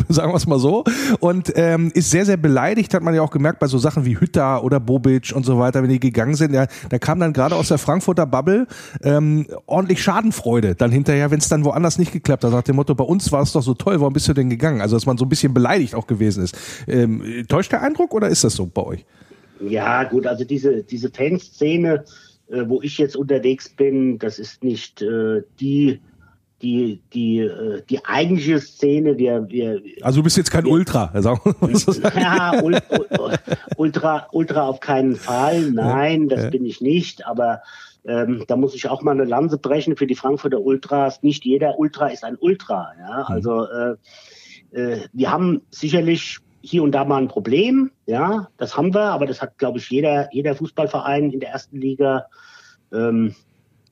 sagen 0.09 0.31
wir 0.31 0.35
es 0.35 0.47
mal 0.47 0.59
so, 0.59 0.83
und 1.19 1.53
ähm, 1.55 1.91
ist 1.93 2.11
sehr, 2.11 2.25
sehr 2.25 2.37
beleidigt, 2.37 2.93
hat 2.93 3.03
man 3.03 3.13
ja 3.13 3.21
auch 3.21 3.31
gemerkt 3.31 3.59
bei 3.59 3.67
so 3.67 3.77
Sachen 3.77 4.05
wie 4.05 4.19
Hütter 4.19 4.63
oder 4.63 4.79
Bobic 4.79 5.31
und 5.33 5.45
so 5.45 5.59
weiter, 5.59 5.81
wenn 5.83 5.89
die 5.89 5.99
gegangen 5.99 6.35
sind, 6.35 6.53
ja, 6.53 6.67
da 6.89 6.99
kam 6.99 7.19
dann 7.19 7.33
gerade 7.33 7.55
aus 7.55 7.69
der 7.69 7.77
Frankfurter 7.77 8.25
Bubble 8.25 8.67
ähm, 9.03 9.47
ordentlich 9.65 10.01
Schadenfreude 10.01 10.75
dann 10.75 10.91
hinterher, 10.91 11.31
wenn 11.31 11.39
es 11.39 11.49
dann 11.49 11.63
woanders 11.65 11.97
nicht 11.97 12.11
geklappt 12.11 12.43
hat, 12.43 12.51
nach 12.51 12.63
dem 12.63 12.75
Motto, 12.75 12.95
bei 12.95 13.03
uns 13.03 13.31
war 13.31 13.41
es 13.41 13.51
doch 13.53 13.63
so 13.63 13.73
toll, 13.73 13.99
warum 13.99 14.13
bist 14.13 14.27
du 14.27 14.33
denn 14.33 14.49
gegangen? 14.49 14.81
Also, 14.81 14.95
dass 14.95 15.05
man 15.05 15.17
so 15.17 15.25
ein 15.25 15.29
bisschen 15.29 15.53
beleidigt 15.53 15.95
auch 15.95 16.07
gewesen 16.07 16.43
ist. 16.43 16.57
Ähm, 16.87 17.45
täuscht 17.47 17.71
der 17.71 17.81
Eindruck 17.81 18.13
oder 18.13 18.27
ist 18.27 18.43
das 18.43 18.53
so 18.53 18.65
bei 18.65 18.83
euch? 18.83 19.05
Ja, 19.61 20.03
gut, 20.05 20.25
also 20.25 20.45
diese, 20.45 20.83
diese 20.83 21.09
Fanszene, 21.09 22.05
äh, 22.49 22.67
wo 22.67 22.81
ich 22.81 22.97
jetzt 22.97 23.15
unterwegs 23.15 23.69
bin, 23.69 24.19
das 24.19 24.39
ist 24.39 24.63
nicht 24.63 25.01
äh, 25.01 25.43
die, 25.59 26.01
die, 26.61 27.01
die, 27.13 27.39
äh, 27.39 27.81
die 27.89 28.03
eigentliche 28.05 28.59
Szene. 28.59 29.17
Wir, 29.17 29.47
wir, 29.49 29.81
Also 30.01 30.19
du 30.19 30.23
bist 30.23 30.37
jetzt 30.37 30.51
kein 30.51 30.65
Ultra, 30.65 31.11
sagen 31.21 31.39
wir 31.43 32.21
ja, 32.21 32.61
ul, 32.61 32.77
ul, 33.19 33.33
Ultra, 33.77 34.27
Ultra 34.31 34.67
auf 34.67 34.79
keinen 34.79 35.15
Fall. 35.15 35.71
Nein, 35.71 36.27
das 36.27 36.43
ja. 36.43 36.49
bin 36.49 36.65
ich 36.65 36.81
nicht. 36.81 37.25
Aber 37.25 37.61
ähm, 38.05 38.43
da 38.47 38.55
muss 38.55 38.75
ich 38.75 38.89
auch 38.89 39.01
mal 39.01 39.11
eine 39.11 39.25
Lanze 39.25 39.57
brechen 39.57 39.95
für 39.95 40.07
die 40.07 40.15
Frankfurter 40.15 40.59
Ultras. 40.59 41.23
Nicht 41.23 41.45
jeder 41.45 41.79
Ultra 41.79 42.07
ist 42.07 42.23
ein 42.23 42.37
Ultra. 42.39 42.93
Ja, 42.99 43.23
also 43.23 43.65
äh, 43.65 43.95
äh, 44.71 45.07
wir 45.13 45.31
haben 45.31 45.61
sicherlich 45.69 46.39
hier 46.61 46.83
und 46.83 46.91
da 46.91 47.05
mal 47.05 47.21
ein 47.21 47.27
Problem. 47.27 47.91
Ja, 48.05 48.49
das 48.57 48.75
haben 48.75 48.93
wir. 48.93 49.11
Aber 49.11 49.25
das 49.25 49.41
hat, 49.41 49.57
glaube 49.57 49.79
ich, 49.79 49.89
jeder, 49.89 50.33
jeder 50.33 50.55
Fußballverein 50.55 51.31
in 51.31 51.39
der 51.39 51.49
ersten 51.49 51.77
Liga. 51.77 52.25
Ähm, 52.93 53.35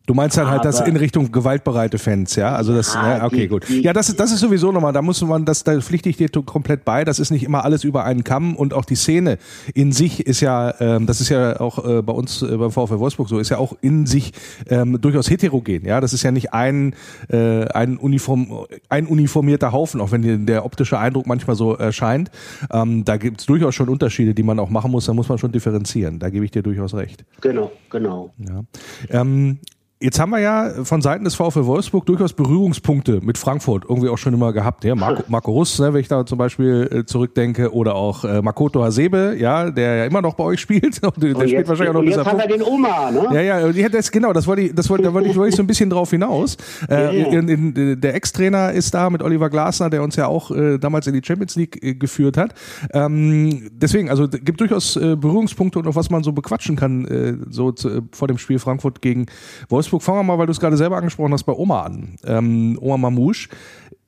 Du 0.07 0.13
meinst 0.13 0.37
dann 0.37 0.47
halt 0.49 0.63
das 0.63 0.79
Aber- 0.79 0.87
in 0.87 0.95
Richtung 0.95 1.33
gewaltbereite 1.33 1.97
Fans, 1.97 2.37
ja? 2.37 2.55
Also 2.55 2.73
das, 2.73 2.93
Ja, 2.93 3.17
ne? 3.19 3.23
okay, 3.25 3.47
gut. 3.47 3.69
Ja, 3.69 3.91
das 3.91 4.07
ist, 4.07 4.17
das 4.19 4.31
ist 4.31 4.39
sowieso 4.39 4.71
nochmal, 4.71 4.93
da 4.93 5.01
muss 5.01 5.21
man, 5.21 5.43
das, 5.43 5.65
da 5.65 5.79
pflichte 5.81 6.07
ich 6.07 6.15
dir 6.15 6.29
komplett 6.29 6.85
bei. 6.85 7.03
Das 7.03 7.19
ist 7.19 7.29
nicht 7.29 7.43
immer 7.43 7.65
alles 7.65 7.83
über 7.83 8.05
einen 8.05 8.23
Kamm 8.23 8.55
und 8.55 8.73
auch 8.73 8.85
die 8.85 8.95
Szene 8.95 9.37
in 9.73 9.91
sich 9.91 10.25
ist 10.25 10.39
ja, 10.39 10.73
ähm, 10.79 11.07
das 11.07 11.19
ist 11.19 11.27
ja 11.27 11.59
auch 11.59 11.85
äh, 11.85 12.01
bei 12.01 12.13
uns 12.13 12.41
äh, 12.41 12.55
beim 12.55 12.71
VfL 12.71 12.99
Wolfsburg 12.99 13.27
so, 13.27 13.37
ist 13.37 13.49
ja 13.49 13.57
auch 13.57 13.75
in 13.81 14.05
sich 14.05 14.31
ähm, 14.69 14.97
durchaus 15.01 15.29
heterogen, 15.29 15.83
ja? 15.85 15.99
Das 15.99 16.13
ist 16.13 16.23
ja 16.23 16.31
nicht 16.31 16.53
ein, 16.53 16.95
äh, 17.27 17.65
ein, 17.65 17.97
Uniform, 17.97 18.65
ein 18.87 19.07
uniformierter 19.07 19.73
Haufen, 19.73 19.99
auch 19.99 20.13
wenn 20.13 20.45
der 20.45 20.63
optische 20.63 20.97
Eindruck 20.97 21.27
manchmal 21.27 21.57
so 21.57 21.73
erscheint. 21.75 22.31
Ähm, 22.71 23.03
da 23.03 23.17
gibt 23.17 23.41
es 23.41 23.45
durchaus 23.45 23.75
schon 23.75 23.89
Unterschiede, 23.89 24.33
die 24.33 24.43
man 24.43 24.57
auch 24.59 24.69
machen 24.69 24.89
muss, 24.89 25.05
da 25.05 25.13
muss 25.13 25.27
man 25.27 25.37
schon 25.37 25.51
differenzieren. 25.51 26.17
Da 26.19 26.29
gebe 26.29 26.45
ich 26.45 26.51
dir 26.51 26.63
durchaus 26.63 26.93
recht. 26.93 27.25
genau, 27.41 27.73
genau. 27.89 28.33
Ja. 28.37 28.63
Ähm, 29.09 29.59
Jetzt 29.99 30.19
haben 30.19 30.29
wir 30.29 30.37
ja 30.37 30.83
von 30.83 31.01
Seiten 31.01 31.23
des 31.23 31.33
VfL 31.33 31.65
Wolfsburg 31.65 32.05
durchaus 32.05 32.31
Berührungspunkte 32.31 33.19
mit 33.23 33.35
Frankfurt 33.35 33.83
irgendwie 33.89 34.09
auch 34.09 34.17
schon 34.19 34.31
immer 34.31 34.53
gehabt. 34.53 34.83
Ja, 34.83 34.93
Marco, 34.93 35.23
Marco 35.27 35.51
Russ, 35.51 35.79
ne, 35.79 35.91
wenn 35.91 36.01
ich 36.01 36.07
da 36.07 36.23
zum 36.23 36.37
Beispiel 36.37 36.87
äh, 36.91 37.05
zurückdenke, 37.05 37.73
oder 37.73 37.95
auch 37.95 38.23
äh, 38.23 38.43
Makoto 38.43 38.83
Hasebe, 38.83 39.35
ja, 39.39 39.71
der 39.71 39.95
ja 39.95 40.05
immer 40.05 40.21
noch 40.21 40.35
bei 40.35 40.43
euch 40.43 40.61
spielt. 40.61 41.01
der 41.17 41.35
Und 41.35 41.49
spielt 41.49 41.67
wahrscheinlich 41.67 41.89
auch 41.89 41.93
noch 41.93 41.99
und 42.01 42.05
bis 42.05 42.15
jetzt 42.15 42.27
er 42.27 42.31
haben 42.31 42.37
wir 42.37 42.47
den 42.47 42.61
Oma, 42.61 43.09
ne? 43.09 43.27
ja, 43.33 43.41
ja, 43.41 43.65
und 43.65 43.73
hätte 43.73 43.97
jetzt, 43.97 44.11
genau, 44.11 44.33
das 44.33 44.45
wollte 44.45 44.61
ich, 44.61 44.75
das 44.75 44.87
wollte, 44.87 45.03
da 45.03 45.13
wollte 45.15 45.29
ich, 45.29 45.35
wollte 45.35 45.49
ich 45.49 45.55
so 45.55 45.63
ein 45.63 45.67
bisschen 45.67 45.89
drauf 45.89 46.11
hinaus. 46.11 46.57
Äh, 46.89 46.93
Ja, 46.93 47.11
ja. 47.11 47.39
in, 47.39 47.75
in, 47.75 48.01
der 48.01 48.15
Ex-Trainer 48.15 48.71
ist 48.71 48.93
da 48.93 49.09
mit 49.09 49.21
Oliver 49.23 49.49
Glasner, 49.49 49.89
der 49.89 50.03
uns 50.03 50.15
ja 50.15 50.27
auch 50.27 50.51
äh, 50.51 50.77
damals 50.77 51.07
in 51.07 51.13
die 51.13 51.21
Champions 51.25 51.55
League 51.55 51.83
äh, 51.83 51.95
geführt 51.95 52.37
hat. 52.37 52.53
Ähm, 52.93 53.69
deswegen, 53.73 54.09
also 54.09 54.27
gibt 54.27 54.61
durchaus 54.61 54.95
äh, 54.95 55.15
Berührungspunkte 55.15 55.79
und 55.79 55.87
auf 55.87 55.95
was 55.95 56.09
man 56.09 56.23
so 56.23 56.31
bequatschen 56.31 56.75
kann, 56.75 57.05
äh, 57.05 57.33
so 57.49 57.71
zu, 57.71 58.03
vor 58.11 58.27
dem 58.27 58.37
Spiel 58.37 58.59
Frankfurt 58.59 59.01
gegen 59.01 59.25
Wolfsburg. 59.69 59.86
Fangen 59.89 60.19
wir 60.19 60.23
mal, 60.23 60.37
weil 60.37 60.45
du 60.45 60.51
es 60.51 60.59
gerade 60.59 60.77
selber 60.77 60.97
angesprochen 60.97 61.33
hast, 61.33 61.43
bei 61.43 61.53
Oma 61.53 61.83
an. 61.83 62.17
Ähm, 62.25 62.77
Oma 62.81 62.97
Mamouche. 62.97 63.49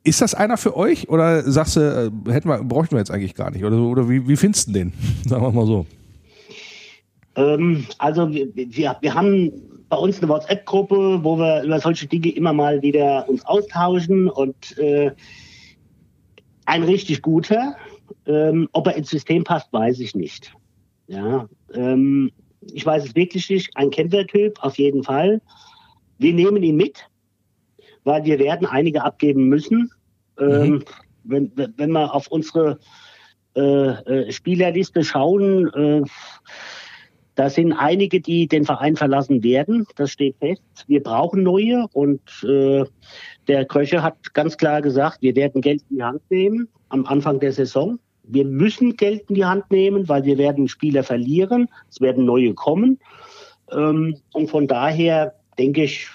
Ist 0.03 0.21
das 0.21 0.33
einer 0.33 0.57
für 0.57 0.77
euch 0.77 1.09
oder 1.09 1.43
sagst 1.43 1.75
du, 1.75 1.81
äh, 1.81 2.31
hätten 2.31 2.47
wir, 2.47 2.63
bräuchten 2.63 2.95
wir 2.95 2.99
jetzt 2.99 3.11
eigentlich 3.11 3.35
gar 3.35 3.51
nicht? 3.51 3.63
Oder, 3.63 3.77
oder 3.77 4.09
wie, 4.09 4.27
wie 4.27 4.37
findest 4.37 4.69
du 4.69 4.73
den? 4.73 4.93
Sagen 5.25 5.43
wir 5.43 5.51
mal 5.51 5.65
so. 5.65 5.85
Ähm, 7.35 7.85
also 7.97 8.31
wir, 8.31 8.47
wir, 8.55 8.97
wir 8.99 9.13
haben 9.13 9.51
bei 9.89 9.97
uns 9.97 10.19
eine 10.19 10.29
WhatsApp-Gruppe, 10.29 11.23
wo 11.23 11.37
wir 11.37 11.63
über 11.63 11.79
solche 11.79 12.07
Dinge 12.07 12.29
immer 12.29 12.53
mal 12.53 12.81
wieder 12.81 13.27
uns 13.27 13.45
austauschen 13.45 14.29
und 14.29 14.77
äh, 14.77 15.11
ein 16.65 16.83
richtig 16.83 17.21
guter. 17.21 17.75
Ähm, 18.25 18.69
ob 18.73 18.87
er 18.87 18.95
ins 18.95 19.09
System 19.09 19.43
passt, 19.43 19.71
weiß 19.73 19.99
ich 19.99 20.15
nicht. 20.15 20.53
Ja, 21.07 21.47
ähm, 21.73 22.31
ich 22.61 22.85
weiß 22.85 23.05
es 23.05 23.15
wirklich 23.15 23.49
nicht. 23.49 23.75
Ein 23.75 23.89
Kämpfertyp 23.89 24.63
auf 24.63 24.77
jeden 24.77 25.03
Fall. 25.03 25.41
Wir 26.19 26.33
nehmen 26.33 26.61
ihn 26.61 26.75
mit, 26.75 27.09
weil 28.03 28.23
wir 28.25 28.37
werden 28.39 28.67
einige 28.67 29.03
abgeben 29.03 29.45
müssen. 29.45 29.91
Ähm, 30.39 30.83
wenn, 31.23 31.51
wenn 31.55 31.91
wir 31.91 32.13
auf 32.13 32.27
unsere 32.27 32.79
äh, 33.55 33.61
äh, 33.61 34.31
Spielerliste 34.31 35.03
schauen, 35.03 35.67
äh, 35.73 36.03
da 37.35 37.49
sind 37.49 37.71
einige, 37.71 38.19
die 38.19 38.47
den 38.47 38.65
Verein 38.65 38.97
verlassen 38.97 39.43
werden. 39.43 39.87
Das 39.95 40.11
steht 40.11 40.35
fest. 40.39 40.61
Wir 40.87 41.01
brauchen 41.01 41.41
neue 41.41 41.87
und 41.93 42.21
äh, 42.43 42.83
der 43.47 43.65
Krösche 43.65 44.03
hat 44.03 44.33
ganz 44.33 44.57
klar 44.57 44.81
gesagt, 44.81 45.21
wir 45.21 45.35
werden 45.37 45.61
Geld 45.61 45.81
in 45.89 45.97
die 45.97 46.03
Hand 46.03 46.21
nehmen 46.29 46.67
am 46.89 47.05
Anfang 47.05 47.39
der 47.39 47.53
Saison. 47.53 47.97
Wir 48.23 48.43
müssen 48.43 48.97
Geld 48.97 49.29
in 49.29 49.35
die 49.35 49.45
Hand 49.45 49.71
nehmen, 49.71 50.09
weil 50.09 50.25
wir 50.25 50.37
werden 50.37 50.67
Spieler 50.67 51.03
verlieren. 51.03 51.69
Es 51.89 52.01
werden 52.01 52.25
neue 52.25 52.53
kommen. 52.53 52.99
Ähm, 53.71 54.17
und 54.33 54.49
von 54.49 54.67
daher 54.67 55.38
denke 55.59 55.83
ich, 55.83 56.07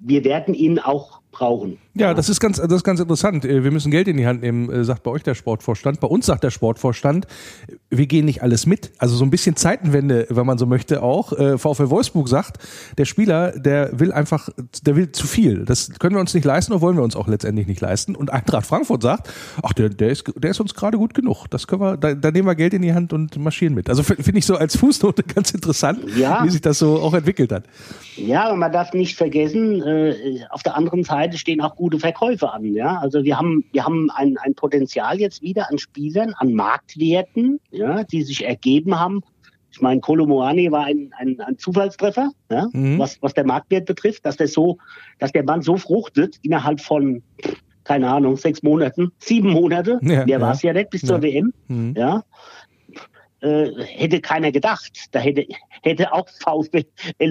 wir 0.00 0.24
werden 0.24 0.54
ihn 0.54 0.78
auch 0.78 1.20
brauchen. 1.30 1.78
Ja, 1.94 2.14
das 2.14 2.30
ist 2.30 2.40
ganz, 2.40 2.56
das 2.56 2.72
ist 2.72 2.84
ganz 2.84 3.00
interessant. 3.00 3.44
Äh, 3.44 3.64
wir 3.64 3.70
müssen 3.70 3.90
Geld 3.90 4.08
in 4.08 4.16
die 4.16 4.26
Hand 4.26 4.40
nehmen, 4.40 4.70
äh, 4.70 4.82
sagt 4.84 5.02
bei 5.02 5.10
euch 5.10 5.22
der 5.22 5.34
Sportvorstand. 5.34 6.00
Bei 6.00 6.08
uns 6.08 6.24
sagt 6.24 6.42
der 6.42 6.50
Sportvorstand, 6.50 7.26
wir 7.90 8.06
gehen 8.06 8.24
nicht 8.24 8.42
alles 8.42 8.64
mit. 8.64 8.92
Also 8.96 9.14
so 9.14 9.24
ein 9.24 9.30
bisschen 9.30 9.56
Zeitenwende, 9.56 10.26
wenn 10.30 10.46
man 10.46 10.56
so 10.56 10.64
möchte, 10.64 11.02
auch. 11.02 11.32
Äh, 11.34 11.58
VfL 11.58 11.90
Wolfsburg 11.90 12.28
sagt, 12.28 12.58
der 12.96 13.04
Spieler, 13.04 13.52
der 13.52 14.00
will 14.00 14.10
einfach, 14.10 14.48
der 14.82 14.96
will 14.96 15.12
zu 15.12 15.26
viel. 15.26 15.66
Das 15.66 15.90
können 15.98 16.14
wir 16.16 16.20
uns 16.20 16.32
nicht 16.32 16.44
leisten 16.44 16.72
oder 16.72 16.80
wollen 16.80 16.96
wir 16.96 17.02
uns 17.02 17.14
auch 17.14 17.28
letztendlich 17.28 17.66
nicht 17.66 17.82
leisten. 17.82 18.16
Und 18.16 18.32
Eintracht 18.32 18.64
Frankfurt 18.64 19.02
sagt, 19.02 19.30
ach, 19.62 19.74
der, 19.74 19.90
der 19.90 20.08
ist, 20.08 20.24
der 20.34 20.52
ist 20.52 20.60
uns 20.60 20.74
gerade 20.74 20.96
gut 20.96 21.12
genug. 21.12 21.46
Das 21.50 21.66
können 21.66 21.82
wir, 21.82 21.98
da, 21.98 22.14
da 22.14 22.30
nehmen 22.30 22.48
wir 22.48 22.54
Geld 22.54 22.72
in 22.72 22.80
die 22.80 22.94
Hand 22.94 23.12
und 23.12 23.36
marschieren 23.36 23.74
mit. 23.74 23.90
Also 23.90 24.02
finde 24.02 24.38
ich 24.38 24.46
so 24.46 24.56
als 24.56 24.78
Fußnote 24.78 25.22
ganz 25.34 25.50
interessant, 25.50 26.00
ja. 26.16 26.42
wie 26.42 26.48
sich 26.48 26.62
das 26.62 26.78
so 26.78 27.00
auch 27.00 27.12
entwickelt 27.12 27.52
hat. 27.52 27.64
Ja, 28.16 28.50
und 28.50 28.58
man 28.58 28.72
darf 28.72 28.94
nicht 28.94 29.16
vergessen, 29.16 29.82
äh, 29.82 30.40
auf 30.48 30.62
der 30.62 30.74
anderen 30.76 31.04
Seite 31.04 31.36
stehen 31.36 31.60
auch 31.60 31.76
gute 31.82 31.98
Verkäufe 31.98 32.52
an. 32.52 32.64
Ja? 32.64 32.98
Also 32.98 33.24
wir 33.24 33.36
haben, 33.36 33.64
wir 33.72 33.84
haben 33.84 34.08
ein, 34.12 34.38
ein 34.38 34.54
Potenzial 34.54 35.18
jetzt 35.18 35.42
wieder 35.42 35.68
an 35.68 35.78
Spielern, 35.78 36.32
an 36.36 36.54
Marktwerten, 36.54 37.58
ja, 37.72 38.04
die 38.04 38.22
sich 38.22 38.44
ergeben 38.44 39.00
haben. 39.00 39.22
Ich 39.72 39.80
meine, 39.80 40.00
Kolomoani 40.00 40.70
war 40.70 40.84
ein, 40.84 41.12
ein, 41.18 41.40
ein 41.40 41.58
Zufallstreffer, 41.58 42.30
ja, 42.50 42.68
mhm. 42.72 43.00
was, 43.00 43.20
was 43.20 43.34
der 43.34 43.44
Marktwert 43.44 43.86
betrifft, 43.86 44.24
dass 44.24 44.36
der 44.36 44.46
so, 44.46 44.78
dass 45.18 45.32
der 45.32 45.42
Mann 45.42 45.62
so 45.62 45.76
fruchtet 45.76 46.36
innerhalb 46.42 46.80
von 46.80 47.22
keine 47.84 48.08
Ahnung, 48.08 48.36
sechs 48.36 48.62
Monaten, 48.62 49.10
sieben 49.18 49.50
Monate, 49.50 49.98
ja, 50.02 50.24
mehr 50.24 50.28
ja. 50.28 50.40
war 50.40 50.52
es 50.52 50.62
ja 50.62 50.72
nicht 50.72 50.90
bis 50.90 51.00
zur 51.00 51.16
ja. 51.16 51.22
WM, 51.22 51.52
mhm. 51.66 51.94
ja, 51.96 52.22
hätte 53.42 54.20
keiner 54.20 54.52
gedacht. 54.52 54.92
Da 55.12 55.18
hätte, 55.18 55.46
hätte 55.82 56.12
auch 56.12 56.26
VfL 56.28 56.84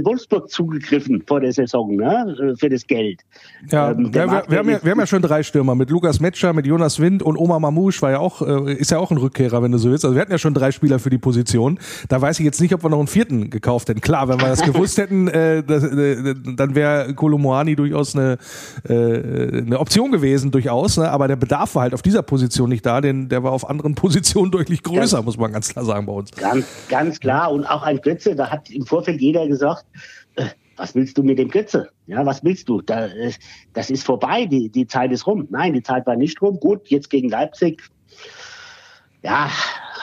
Wolfsburg 0.04 0.50
zugegriffen 0.50 1.24
vor 1.26 1.40
der 1.40 1.54
Saison 1.54 1.96
ne, 1.96 2.36
äh, 2.40 2.56
für 2.58 2.70
das 2.70 2.86
Geld. 2.86 3.22
Ja, 3.70 3.92
ähm, 3.92 4.14
wir, 4.14 4.28
wir, 4.48 4.58
haben 4.60 4.70
ja, 4.70 4.84
wir 4.84 4.92
haben 4.92 5.00
ja 5.00 5.08
schon 5.08 5.22
drei 5.22 5.44
Stürmer 5.44 5.76
mit 5.76 5.90
Lukas 5.90 6.20
Metscher, 6.20 6.54
mit 6.54 6.66
Jonas 6.66 7.00
Wind 7.00 7.24
und 7.24 7.38
Omar 7.38 7.60
Mamouche 7.60 8.02
war 8.02 8.12
ja 8.12 8.20
auch, 8.20 8.42
äh, 8.42 8.74
ist 8.74 8.92
ja 8.92 8.98
auch 8.98 9.12
ein 9.12 9.18
Rückkehrer, 9.18 9.62
wenn 9.64 9.72
du 9.72 9.78
so 9.78 9.90
willst. 9.90 10.06
Also 10.06 10.16
wir 10.16 10.22
hatten 10.22 10.32
ja 10.32 10.38
schon 10.38 10.54
drei 10.54 10.72
Spieler 10.72 11.00
für 11.00 11.10
die 11.10 11.18
Position. 11.18 11.80
Da 12.10 12.22
weiß 12.22 12.40
ich 12.40 12.46
jetzt 12.46 12.62
nicht, 12.62 12.74
ob 12.74 12.84
wir 12.84 12.90
noch 12.90 13.00
einen 13.00 13.08
vierten 13.08 13.50
gekauft 13.50 13.90
hätten. 13.90 14.02
Klar, 14.02 14.28
wenn 14.28 14.40
wir 14.40 14.48
das 14.48 14.62
gewusst 14.66 14.98
hätten, 14.98 15.28
äh, 15.28 15.64
das, 15.64 15.84
äh, 15.84 16.36
dann 16.56 16.76
wäre 16.76 17.14
Kolomoani 17.14 17.76
durchaus 17.76 18.16
eine, 18.16 18.38
äh, 18.88 18.94
eine 18.94 19.80
Option 19.80 20.12
gewesen, 20.12 20.52
durchaus. 20.52 20.98
Ne? 20.98 21.10
Aber 21.10 21.28
der 21.28 21.36
Bedarf 21.36 21.76
war 21.76 21.84
halt 21.84 21.94
auf 21.94 22.02
dieser 22.02 22.24
Position 22.24 22.70
nicht 22.70 22.86
da, 22.86 23.02
denn 23.02 23.30
der 23.30 23.44
war 23.44 23.52
auf 23.52 23.70
anderen 23.70 23.96
Positionen 24.02 24.52
deutlich 24.52 24.84
größer, 24.84 25.18
ja. 25.18 25.24
muss 25.24 25.38
man 25.38 25.52
ganz 25.52 25.70
klar 25.70 25.86
sagen 25.86 26.01
sagen 26.02 26.06
bei 26.06 26.14
uns. 26.14 26.32
Ganz, 26.32 26.88
ganz 26.90 27.20
klar. 27.20 27.52
Und 27.52 27.66
auch 27.66 27.84
ein 27.84 28.02
Götze, 28.02 28.36
da 28.36 28.50
hat 28.50 28.70
im 28.70 28.86
Vorfeld 28.86 29.22
jeder 29.22 29.48
gesagt, 29.48 29.86
äh, 30.36 30.48
was 30.78 30.96
willst 30.96 31.18
du 31.18 31.24
mit 31.24 31.38
dem 31.38 31.50
Götze? 31.50 31.90
Ja, 32.08 32.26
was 32.26 32.44
willst 32.44 32.70
du? 32.70 32.82
Da, 32.82 33.08
äh, 33.08 33.32
das 33.74 33.90
ist 33.90 34.06
vorbei, 34.06 34.46
die, 34.46 34.70
die 34.70 34.88
Zeit 34.88 35.12
ist 35.12 35.28
rum. 35.28 35.48
Nein, 35.50 35.74
die 35.74 35.84
Zeit 35.84 36.06
war 36.08 36.16
nicht 36.16 36.42
rum. 36.42 36.60
Gut, 36.60 36.88
jetzt 36.90 37.10
gegen 37.10 37.30
Leipzig. 37.30 37.84
Ja, 39.24 39.50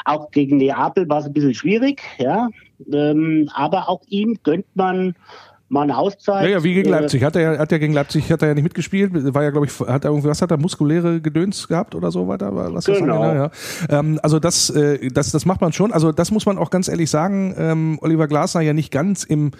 auch 0.05 0.31
gegen 0.31 0.59
Neapel 0.59 1.09
war 1.09 1.19
es 1.19 1.27
ein 1.27 1.33
bisschen 1.33 1.55
schwierig, 1.55 2.03
ja. 2.19 2.49
Ähm, 2.93 3.51
aber 3.53 3.89
auch 3.89 4.03
ihm 4.07 4.39
gönnt 4.45 4.67
man 4.75 5.15
mal 5.69 5.83
eine 5.83 5.97
Auszeit. 5.97 6.45
Ja, 6.45 6.51
ja 6.51 6.65
wie 6.65 6.75
gegen 6.75 6.89
äh, 6.89 6.93
Leipzig. 6.93 7.23
Hat 7.23 7.37
er, 7.37 7.59
hat 7.59 7.73
er 7.73 7.79
gegen 7.79 7.93
Leipzig 7.93 8.31
hat 8.31 8.43
er 8.43 8.49
ja 8.49 8.55
nicht 8.55 8.65
mitgespielt. 8.65 9.13
War 9.35 9.43
ja, 9.43 9.51
glaube 9.51 9.67
ich, 9.67 9.81
hat 9.81 10.05
er 10.05 10.11
irgendwie, 10.11 10.29
was 10.29 10.43
hat 10.43 10.51
er, 10.51 10.57
muskuläre 10.57 11.21
Gedöns 11.21 11.69
gehabt 11.69 11.95
oder 11.95 12.11
so 12.11 12.29
weiter? 12.29 12.55
Was 12.75 12.87
genau. 12.87 13.23
Das 13.23 13.53
ja. 13.91 13.99
ähm, 13.99 14.19
also 14.23 14.39
das, 14.39 14.71
äh, 14.71 15.09
das, 15.11 15.31
das 15.31 15.47
macht 15.47 15.61
man 15.61 15.73
schon. 15.73 15.93
Also 15.93 16.13
das 16.13 16.31
muss 16.31 16.47
man 16.47 16.59
auch 16.59 16.71
ganz 16.71 16.89
ehrlich 16.89 17.11
sagen. 17.11 17.55
Ähm, 17.59 17.99
Oliver 18.01 18.29
Glasner 18.29 18.61
ja 18.61 18.73
nicht 18.73 18.91
ganz 18.91 19.25
im 19.25 19.53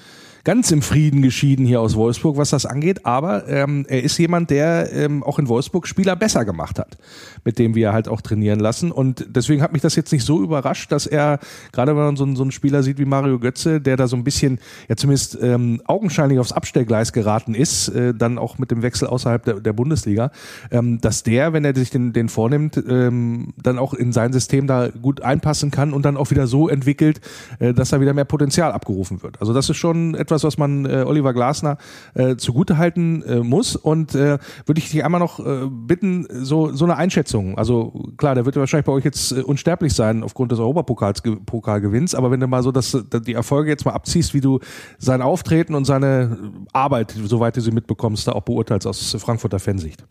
ganz 0.45 0.71
im 0.71 0.83
Frieden 0.83 1.23
geschieden 1.23 1.67
hier 1.67 1.81
aus 1.81 1.97
Wolfsburg, 1.97 2.37
was 2.37 2.51
das 2.51 2.67
angeht. 2.67 3.07
Aber 3.07 3.49
ähm, 3.49 3.85
er 3.89 4.03
ist 4.03 4.19
jemand, 4.19 4.51
der 4.51 4.93
ähm, 4.93 5.23
auch 5.23 5.39
in 5.39 5.49
Wolfsburg 5.49 5.87
Spieler 5.87 6.17
besser 6.17 6.45
gemacht 6.45 6.79
hat, 6.79 6.99
mit 7.45 7.59
dem 7.59 7.75
wir 7.75 7.93
halt 7.93 8.09
auch 8.09 8.21
trainieren 8.21 8.61
lassen. 8.61 8.91
Und 8.91 9.27
deswegen 9.29 9.63
hat 9.63 9.73
mich 9.73 9.83
das 9.83 9.97
jetzt 9.97 10.13
nicht 10.13 10.25
so 10.25 10.43
überrascht, 10.43 10.93
dass 10.93 11.07
er, 11.07 11.39
gerade 11.73 11.97
wenn 11.97 12.03
man 12.03 12.17
so, 12.17 12.27
so 12.35 12.43
einen 12.43 12.53
Spieler 12.53 12.83
sieht 12.83 12.99
wie 12.99 13.05
Mario 13.05 13.39
Götze, 13.39 13.81
der 13.81 13.97
da 13.97 14.07
so 14.07 14.17
ein 14.17 14.25
bisschen, 14.25 14.59
ja 14.89 14.97
zumindest 14.97 15.39
ähm, 15.41 15.83
augenscheinlich 15.87 16.39
aufs 16.39 16.53
Abstellgleis 16.53 17.13
geraten 17.13 17.55
ist, 17.55 17.89
äh, 17.89 18.15
dann 18.15 18.39
auch 18.39 18.59
mit 18.59 18.71
dem 18.71 18.83
Wechsel 18.83 19.09
außerhalb 19.09 19.45
der, 19.45 19.61
der 19.61 19.73
Bundesliga, 19.73 20.31
ähm, 20.71 21.01
dass 21.01 21.23
der, 21.23 21.53
wenn 21.53 21.65
er 21.65 21.75
sich 21.75 21.91
den, 21.91 22.13
den 22.13 22.29
vornimmt, 22.29 22.83
ähm, 22.89 23.55
dann 23.63 23.79
auch 23.79 23.95
in 23.95 24.13
sein 24.13 24.33
System 24.33 24.67
da 24.67 24.89
gut 24.89 25.21
einpassen 25.21 25.71
kann 25.71 25.93
und 25.93 26.05
dann 26.05 26.17
auch 26.17 26.31
wieder 26.31 26.47
so 26.47 26.69
entwickelt, 26.69 27.21
äh, 27.59 27.75
dass 27.75 27.91
da 27.91 28.01
wieder 28.01 28.15
mehr 28.15 28.25
Potenzial 28.25 28.73
abgerufen 28.73 29.23
wird. 29.23 29.41
Also 29.41 29.53
das 29.53 29.69
ist 29.69 29.77
schon 29.77 30.15
etwas, 30.15 30.38
was 30.45 30.59
man 30.59 30.87
äh, 30.87 31.05
Oliver 31.07 31.33
Glasner 31.33 31.79
äh, 32.15 32.37
zugutehalten 32.37 33.23
äh, 33.23 33.37
muss. 33.41 33.77
Und 33.77 34.15
äh, 34.15 34.39
würde 34.67 34.79
ich 34.79 34.91
dich 34.91 35.05
einmal 35.05 35.21
noch 35.21 35.41
äh, 35.41 35.69
bitten, 35.69 36.27
so, 36.31 36.73
so 36.73 36.85
eine 36.85 36.97
Einschätzung. 36.97 37.57
Also 37.59 37.93
klar, 38.17 38.35
der 38.35 38.47
wird 38.47 38.57
wahrscheinlich 38.57 38.87
bei 38.87 38.93
euch 38.93 39.05
jetzt 39.05 39.33
äh, 39.33 39.43
unsterblich 39.43 39.93
sein 39.93 40.23
aufgrund 40.23 40.53
des 40.53 40.59
Europapokalgewinns, 40.59 42.15
aber 42.15 42.31
wenn 42.31 42.41
du 42.41 42.47
mal 42.47 42.63
so 42.63 42.73
das, 42.73 42.97
die 43.27 43.35
Erfolge 43.35 43.71
jetzt 43.71 43.85
mal 43.85 43.93
abziehst, 43.93 44.35
wie 44.35 44.41
du 44.41 44.61
sein 44.99 45.23
Auftreten 45.23 45.75
und 45.75 45.85
seine 45.85 46.39
Arbeit, 46.73 47.15
soweit 47.25 47.57
du 47.57 47.61
sie 47.61 47.71
mitbekommst, 47.71 48.27
da 48.29 48.33
auch 48.33 48.43
beurteilst 48.43 48.87
aus 48.87 49.17
Frankfurter 49.19 49.59
Fansicht. 49.59 50.05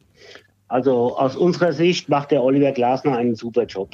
Also 0.67 1.17
aus 1.17 1.35
unserer 1.35 1.71
Sicht 1.71 2.09
macht 2.09 2.31
der 2.31 2.43
Oliver 2.43 2.71
Glasner 2.71 3.17
einen 3.17 3.35
super 3.35 3.63
Job. 3.65 3.91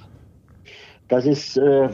Das 1.08 1.26
ist 1.26 1.58
äh, 1.58 1.90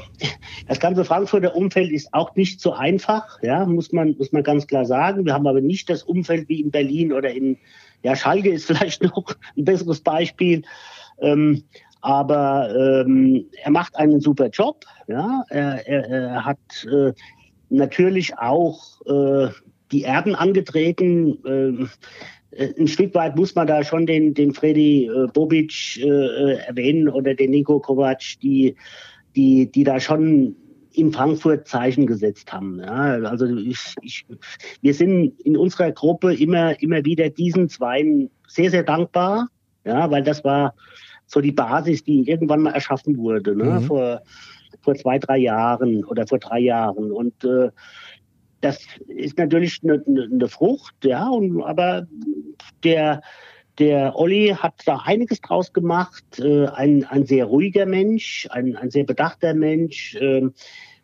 das 0.68 0.80
ganze 0.80 1.04
Frankfurter 1.04 1.56
Umfeld 1.56 1.92
ist 1.92 2.14
auch 2.14 2.36
nicht 2.36 2.62
so 2.62 2.74
einfach, 2.74 3.42
ja, 3.42 3.66
muss 3.66 3.92
man 3.92 4.16
muss 4.18 4.32
man 4.32 4.44
ganz 4.44 4.68
klar 4.68 4.86
sagen. 4.86 5.26
Wir 5.26 5.34
haben 5.34 5.48
aber 5.48 5.62
nicht 5.62 5.90
das 5.90 6.04
Umfeld 6.04 6.48
wie 6.50 6.62
in 6.62 6.72
Berlin 6.72 7.12
oder 7.12 7.32
in 7.32 7.58
ja 8.04 8.16
Schalke 8.16 8.50
ist 8.50 8.66
vielleicht 8.68 9.04
noch 9.04 9.36
ein 9.58 9.66
besseres 9.66 10.02
Beispiel. 10.02 10.64
Ähm, 11.22 11.64
aber 12.02 12.74
ähm, 13.06 13.46
er 13.64 13.72
macht 13.72 13.96
einen 13.98 14.22
super 14.22 14.48
Job. 14.50 14.86
Ja, 15.08 15.44
er, 15.50 15.86
er, 15.88 16.10
er 16.10 16.46
hat 16.46 16.58
äh, 16.90 17.12
natürlich 17.70 18.38
auch 18.38 19.02
äh, 19.06 19.50
die 19.92 20.04
Erben 20.04 20.36
angetreten. 20.36 21.46
Äh, 21.46 21.88
ein 22.58 22.88
Stück 22.88 23.14
weit 23.14 23.36
muss 23.36 23.54
man 23.56 23.68
da 23.68 23.84
schon 23.84 24.06
den, 24.06 24.34
den 24.34 24.54
Freddy 24.54 25.06
äh, 25.06 25.28
Bobic 25.34 25.98
äh, 25.98 26.08
äh, 26.08 26.58
erwähnen 26.68 27.08
oder 27.08 27.36
den 27.36 27.52
Nico 27.52 27.80
Kovac, 27.80 28.22
die, 28.42 28.76
die, 29.36 29.72
die 29.72 29.84
da 29.84 30.00
schon 30.00 30.56
in 30.94 31.12
Frankfurt 31.12 31.68
Zeichen 31.68 32.08
gesetzt 32.08 32.52
haben. 32.52 32.80
Ja, 32.80 33.20
also 33.24 33.46
ich, 33.46 33.96
ich, 34.02 34.26
wir 34.82 34.94
sind 34.94 35.40
in 35.42 35.56
unserer 35.56 35.92
Gruppe 35.92 36.34
immer, 36.34 36.82
immer 36.82 37.06
wieder 37.06 37.30
diesen 37.30 37.70
Zweien 37.70 38.30
sehr, 38.48 38.72
sehr 38.72 38.84
dankbar, 38.84 39.50
ja, 39.86 40.10
weil 40.10 40.24
das 40.24 40.44
war 40.44 40.74
so 41.28 41.42
die 41.42 41.52
Basis, 41.52 42.04
die 42.04 42.28
irgendwann 42.28 42.64
mal 42.64 42.74
erschaffen 42.74 43.18
wurde, 43.18 43.56
ne, 43.56 43.66
mhm. 43.66 43.82
vor, 43.84 44.22
vor 44.82 44.96
zwei, 44.96 45.20
drei 45.20 45.38
Jahren 45.38 46.04
oder 46.06 46.26
vor 46.26 46.40
drei 46.40 46.60
Jahren. 46.60 47.12
Und 47.12 47.44
äh, 47.44 47.70
das 48.62 48.86
ist 49.08 49.38
natürlich 49.38 49.80
eine, 49.84 50.04
eine 50.06 50.48
Frucht, 50.48 50.96
ja, 51.04 51.30
und, 51.30 51.62
aber 51.64 52.08
der, 52.84 53.22
der 53.78 54.18
Olli 54.18 54.56
hat 54.58 54.82
da 54.86 54.98
einiges 55.06 55.42
draus 55.42 55.74
gemacht, 55.74 56.40
äh, 56.40 56.68
ein, 56.68 57.06
ein 57.06 57.26
sehr 57.26 57.46
ruhiger 57.46 57.86
Mensch, 57.86 58.48
ein, 58.52 58.76
ein 58.76 58.92
sehr 58.92 59.06
bedachter 59.06 59.54
Mensch. 59.54 60.16
Äh, 60.16 60.50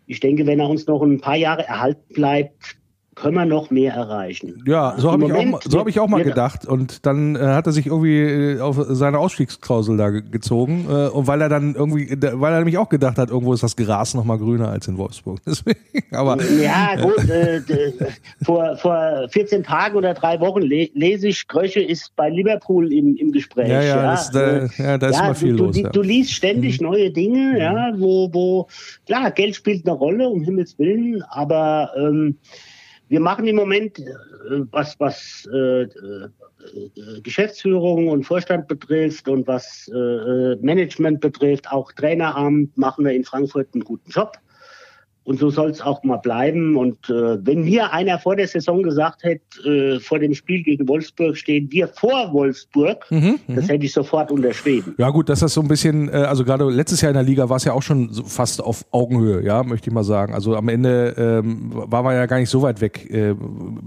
ich 0.08 0.20
denke, 0.20 0.46
wenn 0.46 0.60
er 0.60 0.70
uns 0.70 0.86
noch 0.86 1.02
ein 1.02 1.22
paar 1.22 1.38
Jahre 1.38 1.66
erhalten 1.66 2.14
bleibt, 2.14 2.78
können 3.16 3.36
wir 3.36 3.46
noch 3.46 3.72
mehr 3.72 3.94
erreichen. 3.94 4.62
Ja, 4.68 4.96
so 4.98 5.10
habe 5.10 5.26
ich, 5.26 5.34
auch, 5.34 5.62
so 5.64 5.80
hab 5.80 5.88
ich 5.88 6.00
auch 6.02 6.10
mal 6.10 6.24
gedacht. 6.24 6.66
Und 6.66 7.06
dann 7.06 7.38
äh, 7.38 7.40
hat 7.40 7.66
er 7.66 7.72
sich 7.72 7.88
irgendwie 7.88 8.20
äh, 8.20 8.60
auf 8.60 8.78
seine 8.90 9.20
Ausstiegsklausel 9.20 9.96
da 9.96 10.10
gezogen. 10.10 10.86
Äh, 10.90 11.08
und 11.08 11.26
weil 11.26 11.42
er 11.42 11.48
dann 11.48 11.76
irgendwie, 11.76 12.10
weil 12.10 12.54
er 12.54 12.60
nämlich 12.60 12.78
auch 12.78 12.90
gedacht 12.90 13.18
hat, 13.18 13.30
irgendwo 13.30 13.54
ist 13.54 13.64
das 13.64 13.78
Gras 13.78 14.14
noch 14.16 14.26
mal 14.26 14.38
grüner 14.38 14.70
als 14.70 14.90
in 14.90 14.98
Wolfsburg. 14.98 15.40
Deswegen, 15.46 15.80
aber, 16.12 16.38
ja, 16.62 17.02
gut. 17.02 17.30
Äh, 17.30 17.62
vor, 18.44 18.76
vor 18.78 19.28
14 19.30 19.64
Tagen 19.64 19.96
oder 19.96 20.14
drei 20.14 20.40
Wochen 20.42 20.62
le 20.62 20.90
lese 20.94 21.30
ich, 21.30 21.48
Kröche 21.48 21.82
ist 21.82 22.14
bei 22.18 22.30
Liverpool 22.30 22.92
im, 22.92 23.16
im 23.16 23.32
Gespräch. 23.32 23.70
Ja, 23.70 23.82
ja, 23.82 23.96
ja. 23.96 24.12
Das, 24.12 24.32
da, 24.32 24.58
äh, 24.58 24.70
ja 24.78 24.98
da 24.98 25.08
ist 25.08 25.16
ja, 25.16 25.26
immer 25.26 25.36
viel 25.36 25.56
du, 25.56 25.66
los. 25.66 25.76
Du, 25.76 25.82
ja. 25.84 25.90
du 25.90 26.02
liest 26.02 26.34
ständig 26.34 26.82
mhm. 26.82 26.88
neue 26.88 27.12
Dinge, 27.12 27.54
mhm. 27.54 27.58
ja, 27.58 27.94
wo, 27.98 28.30
wo, 28.34 28.68
klar, 29.06 29.32
Geld 29.32 29.56
spielt 29.56 29.88
eine 29.88 29.96
Rolle, 29.96 30.28
um 30.28 30.44
Himmels 30.44 30.78
Willen, 30.78 31.24
aber 31.30 31.92
ähm, 31.98 32.38
wir 33.08 33.20
machen 33.20 33.48
im 33.48 33.56
Moment, 33.56 34.00
äh, 34.00 34.04
was, 34.72 35.00
was 35.00 35.48
äh, 35.54 35.84
äh, 35.84 37.22
Geschäftsführung 37.22 38.08
und 38.08 38.24
Vorstand 38.24 38.68
betrifft 38.68 39.28
und 39.28 39.48
was 39.48 39.90
äh, 39.94 39.98
äh 39.98 40.56
Management 40.62 41.22
betrifft, 41.22 41.72
auch 41.72 41.92
Traineramt, 41.92 42.76
machen 42.78 43.06
wir 43.06 43.14
in 43.14 43.24
Frankfurt 43.24 43.68
einen 43.74 43.84
guten 43.84 44.10
Job. 44.10 44.38
Und 45.26 45.40
so 45.40 45.50
soll 45.50 45.72
es 45.72 45.82
auch 45.82 46.04
mal 46.04 46.18
bleiben. 46.18 46.78
Und 46.78 47.10
äh, 47.10 47.44
wenn 47.46 47.64
mir 47.64 47.92
einer 47.92 48.20
vor 48.20 48.36
der 48.36 48.48
Saison 48.48 48.84
gesagt 48.84 49.24
hätte, 49.24 49.42
äh, 49.68 50.00
vor 50.00 50.20
dem 50.20 50.36
Spiel 50.36 50.62
gegen 50.64 50.88
Wolfsburg 50.88 51.36
stehen 51.36 51.68
wir 51.72 51.88
vor 51.88 52.32
Wolfsburg, 52.32 53.06
mhm, 53.10 53.40
das 53.48 53.66
mhm. 53.66 53.70
hätte 53.70 53.86
ich 53.86 53.94
sofort 53.94 54.32
unterschrieben. 54.32 54.94
Ja 55.00 55.10
gut, 55.10 55.28
dass 55.30 55.40
das 55.40 55.54
so 55.54 55.62
ein 55.62 55.68
bisschen, 55.68 56.10
äh, 56.10 56.12
also 56.12 56.46
gerade 56.46 56.70
letztes 56.70 57.02
Jahr 57.02 57.10
in 57.10 57.16
der 57.16 57.24
Liga 57.24 57.50
war 57.50 57.58
es 57.58 57.64
ja 57.64 57.74
auch 57.74 57.82
schon 57.82 58.14
so 58.14 58.24
fast 58.24 58.64
auf 58.64 58.86
Augenhöhe, 58.92 59.44
ja, 59.44 59.64
möchte 59.64 59.90
ich 59.90 59.94
mal 59.94 60.04
sagen. 60.04 60.36
Also 60.36 60.56
am 60.56 60.70
Ende 60.70 61.16
ähm, 61.18 61.72
war 61.74 62.04
man 62.04 62.14
ja 62.14 62.28
gar 62.28 62.38
nicht 62.38 62.50
so 62.50 62.62
weit 62.62 62.80
weg, 62.80 63.10
äh, 63.10 63.34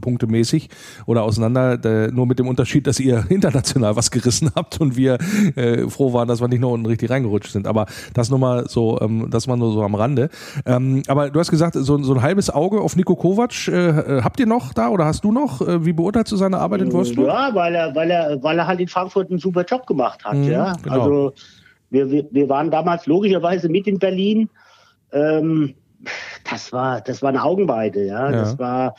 punktemäßig 0.01 0.69
oder 1.07 1.23
auseinander, 1.23 1.79
äh, 1.85 2.11
nur 2.11 2.27
mit 2.27 2.41
dem 2.41 2.49
Unterschied, 2.49 2.89
dass 2.89 2.99
ihr 2.99 3.25
international 3.31 3.95
was 3.95 4.11
gerissen 4.11 4.51
habt 4.57 4.81
und 4.81 4.97
wir 4.97 5.19
äh, 5.55 5.89
froh 5.89 6.13
waren, 6.13 6.27
dass 6.27 6.41
wir 6.41 6.49
nicht 6.49 6.61
nur 6.61 6.73
unten 6.73 6.87
richtig 6.87 7.11
reingerutscht 7.11 7.53
sind. 7.53 7.69
Aber 7.69 7.87
das 8.13 8.29
nur 8.29 8.41
mal 8.41 8.69
so, 8.69 9.01
ähm, 9.01 9.29
das 9.31 9.47
mal 9.47 9.57
nur 9.57 9.73
so 9.73 9.83
am 9.83 9.95
Rande. 9.95 10.31
Ähm, 10.67 11.05
aber 11.07 11.28
du 11.31 11.41
hast 11.41 11.51
gesagt, 11.51 11.75
so, 11.75 11.99
so 12.03 12.15
ein 12.15 12.23
halbes 12.23 12.51
Auge 12.51 12.81
auf 12.81 12.97
Nico 12.97 13.17
Kovac 13.17 13.69
äh, 13.69 13.73
äh, 13.73 14.23
habt 14.23 14.41
ihr 14.41 14.47
noch 14.47 14.73
da 14.73 14.89
oder 14.89 15.05
hast 15.05 15.25
du 15.25 15.33
noch? 15.33 15.61
Äh, 15.61 15.85
wie 15.85 15.93
beurteilst 15.93 16.33
du 16.33 16.37
seine 16.37 16.59
Arbeit 16.59 16.83
in 16.83 16.93
Wolfsburg? 16.93 17.27
Ja, 17.27 17.55
weil 17.55 17.75
er, 17.75 17.95
weil 17.95 18.11
er, 18.11 18.43
weil 18.43 18.59
er 18.59 18.67
halt 18.67 18.81
in 18.81 18.89
Frankfurt 18.89 19.31
einen 19.31 19.39
super 19.39 19.65
Job 19.65 19.87
gemacht 19.87 20.25
hat. 20.25 20.35
Mhm, 20.35 20.51
ja, 20.51 20.75
genau. 20.83 21.01
also 21.01 21.33
wir, 21.91 22.11
wir, 22.11 22.27
wir 22.31 22.49
waren 22.49 22.71
damals 22.71 23.07
logischerweise 23.07 23.69
mit 23.69 23.87
in 23.87 23.99
Berlin. 23.99 24.49
Ähm, 25.13 25.75
das 26.51 26.73
war, 26.73 27.01
das 27.01 27.23
war 27.23 27.31
eine 27.31 27.43
Augenweide. 27.43 28.05
Ja, 28.07 28.31
ja. 28.31 28.33
das 28.33 28.59
war. 28.59 28.95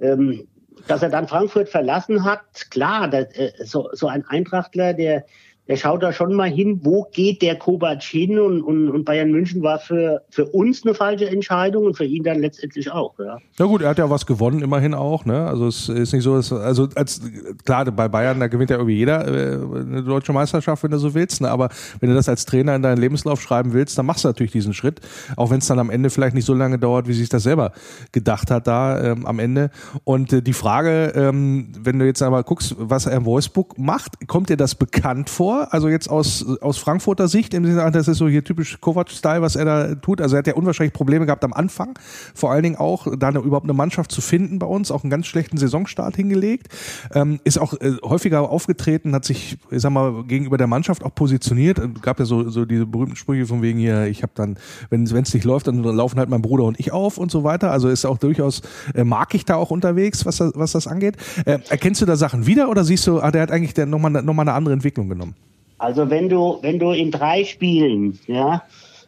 Ähm, 0.00 0.46
dass 0.86 1.02
er 1.02 1.10
dann 1.10 1.28
Frankfurt 1.28 1.68
verlassen 1.68 2.24
hat, 2.24 2.70
klar, 2.70 3.06
das, 3.06 3.26
äh, 3.34 3.52
so, 3.64 3.90
so 3.92 4.08
ein 4.08 4.24
Eintrachtler, 4.26 4.94
der, 4.94 5.24
der 5.70 5.76
schaut 5.76 6.02
da 6.02 6.12
schon 6.12 6.34
mal 6.34 6.50
hin, 6.50 6.80
wo 6.82 7.06
geht 7.12 7.42
der 7.42 7.56
Kovac 7.56 8.02
hin 8.02 8.40
und, 8.40 8.60
und, 8.60 8.90
und 8.90 9.04
Bayern 9.04 9.30
München 9.30 9.62
war 9.62 9.78
für, 9.78 10.20
für 10.28 10.46
uns 10.46 10.84
eine 10.84 10.94
falsche 10.94 11.30
Entscheidung 11.30 11.84
und 11.84 11.96
für 11.96 12.04
ihn 12.04 12.24
dann 12.24 12.40
letztendlich 12.40 12.90
auch. 12.90 13.16
Ja. 13.20 13.38
Na 13.56 13.66
gut, 13.66 13.80
er 13.80 13.90
hat 13.90 13.98
ja 13.98 14.10
was 14.10 14.26
gewonnen, 14.26 14.62
immerhin 14.62 14.94
auch. 14.94 15.24
Ne? 15.24 15.46
Also 15.46 15.68
es 15.68 15.88
ist 15.88 16.12
nicht 16.12 16.24
so, 16.24 16.34
dass, 16.34 16.52
also 16.52 16.88
als 16.96 17.22
klar, 17.64 17.84
bei 17.84 18.08
Bayern, 18.08 18.40
da 18.40 18.48
gewinnt 18.48 18.70
ja 18.70 18.78
irgendwie 18.78 18.96
jeder 18.96 19.28
äh, 19.28 19.54
eine 19.54 20.02
deutsche 20.02 20.32
Meisterschaft, 20.32 20.82
wenn 20.82 20.90
du 20.90 20.98
so 20.98 21.14
willst. 21.14 21.40
Ne? 21.40 21.48
Aber 21.48 21.68
wenn 22.00 22.08
du 22.08 22.16
das 22.16 22.28
als 22.28 22.46
Trainer 22.46 22.74
in 22.74 22.82
deinen 22.82 22.98
Lebenslauf 22.98 23.40
schreiben 23.40 23.72
willst, 23.72 23.96
dann 23.96 24.06
machst 24.06 24.24
du 24.24 24.28
natürlich 24.28 24.50
diesen 24.50 24.74
Schritt, 24.74 25.00
auch 25.36 25.50
wenn 25.50 25.58
es 25.58 25.68
dann 25.68 25.78
am 25.78 25.90
Ende 25.90 26.10
vielleicht 26.10 26.34
nicht 26.34 26.46
so 26.46 26.54
lange 26.54 26.80
dauert, 26.80 27.06
wie 27.06 27.12
sich 27.12 27.28
das 27.28 27.44
selber 27.44 27.70
gedacht 28.10 28.50
hat 28.50 28.66
da 28.66 29.00
ähm, 29.12 29.24
am 29.24 29.38
Ende. 29.38 29.70
Und 30.02 30.32
äh, 30.32 30.42
die 30.42 30.52
Frage, 30.52 31.12
ähm, 31.14 31.68
wenn 31.78 32.00
du 32.00 32.06
jetzt 32.06 32.24
einmal 32.24 32.42
guckst, 32.42 32.74
was 32.76 33.06
er 33.06 33.16
in 33.16 33.24
Wolfsburg 33.24 33.78
macht, 33.78 34.26
kommt 34.26 34.48
dir 34.48 34.56
das 34.56 34.74
bekannt 34.74 35.30
vor? 35.30 35.59
Also 35.70 35.88
jetzt 35.88 36.08
aus, 36.10 36.44
aus 36.60 36.78
Frankfurter 36.78 37.28
Sicht, 37.28 37.54
im 37.54 37.64
Sinne, 37.64 37.90
das 37.90 38.08
ist 38.08 38.18
so 38.18 38.28
hier 38.28 38.44
typisch 38.44 38.80
Kovac-Style, 38.80 39.42
was 39.42 39.56
er 39.56 39.64
da 39.64 39.94
tut. 39.94 40.20
Also 40.20 40.36
er 40.36 40.38
hat 40.40 40.46
ja 40.46 40.54
unwahrscheinlich 40.54 40.92
Probleme 40.92 41.26
gehabt 41.26 41.44
am 41.44 41.52
Anfang. 41.52 41.98
Vor 42.34 42.50
allen 42.50 42.62
Dingen 42.62 42.76
auch, 42.76 43.06
da 43.18 43.28
eine, 43.28 43.40
überhaupt 43.40 43.64
eine 43.64 43.72
Mannschaft 43.74 44.12
zu 44.12 44.20
finden 44.20 44.58
bei 44.58 44.66
uns, 44.66 44.90
auch 44.90 45.04
einen 45.04 45.10
ganz 45.10 45.26
schlechten 45.26 45.56
Saisonstart 45.56 46.16
hingelegt. 46.16 46.68
Ähm, 47.14 47.40
ist 47.44 47.58
auch 47.58 47.74
äh, 47.74 47.96
häufiger 48.02 48.48
aufgetreten, 48.48 49.14
hat 49.14 49.24
sich, 49.24 49.58
ich 49.70 49.82
sag 49.82 49.90
mal, 49.90 50.24
gegenüber 50.24 50.58
der 50.58 50.66
Mannschaft 50.66 51.04
auch 51.04 51.14
positioniert. 51.14 51.80
Gab 52.02 52.18
ja 52.18 52.24
so, 52.24 52.48
so 52.48 52.64
diese 52.64 52.86
berühmten 52.86 53.16
Sprüche 53.16 53.46
von 53.46 53.62
wegen 53.62 53.78
hier, 53.78 54.06
ich 54.06 54.22
habe 54.22 54.32
dann, 54.34 54.56
wenn 54.90 55.04
es 55.04 55.34
nicht 55.34 55.44
läuft, 55.44 55.66
dann 55.66 55.82
laufen 55.82 56.18
halt 56.18 56.28
mein 56.28 56.42
Bruder 56.42 56.64
und 56.64 56.78
ich 56.80 56.92
auf 56.92 57.18
und 57.18 57.30
so 57.30 57.44
weiter. 57.44 57.70
Also 57.70 57.88
ist 57.88 58.04
auch 58.04 58.18
durchaus, 58.18 58.62
äh, 58.94 59.04
mag 59.04 59.34
ich 59.34 59.44
da 59.44 59.56
auch 59.56 59.70
unterwegs, 59.70 60.26
was 60.26 60.36
das, 60.36 60.52
was 60.54 60.72
das 60.72 60.86
angeht. 60.86 61.16
Äh, 61.44 61.58
erkennst 61.68 62.00
du 62.00 62.06
da 62.06 62.16
Sachen 62.16 62.46
wieder 62.46 62.68
oder 62.68 62.84
siehst 62.84 63.06
du, 63.06 63.20
ah, 63.20 63.30
der 63.30 63.42
hat 63.42 63.50
eigentlich 63.50 63.76
nochmal 63.86 64.10
noch 64.10 64.34
mal 64.34 64.42
eine 64.42 64.52
andere 64.52 64.74
Entwicklung 64.74 65.08
genommen? 65.08 65.34
Also 65.80 66.10
wenn 66.10 66.28
du, 66.28 66.58
wenn 66.60 66.78
du 66.78 66.90
in 66.90 67.10
drei 67.10 67.42
Spielen 67.42 68.18
ja, 68.26 68.62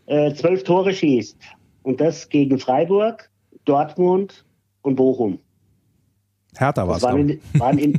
äh, 0.07 0.33
zwölf 0.33 0.65
Tore 0.65 0.95
schießt 0.95 1.37
und 1.83 2.01
das 2.01 2.31
gegen 2.31 2.59
Freiburg, 2.59 3.29
Dortmund 3.67 4.47
und 4.81 4.97
Bochum. 4.97 5.39
Hertha 6.57 6.89
war 6.89 6.97
es. 6.97 7.03
Waren, 7.03 7.29
in, 7.29 7.41
waren 7.59 7.79
in, 7.79 7.93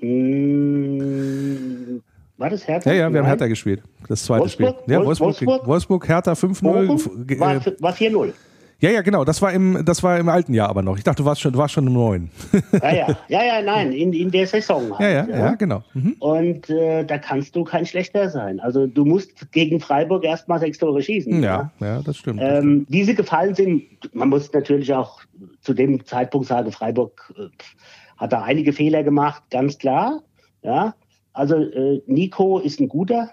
mh, 0.00 1.04
hm, 1.04 2.02
war 2.38 2.50
das 2.50 2.66
Hertha? 2.66 2.90
Ja, 2.90 2.96
ja, 2.96 3.12
wir 3.12 3.20
haben 3.20 3.26
Hertha 3.26 3.46
gespielt. 3.46 3.84
Das 4.08 4.24
zweite 4.24 4.40
Wolfsburg? 4.40 4.76
Spiel. 4.82 4.92
Ja, 4.92 5.04
Wolfsburg, 5.04 5.28
Wolfsburg, 5.28 5.66
Wolfsburg 5.68 6.08
Hertha 6.08 6.32
5-0. 6.32 7.38
War, 7.38 7.64
war 7.78 7.94
4-0. 7.94 8.32
Ja, 8.80 8.90
ja, 8.90 9.02
genau. 9.02 9.24
Das 9.24 9.42
war 9.42 9.52
im, 9.52 9.84
das 9.84 10.02
war 10.02 10.18
im 10.18 10.28
alten 10.28 10.54
Jahr 10.54 10.70
aber 10.70 10.82
noch. 10.82 10.96
Ich 10.96 11.04
dachte, 11.04 11.22
du 11.22 11.26
warst 11.26 11.42
schon, 11.42 11.52
du 11.52 11.58
warst 11.58 11.74
schon 11.74 11.86
im 11.86 11.92
neuen. 11.92 12.30
Ja, 12.72 12.94
ja, 12.94 13.18
ja, 13.28 13.44
ja 13.44 13.62
nein, 13.62 13.92
in, 13.92 14.12
in 14.12 14.30
der 14.30 14.46
Saison. 14.46 14.98
Halt, 14.98 15.00
ja, 15.00 15.08
ja, 15.08 15.28
ja, 15.28 15.38
ja, 15.38 15.54
genau. 15.54 15.82
Mhm. 15.92 16.16
Und 16.18 16.70
äh, 16.70 17.04
da 17.04 17.18
kannst 17.18 17.54
du 17.54 17.64
kein 17.64 17.84
schlechter 17.84 18.30
sein. 18.30 18.58
Also 18.58 18.86
du 18.86 19.04
musst 19.04 19.52
gegen 19.52 19.80
Freiburg 19.80 20.24
erstmal 20.24 20.58
sechs 20.60 20.78
Tore 20.78 21.02
schießen. 21.02 21.42
Ja, 21.42 21.70
ja, 21.80 21.86
ja 21.86 22.02
das 22.02 22.16
stimmt. 22.16 22.40
Ähm, 22.42 22.86
wie 22.88 23.04
sie 23.04 23.14
gefallen 23.14 23.54
sind, 23.54 23.84
man 24.14 24.30
muss 24.30 24.50
natürlich 24.52 24.92
auch 24.94 25.20
zu 25.60 25.74
dem 25.74 26.04
Zeitpunkt 26.06 26.48
sagen, 26.48 26.72
Freiburg 26.72 27.34
äh, 27.36 27.48
hat 28.16 28.32
da 28.32 28.42
einige 28.42 28.72
Fehler 28.72 29.02
gemacht, 29.02 29.42
ganz 29.50 29.78
klar. 29.78 30.22
Ja, 30.62 30.94
also 31.32 31.56
äh, 31.56 32.02
Nico 32.06 32.58
ist 32.58 32.80
ein 32.80 32.88
guter. 32.88 33.30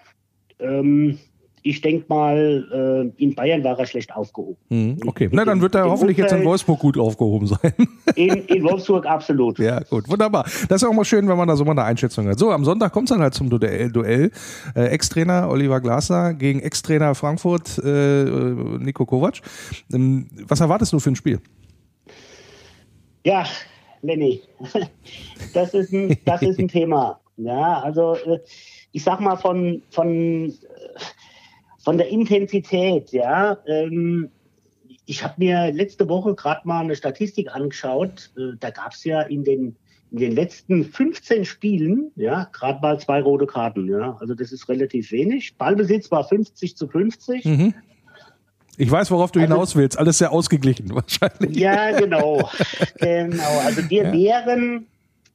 Ähm, 0.59 1.19
ich 1.69 1.81
denke 1.81 2.05
mal, 2.07 3.11
äh, 3.17 3.23
in 3.23 3.35
Bayern 3.35 3.63
war 3.63 3.77
er 3.77 3.85
schlecht 3.85 4.15
aufgehoben. 4.15 4.57
Mhm, 4.69 4.99
okay, 5.05 5.27
na 5.31 5.43
dann 5.43 5.61
wird 5.61 5.75
er 5.75 5.85
hoffentlich 5.85 6.17
Umfeld, 6.17 6.31
jetzt 6.31 6.39
in 6.39 6.45
Wolfsburg 6.45 6.79
gut 6.79 6.97
aufgehoben 6.97 7.47
sein. 7.47 7.73
In, 8.15 8.45
in 8.45 8.63
Wolfsburg 8.63 9.05
absolut. 9.05 9.59
Ja, 9.59 9.81
gut, 9.81 10.07
wunderbar. 10.09 10.45
Das 10.69 10.81
ist 10.81 10.87
auch 10.87 10.93
mal 10.93 11.03
schön, 11.03 11.27
wenn 11.27 11.37
man 11.37 11.47
da 11.47 11.55
so 11.55 11.65
mal 11.65 11.71
eine 11.71 11.83
Einschätzung 11.83 12.27
hat. 12.27 12.39
So, 12.39 12.51
am 12.51 12.63
Sonntag 12.63 12.93
kommt 12.93 13.09
es 13.09 13.13
dann 13.13 13.21
halt 13.21 13.33
zum 13.33 13.49
Duell. 13.49 13.91
Duell. 13.91 14.31
Äh, 14.75 14.85
Ex-Trainer 14.85 15.49
Oliver 15.49 15.81
Glasner 15.81 16.33
gegen 16.33 16.61
Ex-Trainer 16.61 17.13
Frankfurt 17.15 17.77
äh, 17.83 18.23
Nico 18.23 19.05
Kovac. 19.05 19.41
Ähm, 19.93 20.29
was 20.47 20.61
erwartest 20.61 20.93
du 20.93 20.99
für 20.99 21.11
ein 21.11 21.15
Spiel? 21.15 21.39
Ja, 23.25 23.45
Lenny, 24.01 24.41
das 25.53 25.73
ist 25.73 25.91
ein, 25.91 26.17
das 26.23 26.41
ist 26.41 26.59
ein 26.59 26.69
Thema. 26.69 27.19
Ja, 27.35 27.81
also 27.81 28.15
äh, 28.15 28.39
ich 28.93 29.03
sag 29.03 29.19
mal 29.19 29.35
von, 29.35 29.81
von 29.91 30.53
von 31.87 31.97
der 31.97 32.09
Intensität, 32.09 33.13
ja. 33.13 33.59
Ähm, 33.65 34.29
ich 35.05 35.23
habe 35.23 35.35
mir 35.37 35.71
letzte 35.71 36.09
Woche 36.09 36.35
gerade 36.35 36.67
mal 36.67 36.81
eine 36.81 36.97
Statistik 36.97 37.55
angeschaut. 37.55 38.29
Äh, 38.37 38.57
da 38.59 38.71
gab 38.71 38.91
es 38.91 39.05
ja 39.05 39.21
in 39.21 39.45
den, 39.45 39.77
in 40.11 40.17
den 40.17 40.33
letzten 40.33 40.83
15 40.83 41.45
Spielen, 41.45 42.11
ja, 42.17 42.49
gerade 42.51 42.81
mal 42.81 42.99
zwei 42.99 43.21
rote 43.21 43.47
Karten, 43.47 43.87
ja. 43.87 44.17
Also 44.19 44.33
das 44.33 44.51
ist 44.51 44.67
relativ 44.67 45.13
wenig. 45.13 45.55
Ballbesitz 45.55 46.11
war 46.11 46.27
50 46.27 46.75
zu 46.75 46.89
50. 46.89 47.45
Mhm. 47.45 47.73
Ich 48.75 48.91
weiß, 48.91 49.09
worauf 49.09 49.31
du 49.31 49.39
also, 49.39 49.53
hinaus 49.53 49.75
willst. 49.77 49.97
Alles 49.97 50.17
sehr 50.17 50.33
ausgeglichen 50.33 50.89
wahrscheinlich. 50.93 51.55
Ja, 51.55 51.97
genau. 51.97 52.49
genau. 52.99 53.59
Also 53.59 53.89
wir 53.89 54.03
ja. 54.03 54.11
wären 54.11 54.87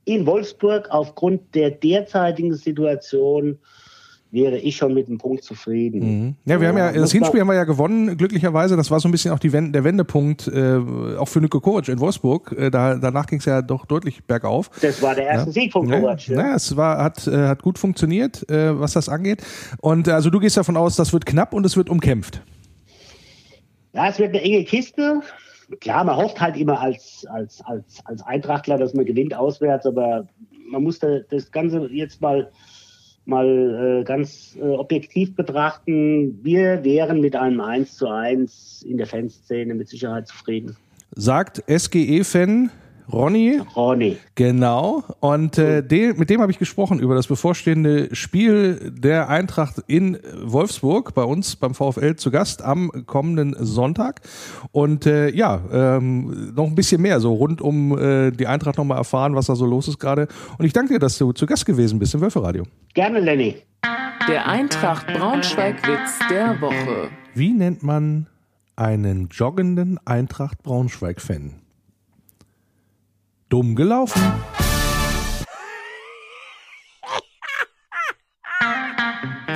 in 0.04 0.26
Wolfsburg 0.26 0.90
aufgrund 0.90 1.54
der 1.54 1.70
derzeitigen 1.70 2.52
Situation 2.52 3.58
wäre 4.32 4.56
ich 4.56 4.76
schon 4.76 4.94
mit 4.94 5.08
einem 5.08 5.18
Punkt 5.18 5.44
zufrieden. 5.44 6.00
Mhm. 6.00 6.34
Ja, 6.46 6.58
wir 6.58 6.66
ja, 6.66 6.68
haben 6.70 6.78
ja, 6.78 6.92
das 6.92 7.12
Hinspiel 7.12 7.40
haben 7.40 7.48
wir 7.48 7.54
ja 7.54 7.64
gewonnen, 7.64 8.16
glücklicherweise. 8.16 8.76
Das 8.76 8.90
war 8.90 8.98
so 8.98 9.06
ein 9.06 9.12
bisschen 9.12 9.30
auch 9.32 9.38
die 9.38 9.52
Wende, 9.52 9.72
der 9.72 9.84
Wendepunkt, 9.84 10.48
äh, 10.48 10.78
auch 11.18 11.28
für 11.28 11.40
Nico 11.40 11.60
Kovac 11.60 11.88
in 11.88 12.00
Wolfsburg. 12.00 12.52
Äh, 12.58 12.70
da, 12.70 12.96
danach 12.96 13.26
ging 13.26 13.40
es 13.40 13.44
ja 13.44 13.60
doch 13.60 13.84
deutlich 13.84 14.24
bergauf. 14.24 14.70
Das 14.80 15.02
war 15.02 15.14
der 15.14 15.26
erste 15.26 15.50
ja. 15.50 15.52
Sieg 15.52 15.72
von 15.72 15.88
Kovac. 15.88 16.26
Ja, 16.28 16.40
ja. 16.40 16.54
es 16.54 16.74
war, 16.76 17.04
hat, 17.04 17.26
äh, 17.26 17.46
hat 17.46 17.62
gut 17.62 17.78
funktioniert, 17.78 18.48
äh, 18.50 18.78
was 18.80 18.94
das 18.94 19.10
angeht. 19.10 19.42
Und 19.80 20.08
äh, 20.08 20.12
also 20.12 20.30
du 20.30 20.40
gehst 20.40 20.56
davon 20.56 20.78
aus, 20.78 20.96
das 20.96 21.12
wird 21.12 21.26
knapp 21.26 21.52
und 21.52 21.66
es 21.66 21.76
wird 21.76 21.90
umkämpft. 21.90 22.42
Ja, 23.92 24.08
es 24.08 24.18
wird 24.18 24.30
eine 24.30 24.42
enge 24.42 24.64
Kiste. 24.64 25.20
Klar, 25.80 26.04
man 26.04 26.16
hofft 26.16 26.40
halt 26.40 26.56
immer 26.56 26.80
als, 26.80 27.26
als, 27.30 27.60
als, 27.66 28.00
als 28.06 28.22
Eintrachtler, 28.22 28.78
dass 28.78 28.94
man 28.94 29.04
gewinnt 29.04 29.34
auswärts, 29.34 29.84
aber 29.84 30.26
man 30.70 30.82
muss 30.82 30.98
da 30.98 31.18
das 31.30 31.50
Ganze 31.50 31.86
jetzt 31.92 32.22
mal 32.22 32.50
mal 33.24 34.00
äh, 34.00 34.04
ganz 34.04 34.56
äh, 34.56 34.62
objektiv 34.62 35.34
betrachten, 35.34 36.38
wir 36.42 36.84
wären 36.84 37.20
mit 37.20 37.36
einem 37.36 37.60
1 37.60 37.96
zu 37.96 38.08
1 38.08 38.82
in 38.82 38.98
der 38.98 39.06
Fanszene 39.06 39.74
mit 39.74 39.88
Sicherheit 39.88 40.28
zufrieden. 40.28 40.76
Sagt 41.14 41.62
SGE-Fan 41.68 42.70
Ronny. 43.12 43.60
Ronny. 43.76 44.16
Genau. 44.34 45.04
Und 45.20 45.58
äh, 45.58 45.82
de, 45.82 46.14
mit 46.14 46.30
dem 46.30 46.40
habe 46.40 46.50
ich 46.50 46.58
gesprochen 46.58 46.98
über 46.98 47.14
das 47.14 47.26
bevorstehende 47.26 48.14
Spiel 48.14 48.92
der 48.96 49.28
Eintracht 49.28 49.82
in 49.86 50.18
Wolfsburg, 50.42 51.14
bei 51.14 51.22
uns 51.22 51.56
beim 51.56 51.74
VfL 51.74 52.16
zu 52.16 52.30
Gast 52.30 52.62
am 52.62 52.90
kommenden 53.06 53.54
Sonntag. 53.58 54.22
Und 54.72 55.06
äh, 55.06 55.28
ja, 55.30 55.60
ähm, 55.72 56.52
noch 56.54 56.66
ein 56.66 56.74
bisschen 56.74 57.02
mehr 57.02 57.20
so 57.20 57.34
rund 57.34 57.60
um 57.60 57.98
äh, 57.98 58.30
die 58.30 58.46
Eintracht 58.46 58.78
nochmal 58.78 58.98
erfahren, 58.98 59.34
was 59.34 59.46
da 59.46 59.56
so 59.56 59.66
los 59.66 59.88
ist 59.88 59.98
gerade. 59.98 60.28
Und 60.58 60.64
ich 60.64 60.72
danke 60.72 60.94
dir, 60.94 60.98
dass 60.98 61.18
du 61.18 61.32
zu 61.32 61.46
Gast 61.46 61.66
gewesen 61.66 61.98
bist 61.98 62.14
im 62.14 62.20
Wölferadio. 62.20 62.64
Gerne, 62.94 63.20
Lenny. 63.20 63.56
Der 64.28 64.46
Eintracht 64.46 65.06
Braunschweig-Witz 65.08 66.28
der 66.30 66.60
Woche. 66.60 67.10
Wie 67.34 67.52
nennt 67.52 67.82
man 67.82 68.28
einen 68.76 69.28
joggenden 69.30 69.98
Eintracht 70.06 70.62
Braunschweig-Fan? 70.62 71.61
Dumm 73.52 73.76
gelaufen. 73.76 74.22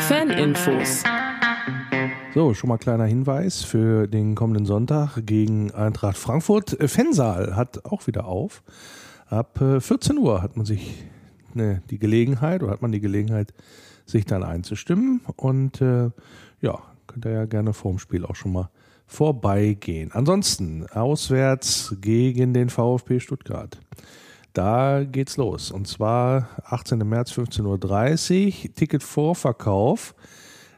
Faninfos. 0.01 1.03
So, 2.34 2.53
schon 2.53 2.68
mal 2.68 2.76
kleiner 2.76 3.07
Hinweis 3.07 3.62
für 3.62 4.07
den 4.07 4.34
kommenden 4.34 4.66
Sonntag 4.66 5.24
gegen 5.24 5.70
Eintracht 5.70 6.18
Frankfurt. 6.18 6.76
Fensaal 6.78 7.57
hat 7.57 7.86
auch 7.86 8.07
wieder 8.07 8.26
auf. 8.26 8.62
Ab 9.30 9.62
äh, 9.62 9.80
14 9.80 10.18
Uhr 10.18 10.42
hat 10.42 10.59
man 10.59 10.66
sich 10.66 11.03
ne, 11.55 11.80
die 11.88 11.99
Gelegenheit 11.99 12.62
oder 12.62 12.72
hat 12.72 12.82
man 12.82 12.92
die 12.92 13.01
Gelegenheit, 13.01 13.55
sich 14.05 14.26
dann 14.26 14.42
einzustimmen. 14.42 15.22
Und 15.36 15.80
äh, 15.80 16.11
ja, 16.61 16.82
könnt 17.07 17.24
ihr 17.24 17.32
ja 17.32 17.47
gerne 17.47 17.72
vorm 17.72 17.99
Spiel 17.99 18.26
auch 18.26 18.36
schon 18.36 18.53
mal 18.53 18.68
vorbeigehen. 19.07 20.12
Ansonsten 20.12 20.86
auswärts 20.88 21.96
gegen 22.00 22.52
den 22.52 22.68
VfB 22.68 23.20
Stuttgart. 23.20 23.78
Da 24.52 25.04
geht's 25.04 25.36
los. 25.36 25.70
Und 25.70 25.86
zwar 25.86 26.48
18. 26.64 26.98
März 26.98 27.32
15.30 27.32 28.46
Uhr. 28.46 28.74
Ticket 28.74 29.02
Vorverkauf. 29.02 30.14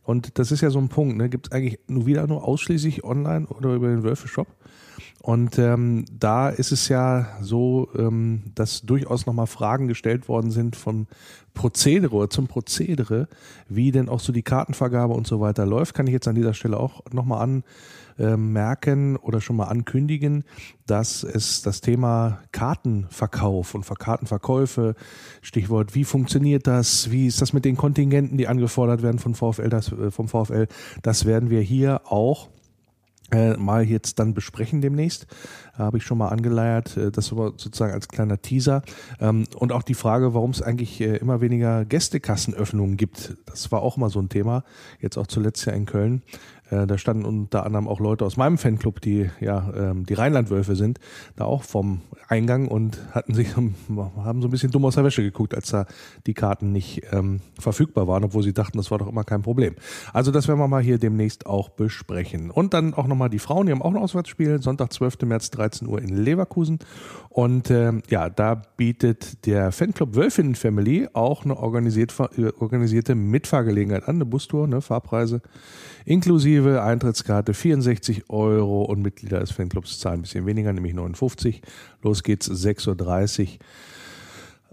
Und 0.02 0.38
das 0.38 0.52
ist 0.52 0.62
ja 0.62 0.70
so 0.70 0.78
ein 0.78 0.88
Punkt, 0.88 1.16
ne? 1.16 1.28
Gibt 1.28 1.46
es 1.46 1.52
eigentlich 1.52 1.78
nur 1.86 2.06
wieder 2.06 2.26
nur 2.26 2.42
ausschließlich 2.42 3.04
online 3.04 3.46
oder 3.46 3.74
über 3.74 3.88
den 3.88 4.02
Wölfe-Shop? 4.02 4.48
Und 5.20 5.58
ähm, 5.58 6.04
da 6.12 6.48
ist 6.48 6.72
es 6.72 6.88
ja 6.88 7.26
so, 7.40 7.88
ähm, 7.96 8.52
dass 8.54 8.82
durchaus 8.82 9.26
nochmal 9.26 9.46
Fragen 9.46 9.88
gestellt 9.88 10.28
worden 10.28 10.50
sind 10.50 10.76
von 10.76 11.06
Prozedere 11.54 12.14
oder 12.14 12.30
zum 12.30 12.46
Prozedere, 12.46 13.28
wie 13.68 13.90
denn 13.90 14.08
auch 14.08 14.20
so 14.20 14.32
die 14.32 14.42
Kartenvergabe 14.42 15.12
und 15.14 15.26
so 15.26 15.40
weiter 15.40 15.66
läuft. 15.66 15.94
Kann 15.94 16.06
ich 16.06 16.12
jetzt 16.12 16.28
an 16.28 16.36
dieser 16.36 16.54
Stelle 16.54 16.78
auch 16.78 17.02
nochmal 17.12 17.42
an 17.42 17.64
äh, 18.18 18.36
merken 18.36 19.16
oder 19.16 19.40
schon 19.40 19.56
mal 19.56 19.66
ankündigen, 19.66 20.44
dass 20.86 21.24
es 21.24 21.62
das 21.62 21.80
Thema 21.80 22.40
Kartenverkauf 22.52 23.74
und 23.74 23.86
Kartenverkäufe, 23.86 24.94
Stichwort, 25.42 25.94
wie 25.94 26.04
funktioniert 26.04 26.66
das, 26.66 27.10
wie 27.10 27.26
ist 27.26 27.42
das 27.42 27.52
mit 27.52 27.64
den 27.64 27.76
Kontingenten, 27.76 28.38
die 28.38 28.48
angefordert 28.48 29.02
werden 29.02 29.18
von 29.18 29.34
VfL, 29.34 29.68
das, 29.68 29.92
äh, 29.92 30.10
vom 30.10 30.28
VfL, 30.28 30.68
das 31.02 31.26
werden 31.26 31.50
wir 31.50 31.60
hier 31.60 32.02
auch 32.06 32.48
äh, 33.30 33.56
mal 33.56 33.84
jetzt 33.84 34.18
dann 34.18 34.34
besprechen 34.34 34.80
demnächst. 34.80 35.26
Habe 35.74 35.98
ich 35.98 36.04
schon 36.04 36.18
mal 36.18 36.28
angeleiert, 36.28 36.96
äh, 36.96 37.10
das 37.10 37.34
war 37.36 37.52
sozusagen 37.56 37.92
als 37.92 38.08
kleiner 38.08 38.40
Teaser. 38.40 38.82
Ähm, 39.20 39.46
und 39.56 39.72
auch 39.72 39.82
die 39.82 39.94
Frage, 39.94 40.34
warum 40.34 40.50
es 40.50 40.62
eigentlich 40.62 41.00
äh, 41.00 41.16
immer 41.16 41.40
weniger 41.40 41.84
Gästekassenöffnungen 41.84 42.96
gibt. 42.96 43.36
Das 43.46 43.70
war 43.70 43.82
auch 43.82 43.96
mal 43.96 44.10
so 44.10 44.20
ein 44.20 44.28
Thema, 44.28 44.64
jetzt 45.00 45.16
auch 45.18 45.26
zuletzt 45.26 45.64
ja 45.66 45.72
in 45.72 45.86
Köln. 45.86 46.22
Äh, 46.70 46.86
da 46.86 46.98
standen 46.98 47.24
unter 47.24 47.64
anderem 47.64 47.88
auch 47.88 48.00
Leute 48.00 48.24
aus 48.24 48.36
meinem 48.36 48.58
Fanclub, 48.58 49.00
die 49.00 49.30
ja 49.40 49.72
ähm, 49.74 50.06
die 50.06 50.14
Rheinlandwölfe 50.14 50.76
sind, 50.76 50.98
da 51.36 51.44
auch 51.44 51.62
vom 51.62 52.02
Eingang 52.28 52.68
und 52.68 52.98
hatten 53.12 53.34
sich 53.34 53.56
haben 53.56 54.42
so 54.42 54.48
ein 54.48 54.50
bisschen 54.50 54.70
dumm 54.70 54.84
aus 54.84 54.96
der 54.96 55.04
Wäsche 55.04 55.22
geguckt, 55.22 55.54
als 55.54 55.70
da 55.70 55.86
die 56.26 56.34
Karten 56.34 56.72
nicht 56.72 57.02
ähm, 57.10 57.40
verfügbar 57.58 58.06
waren, 58.06 58.24
obwohl 58.24 58.42
sie 58.42 58.52
dachten, 58.52 58.76
das 58.76 58.90
war 58.90 58.98
doch 58.98 59.08
immer 59.08 59.24
kein 59.24 59.42
Problem. 59.42 59.74
Also 60.12 60.30
das 60.30 60.48
werden 60.48 60.58
wir 60.58 60.68
mal 60.68 60.82
hier 60.82 60.98
demnächst 60.98 61.46
auch 61.46 61.70
besprechen. 61.70 62.50
Und 62.50 62.74
dann 62.74 62.94
auch 62.94 63.06
nochmal 63.06 63.30
die 63.30 63.38
Frauen, 63.38 63.66
die 63.66 63.72
haben 63.72 63.82
auch 63.82 63.90
ein 63.90 63.96
Auswärtsspiel, 63.96 64.60
Sonntag 64.62 64.92
12. 64.92 65.22
März 65.22 65.50
13 65.50 65.88
Uhr 65.88 66.00
in 66.00 66.08
Leverkusen. 66.08 66.78
Und 67.30 67.70
ähm, 67.70 68.02
ja, 68.10 68.28
da 68.28 68.62
bietet 68.76 69.46
der 69.46 69.72
Fanclub 69.72 70.14
Wölfin 70.14 70.54
Family 70.54 71.08
auch 71.12 71.44
eine 71.44 71.56
organisiert, 71.56 72.14
organisierte 72.58 73.14
Mitfahrgelegenheit 73.14 74.08
an, 74.08 74.16
eine 74.16 74.26
Bustour, 74.26 74.64
eine 74.64 74.80
Fahrpreise 74.80 75.40
inklusive 76.04 76.57
Eintrittskarte 76.66 77.54
64 77.54 78.30
Euro 78.30 78.82
und 78.82 79.02
Mitglieder 79.02 79.40
des 79.40 79.50
Fanclubs 79.50 79.98
zahlen 79.98 80.20
ein 80.20 80.22
bisschen 80.22 80.46
weniger, 80.46 80.72
nämlich 80.72 80.94
59. 80.94 81.62
Los 82.02 82.22
geht's 82.22 82.50
6.30 82.50 82.88
Uhr 82.88 83.59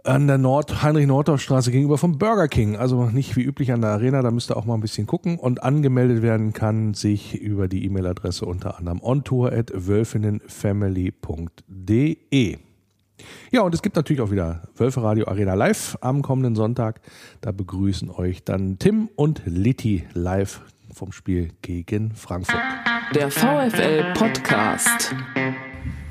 an 0.05 0.27
der 0.27 0.37
Nord 0.37 0.83
Heinrich-Nordorf-Straße 0.83 1.71
gegenüber 1.71 1.97
vom 1.97 2.17
Burger 2.17 2.47
King. 2.47 2.75
Also 2.75 3.05
nicht 3.05 3.35
wie 3.35 3.43
üblich 3.43 3.71
an 3.71 3.81
der 3.81 3.91
Arena, 3.91 4.21
da 4.21 4.31
müsst 4.31 4.51
ihr 4.51 4.57
auch 4.57 4.65
mal 4.65 4.75
ein 4.75 4.81
bisschen 4.81 5.07
gucken. 5.07 5.39
Und 5.39 5.63
angemeldet 5.63 6.21
werden 6.21 6.53
kann 6.53 6.93
sich 6.93 7.39
über 7.41 7.67
die 7.67 7.85
E-Mail-Adresse 7.85 8.45
unter 8.45 8.77
anderem 8.77 9.01
ontour. 9.01 9.51
Ja, 13.51 13.61
und 13.61 13.73
es 13.73 13.81
gibt 13.81 13.95
natürlich 13.95 14.21
auch 14.21 14.31
wieder 14.31 14.63
Wölfe 14.75 15.01
Radio 15.01 15.27
Arena 15.27 15.53
live 15.53 15.97
am 16.01 16.21
kommenden 16.21 16.55
Sonntag. 16.55 17.01
Da 17.41 17.51
begrüßen 17.51 18.11
euch 18.11 18.43
dann 18.43 18.77
Tim 18.77 19.09
und 19.15 19.41
Litti 19.45 20.05
live 20.13 20.61
vom 20.95 21.11
Spiel 21.11 21.49
gegen 21.61 22.11
Frankfurt. 22.15 22.61
Der 23.13 23.29
VfL 23.29 24.13
Podcast. 24.13 25.13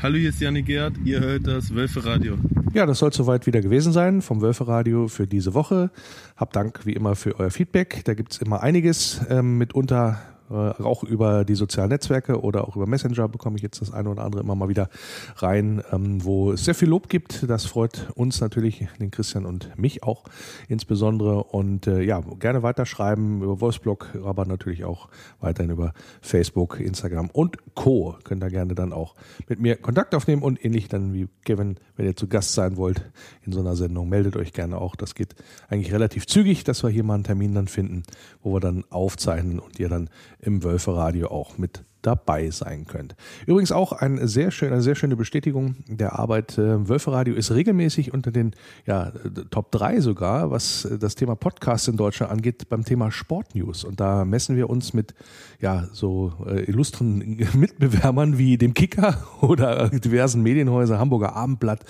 Hallo, 0.03 0.17
hier 0.17 0.29
ist 0.29 0.41
Janik 0.41 0.67
Gerd. 0.67 0.95
Ihr 1.05 1.21
hört 1.21 1.47
das 1.47 1.75
Wölferadio. 1.75 2.37
Ja, 2.75 2.85
das 2.85 2.99
soll 2.99 3.13
soweit 3.13 3.47
wieder 3.47 3.63
gewesen 3.63 3.93
sein 3.93 4.21
vom 4.21 4.43
Wölferadio 4.43 5.09
für 5.09 5.27
diese 5.27 5.55
Woche. 5.55 5.91
Hab 6.37 6.53
Dank 6.53 6.85
wie 6.85 6.93
immer 6.93 7.17
für 7.17 7.39
euer 7.41 7.51
Feedback. 7.51 8.05
Da 8.05 8.15
gibt 8.15 8.33
es 8.33 8.39
immer 8.39 8.63
einiges. 8.63 9.21
Ähm, 9.31 9.57
mitunter 9.57 10.19
äh, 10.51 10.55
auch 10.55 11.05
über 11.05 11.45
die 11.45 11.55
sozialen 11.55 11.91
Netzwerke 11.91 12.41
oder 12.43 12.69
auch 12.69 12.77
über 12.77 12.87
Messenger 12.87 13.29
bekomme 13.29 13.57
ich 13.57 13.63
jetzt 13.63 13.81
das 13.81 13.93
eine 13.93 14.11
oder 14.11 14.25
andere 14.25 14.43
immer 14.43 14.55
mal 14.55 14.69
wieder 14.69 14.89
rein, 15.37 15.83
ähm, 15.91 16.25
wo 16.25 16.53
es 16.53 16.65
sehr 16.65 16.75
viel 16.75 16.89
Lob 16.89 17.09
gibt. 17.09 17.49
Das 17.49 17.65
freut 17.65 18.11
uns 18.15 18.41
natürlich, 18.41 18.87
den 19.01 19.11
Christian 19.11 19.47
und 19.47 19.77
mich 19.79 20.03
auch 20.03 20.25
insbesondere. 20.69 21.45
Und 21.45 21.87
äh, 21.87 22.03
ja, 22.03 22.21
gerne 22.39 22.63
weiterschreiben 22.63 23.43
über 23.43 23.61
Wolfsblog, 23.61 24.09
aber 24.25 24.45
natürlich 24.45 24.85
auch 24.85 25.09
weiterhin 25.41 25.71
über 25.71 25.95
Facebook, 26.21 26.79
Instagram 26.81 27.31
und 27.31 27.59
Co. 27.75 28.17
Könnt 28.25 28.43
ihr 28.45 28.51
gerne 28.51 28.75
dann 28.75 28.93
auch 28.93 29.15
mit 29.49 29.61
mir 29.61 29.77
Kontakt 29.77 30.15
aufnehmen 30.15 30.43
und 30.43 30.63
ähnlich 30.65 30.89
dann 30.89 31.15
wie 31.15 31.29
Kevin, 31.45 31.77
wenn 31.97 32.07
ihr 32.07 32.17
zu 32.17 32.29
Gast 32.29 32.53
sein 32.53 32.77
wollt 32.77 33.11
in 33.43 33.53
so 33.53 33.61
einer 33.61 33.77
Sendung, 33.77 34.09
meldet 34.09 34.37
euch 34.37 34.53
gerne 34.53 34.79
auch. 34.79 34.97
Das 34.97 35.15
geht 35.15 35.35
eigentlich 35.69 35.93
relativ 35.93 36.27
zügig, 36.27 36.65
dass 36.65 36.83
wir 36.83 36.91
hier 36.91 37.05
mal 37.05 37.15
einen 37.15 37.25
Termin 37.25 37.55
dann 37.55 37.69
finden, 37.69 38.03
wo 38.43 38.55
wir 38.55 38.61
dann 38.61 38.85
aufzeichnen 38.91 39.59
und 39.59 39.79
ihr 39.79 39.89
dann 39.89 40.11
im 40.45 40.63
Wölferadio 40.63 41.29
auch 41.29 41.59
mit 41.59 41.85
dabei 42.05 42.51
sein 42.51 42.87
könnt. 42.87 43.17
Übrigens 43.47 43.73
auch 43.73 43.93
ein 43.93 44.27
sehr 44.29 44.51
schön, 44.51 44.73
eine 44.73 44.83
sehr 44.83 44.95
schöne 44.95 45.17
Bestätigung 45.17 45.77
der 45.89 46.19
Arbeit. 46.19 46.59
Äh, 46.59 46.89
Wölferadio 46.89 47.35
ist 47.35 47.51
regelmäßig 47.51 48.13
unter 48.13 48.31
den 48.31 48.55
ja, 48.87 49.13
Top 49.51 49.71
3 49.73 50.01
sogar, 50.01 50.51
was 50.51 50.89
das 51.01 51.15
Thema 51.15 51.35
Podcast 51.35 51.89
in 51.89 51.97
Deutschland 51.97 52.31
angeht, 52.31 52.69
beim 52.69 52.85
Thema 52.85 53.11
Sportnews. 53.11 53.85
Und 53.85 54.01
da 54.01 54.25
messen 54.25 54.57
wir 54.57 54.71
uns 54.71 54.93
mit 54.93 55.15
ja, 55.61 55.89
so 55.93 56.33
äh, 56.47 56.65
illustren 56.65 57.39
Mitbewerbern 57.55 58.39
wie 58.39 58.59
dem 58.59 58.75
Kicker 58.75 59.25
oder 59.41 59.89
diversen 59.89 60.43
Medienhäuser, 60.43 60.99
Hamburger 60.99 61.35
Abendblatt, 61.35 61.81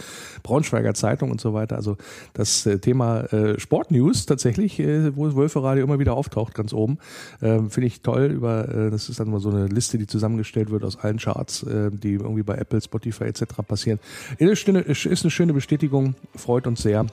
Braunschweiger 0.42 0.94
Zeitung 0.94 1.30
und 1.30 1.40
so 1.40 1.54
weiter. 1.54 1.76
Also 1.76 1.96
das 2.34 2.66
äh, 2.66 2.78
Thema 2.78 3.22
äh, 3.32 3.58
Sportnews 3.58 4.26
tatsächlich, 4.26 4.78
äh, 4.78 5.16
wo 5.16 5.34
Wölferadio 5.34 5.84
immer 5.84 5.98
wieder 5.98 6.14
auftaucht, 6.14 6.54
ganz 6.54 6.72
oben, 6.72 6.98
äh, 7.40 7.58
finde 7.68 7.86
ich 7.86 8.02
toll. 8.02 8.26
Über, 8.26 8.68
äh, 8.68 8.90
das 8.90 9.08
ist 9.08 9.20
dann 9.20 9.30
mal 9.30 9.40
so 9.40 9.50
eine 9.50 9.66
Liste, 9.66 9.98
die 9.98 10.03
die 10.04 10.06
zusammengestellt 10.06 10.70
wird 10.70 10.84
aus 10.84 10.98
allen 10.98 11.18
Charts, 11.18 11.62
äh, 11.62 11.90
die 11.90 12.14
irgendwie 12.14 12.42
bei 12.42 12.56
Apple, 12.56 12.80
Spotify 12.80 13.24
etc. 13.24 13.44
passieren. 13.66 13.98
Ist 14.38 14.68
eine, 14.68 14.94
schöne 14.94 15.54
Bestätigung, 15.54 16.14
freut 16.36 16.66
uns 16.66 16.82
sehr. 16.82 17.06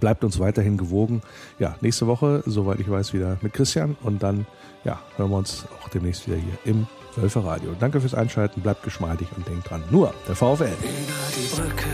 Bleibt 0.00 0.24
uns 0.24 0.38
weiterhin 0.38 0.78
gewogen. 0.78 1.20
Ja, 1.58 1.76
nächste 1.82 2.06
Woche, 2.06 2.42
soweit 2.46 2.80
ich 2.80 2.90
weiß, 2.90 3.12
wieder 3.12 3.36
mit 3.42 3.52
Christian 3.52 3.96
und 4.02 4.22
dann 4.22 4.46
ja, 4.84 5.00
hören 5.16 5.30
wir 5.30 5.36
uns 5.36 5.66
auch 5.82 5.88
demnächst 5.90 6.26
wieder 6.26 6.38
hier 6.38 6.58
im 6.64 6.86
Wölfer 7.16 7.44
Radio. 7.44 7.72
Danke 7.78 8.00
fürs 8.00 8.14
Einschalten, 8.14 8.62
bleibt 8.62 8.82
geschmeidig 8.84 9.28
und 9.36 9.46
denkt 9.46 9.68
dran, 9.68 9.82
nur 9.90 10.14
der 10.26 10.34
VfL. 10.34 10.64
Über 10.64 11.28
die 11.36 11.54
Brücke 11.54 11.90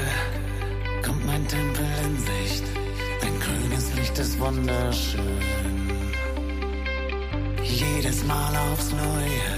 kommt 1.05 1.27
mein 1.27 1.47
Tempel 1.49 1.87
in 2.05 2.17
Sicht. 2.19 2.65
Ein 3.23 3.41
grünes 3.41 3.95
Licht 3.97 4.17
ist 4.17 4.39
wunderschön. 4.39 5.21
Jedes 7.65 8.25
Mal 8.25 8.57
aufs 8.73 8.93
Neue 8.93 9.58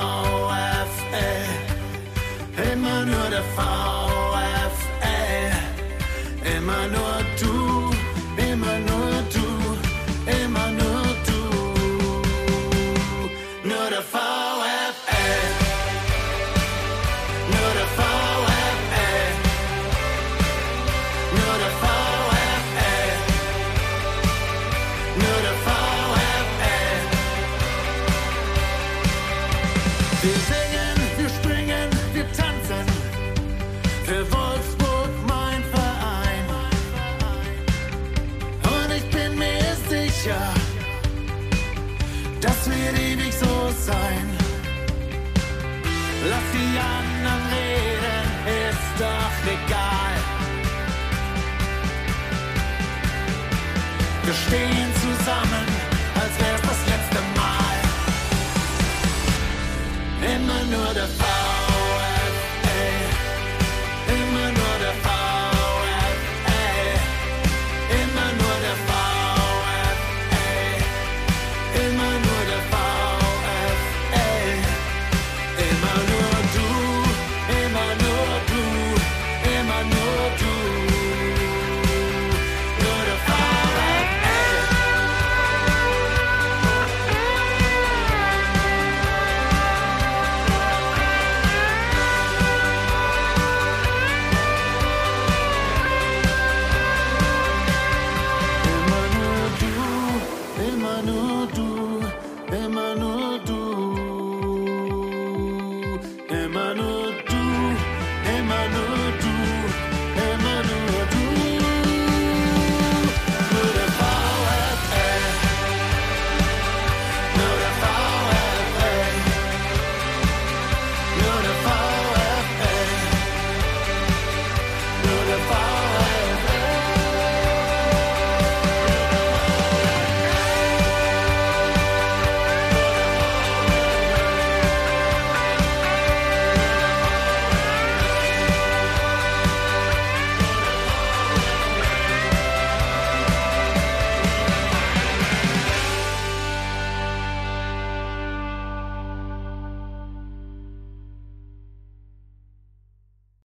immer 6.81 6.87
nur 6.87 7.20
notified. 60.71 61.40